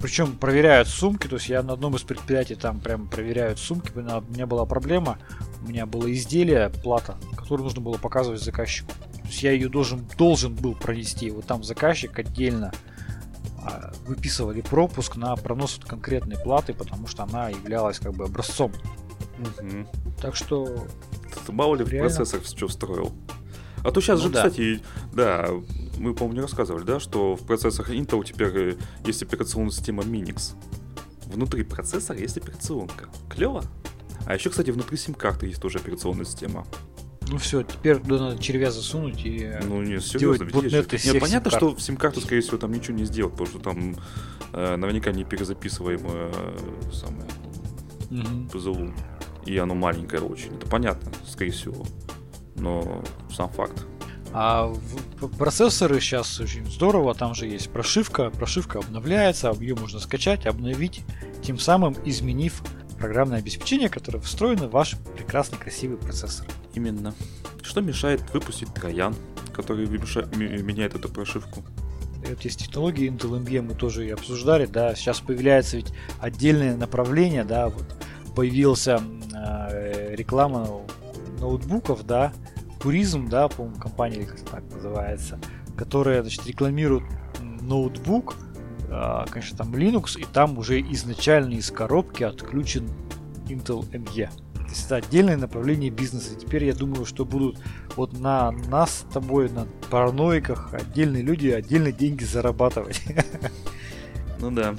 Причем 0.00 0.36
проверяют 0.36 0.88
сумки, 0.88 1.28
то 1.28 1.36
есть 1.36 1.48
я 1.48 1.62
на 1.62 1.74
одном 1.74 1.94
из 1.94 2.02
предприятий 2.02 2.56
там 2.56 2.80
прям 2.80 3.08
проверяют 3.08 3.60
сумки, 3.60 3.92
у 3.94 4.00
меня- 4.00 4.46
была 4.46 4.66
проблема, 4.66 5.18
у 5.64 5.68
меня 5.68 5.86
было 5.86 6.12
изделие, 6.12 6.70
плата, 6.70 7.16
которую 7.36 7.64
нужно 7.64 7.80
было 7.80 7.96
показывать 7.98 8.42
заказчику. 8.42 8.90
То 9.22 9.28
есть 9.28 9.42
я 9.44 9.52
ее 9.52 9.68
должен, 9.68 10.04
должен 10.18 10.54
был 10.56 10.74
пронести, 10.74 11.30
вот 11.30 11.46
там 11.46 11.62
заказчик 11.62 12.18
отдельно 12.18 12.72
а, 13.64 13.92
выписывали 14.06 14.60
пропуск 14.60 15.14
на 15.14 15.36
пронос 15.36 15.78
конкретной 15.86 16.36
платы, 16.36 16.74
потому 16.74 17.06
что 17.06 17.22
она 17.22 17.50
являлась 17.50 18.00
как 18.00 18.12
бы 18.12 18.24
образцом. 18.24 18.72
Мгм. 19.38 19.86
Так 20.20 20.34
что 20.34 20.86
Тут 21.46 21.54
Мало 21.54 21.76
ли 21.76 21.84
в 21.84 21.88
Реально? 21.88 22.08
процессор 22.08 22.40
что 22.44 22.66
встроил. 22.68 23.12
А 23.84 23.90
то 23.90 24.00
сейчас 24.00 24.20
Ну 24.20 24.26
же, 24.26 24.32
да. 24.32 24.42
кстати, 24.48 24.80
да, 25.12 25.48
мы, 25.98 26.14
по-моему, 26.14 26.34
не 26.34 26.40
рассказывали, 26.40 26.84
да, 26.84 27.00
что 27.00 27.36
в 27.36 27.40
процессорах 27.46 27.90
Intel 27.90 28.24
теперь 28.24 28.48
э, 28.54 28.76
есть 29.04 29.22
операционная 29.22 29.70
система 29.72 30.02
Minix. 30.02 30.54
Внутри 31.26 31.64
процессора 31.64 32.18
есть 32.18 32.36
операционка. 32.36 33.08
Клево. 33.28 33.64
А 34.26 34.34
еще, 34.34 34.50
кстати, 34.50 34.70
внутри 34.70 34.96
сим-карты 34.96 35.46
есть 35.46 35.60
тоже 35.60 35.78
операционная 35.78 36.24
система. 36.26 36.64
ну 37.28 37.38
все, 37.38 37.62
теперь 37.62 37.98
туда 37.98 38.18
надо 38.30 38.42
червя 38.42 38.70
засунуть 38.70 39.24
и 39.24 39.50
Ну, 39.64 39.80
не, 39.82 39.98
сделать 39.98 40.04
серьезно, 40.38 40.44
ботнет 40.46 40.92
из 40.94 41.04
Нет, 41.04 41.20
понятно, 41.20 41.50
сим-карт. 41.50 41.56
что 41.56 41.74
в 41.74 41.82
сим-карту, 41.82 42.20
скорее 42.20 42.40
всего, 42.42 42.58
там 42.58 42.72
ничего 42.72 42.96
не 42.96 43.04
сделать, 43.04 43.32
потому 43.32 43.48
что 43.48 43.58
там 43.58 43.96
э, 44.52 44.76
наверняка 44.76 45.10
не 45.12 45.24
перезаписываемое 45.24 46.30
э, 46.32 46.90
самое 46.92 47.24
Мгм. 48.10 48.48
ПЗУ. 48.50 48.92
И 49.46 49.56
оно 49.56 49.74
маленькое 49.74 50.22
очень. 50.22 50.54
Это 50.54 50.66
понятно, 50.66 51.10
скорее 51.26 51.50
всего. 51.50 51.84
Но 52.62 53.02
сам 53.30 53.50
факт. 53.50 53.84
А 54.32 54.72
процессоры 55.36 56.00
сейчас 56.00 56.40
очень 56.40 56.64
здорово, 56.70 57.14
там 57.14 57.34
же 57.34 57.46
есть 57.46 57.70
прошивка, 57.70 58.30
прошивка 58.30 58.78
обновляется, 58.78 59.52
ее 59.60 59.74
можно 59.74 60.00
скачать, 60.00 60.46
обновить, 60.46 61.02
тем 61.42 61.58
самым 61.58 61.94
изменив 62.06 62.62
программное 62.98 63.40
обеспечение, 63.40 63.90
которое 63.90 64.20
встроено 64.20 64.68
в 64.68 64.70
ваш 64.70 64.94
прекрасный 65.16 65.58
красивый 65.58 65.98
процессор. 65.98 66.46
Именно. 66.72 67.14
Что 67.62 67.82
мешает 67.82 68.22
выпустить 68.32 68.72
троян, 68.72 69.14
который 69.52 69.86
меняет 69.86 70.94
эту 70.94 71.10
прошивку? 71.10 71.62
Вот 72.26 72.40
есть 72.42 72.60
технологии 72.60 73.10
Intel 73.10 73.44
MBM, 73.44 73.62
мы 73.62 73.74
тоже 73.74 74.06
и 74.06 74.10
обсуждали, 74.10 74.66
да, 74.66 74.94
сейчас 74.94 75.20
появляется 75.20 75.76
ведь 75.76 75.92
отдельное 76.20 76.76
направление, 76.76 77.44
да, 77.44 77.68
вот 77.68 77.84
появился 78.34 78.92
м, 78.92 79.22
э, 79.34 80.14
реклама 80.14 80.82
ноутбуков, 81.42 82.06
да, 82.06 82.32
Туризм, 82.80 83.28
да, 83.28 83.48
по-моему, 83.48 83.78
компания 83.78 84.16
или 84.16 84.24
как-то 84.24 84.52
так 84.52 84.64
называется, 84.72 85.38
которая, 85.76 86.22
значит, 86.22 86.46
рекламирует 86.46 87.04
ноутбук, 87.60 88.36
а, 88.88 89.26
конечно, 89.28 89.58
там 89.58 89.74
Linux, 89.74 90.18
и 90.18 90.24
там 90.24 90.58
уже 90.58 90.80
изначально 90.80 91.54
из 91.54 91.70
коробки 91.70 92.22
отключен 92.22 92.88
Intel 93.46 93.88
ME. 93.90 94.28
То 94.54 94.68
есть 94.68 94.86
это 94.86 94.96
отдельное 94.96 95.36
направление 95.36 95.90
бизнеса. 95.90 96.34
И 96.34 96.38
теперь 96.38 96.64
я 96.64 96.72
думаю, 96.72 97.04
что 97.04 97.24
будут 97.24 97.58
вот 97.96 98.18
на 98.18 98.52
нас 98.52 99.00
с 99.00 99.12
тобой, 99.12 99.50
на 99.50 99.66
параноиках, 99.90 100.72
отдельные 100.72 101.22
люди 101.22 101.48
отдельно 101.48 101.92
деньги 101.92 102.24
зарабатывать. 102.24 103.02
Ну 104.40 104.50
да. 104.50 104.74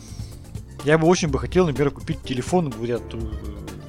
Я 0.83 0.97
бы 0.97 1.07
очень 1.07 1.29
бы 1.29 1.39
хотел, 1.39 1.65
например, 1.65 1.89
купить 1.89 2.21
телефон, 2.21 2.69
говорят, 2.69 3.01
э, 3.13 3.19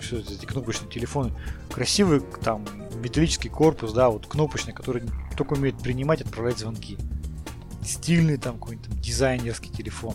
что 0.00 0.18
это 0.18 0.34
эти 0.34 0.46
кнопочные 0.46 0.88
телефоны. 0.88 1.32
Красивый 1.74 2.20
там 2.20 2.64
металлический 3.02 3.48
корпус, 3.48 3.92
да, 3.92 4.08
вот 4.08 4.28
кнопочный, 4.28 4.72
который 4.72 5.02
только 5.36 5.54
умеет 5.54 5.76
принимать 5.78 6.20
отправлять 6.20 6.58
звонки. 6.58 6.96
Стильный 7.82 8.36
там 8.36 8.60
какой-нибудь 8.60 8.88
там, 8.88 8.98
дизайнерский 9.00 9.72
телефон. 9.72 10.14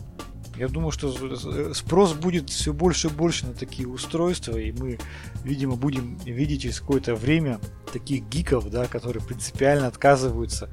Я 0.55 0.70
думаю, 0.70 0.91
что 0.91 1.74
спрос 1.74 2.14
будет 2.14 2.49
все 2.49 2.72
больше 2.72 3.07
и 3.07 3.12
больше 3.12 3.45
на 3.45 3.53
такие 3.53 3.89
устройства, 3.89 4.57
и 4.57 4.72
мы, 4.72 4.99
видимо, 5.43 5.76
будем 5.76 6.16
видеть 6.20 6.62
через 6.62 6.80
какое-то 6.80 7.16
время 7.16 7.60
таких 7.91 8.24
гиков, 8.30 8.70
да, 8.70 8.88
которые 8.88 9.22
принципиально 9.22 9.88
отказываются 9.88 10.70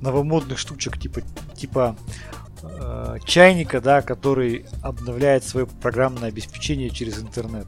новомодных 0.00 0.58
штучек 0.58 0.98
типа 0.98 1.22
типа 1.54 1.96
э, 2.62 3.16
чайника, 3.24 3.80
да, 3.80 4.02
который 4.02 4.66
обновляет 4.82 5.44
свое 5.44 5.66
программное 5.66 6.28
обеспечение 6.28 6.90
через 6.90 7.18
интернет. 7.18 7.66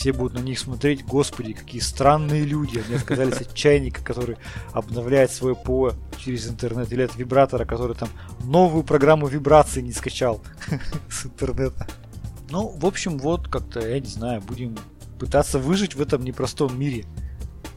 Все 0.00 0.14
будут 0.14 0.32
на 0.32 0.38
них 0.38 0.58
смотреть, 0.58 1.04
господи, 1.04 1.52
какие 1.52 1.82
странные 1.82 2.46
люди. 2.46 2.82
Они 2.86 2.94
отказались 2.96 3.42
от 3.42 3.52
чайника, 3.52 4.02
который 4.02 4.38
обновляет 4.72 5.30
свое 5.30 5.54
ПО 5.54 5.92
через 6.16 6.48
интернет, 6.48 6.90
или 6.90 7.02
от 7.02 7.16
вибратора, 7.16 7.66
который 7.66 7.94
там 7.94 8.08
новую 8.42 8.82
программу 8.82 9.26
вибрации 9.26 9.82
не 9.82 9.92
скачал 9.92 10.42
с 11.10 11.26
интернета. 11.26 11.86
Ну, 12.48 12.68
в 12.68 12.86
общем, 12.86 13.18
вот 13.18 13.48
как-то, 13.48 13.86
я 13.86 14.00
не 14.00 14.06
знаю, 14.06 14.40
будем 14.40 14.78
пытаться 15.18 15.58
выжить 15.58 15.94
в 15.94 16.00
этом 16.00 16.24
непростом 16.24 16.80
мире 16.80 17.04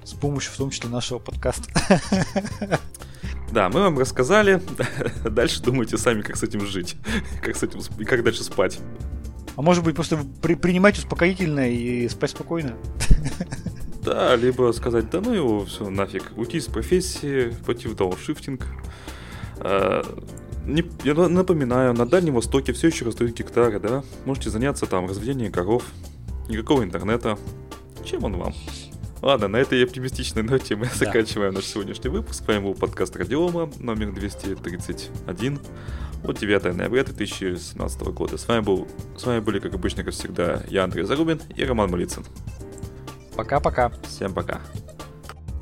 с 0.06 0.14
помощью, 0.14 0.54
в 0.54 0.56
том 0.56 0.70
числе, 0.70 0.90
нашего 0.90 1.20
подкаста. 1.20 1.70
Да, 3.52 3.68
мы 3.68 3.82
вам 3.82 4.00
рассказали. 4.00 4.62
Дальше 5.30 5.62
думайте 5.62 5.98
сами, 5.98 6.22
как 6.22 6.38
с 6.38 6.44
этим 6.44 6.66
жить. 6.66 6.96
Как 7.42 7.58
с 7.58 7.64
этим 7.64 7.82
и 8.00 8.06
как 8.06 8.24
дальше 8.24 8.46
спать. 8.46 8.80
А 9.56 9.62
может 9.62 9.84
быть, 9.84 9.96
просто 9.96 10.20
при, 10.42 10.56
принимать 10.56 10.98
успокоительное 10.98 11.70
и 11.70 12.08
спать 12.08 12.32
спокойно? 12.32 12.76
Да, 14.04 14.36
либо 14.36 14.70
сказать, 14.74 15.10
да 15.10 15.22
ну 15.22 15.34
его, 15.34 15.64
все, 15.64 15.90
нафиг. 15.90 16.34
Уйти 16.36 16.58
из 16.58 16.66
профессии, 16.66 17.56
пойти 17.66 17.88
в 17.88 17.96
дауншифтинг. 17.96 18.68
А, 19.60 20.04
не, 20.66 20.84
я 21.06 21.14
напоминаю, 21.14 21.94
на 21.94 22.06
Дальнем 22.06 22.34
Востоке 22.34 22.74
все 22.74 22.88
еще 22.88 23.06
раздают 23.06 23.34
гектары, 23.34 23.80
да? 23.80 24.04
Можете 24.26 24.50
заняться 24.50 24.88
там 24.88 25.08
разведением 25.08 25.54
коров. 25.54 25.86
Никакого 26.50 26.84
интернета. 26.84 27.38
Чем 28.04 28.26
он 28.26 28.36
вам? 28.36 28.54
Ладно, 29.22 29.48
на 29.48 29.56
этой 29.56 29.82
оптимистичной 29.82 30.44
ноте 30.44 30.76
мы 30.76 30.88
да. 30.88 30.92
заканчиваем 30.96 31.54
наш 31.54 31.64
сегодняшний 31.64 32.10
выпуск. 32.10 32.44
С 32.44 32.46
вами 32.48 32.60
был 32.60 32.74
подкаст 32.74 33.16
Радиома, 33.16 33.72
номер 33.80 34.12
231 34.12 35.60
от 36.24 36.40
9 36.40 36.76
ноября 36.76 37.04
2017 37.04 38.02
года. 38.08 38.38
С 38.38 38.48
вами, 38.48 38.62
был, 38.62 38.88
с 39.18 39.26
вами 39.26 39.40
были, 39.40 39.60
как 39.60 39.74
обычно, 39.74 40.04
как 40.04 40.14
всегда, 40.14 40.64
я, 40.68 40.84
Андрей 40.84 41.04
Зарубин 41.04 41.42
и 41.56 41.64
Роман 41.64 41.92
Малицын. 41.92 42.26
Пока-пока. 43.36 43.92
Всем 44.08 44.34
пока. 44.34 44.62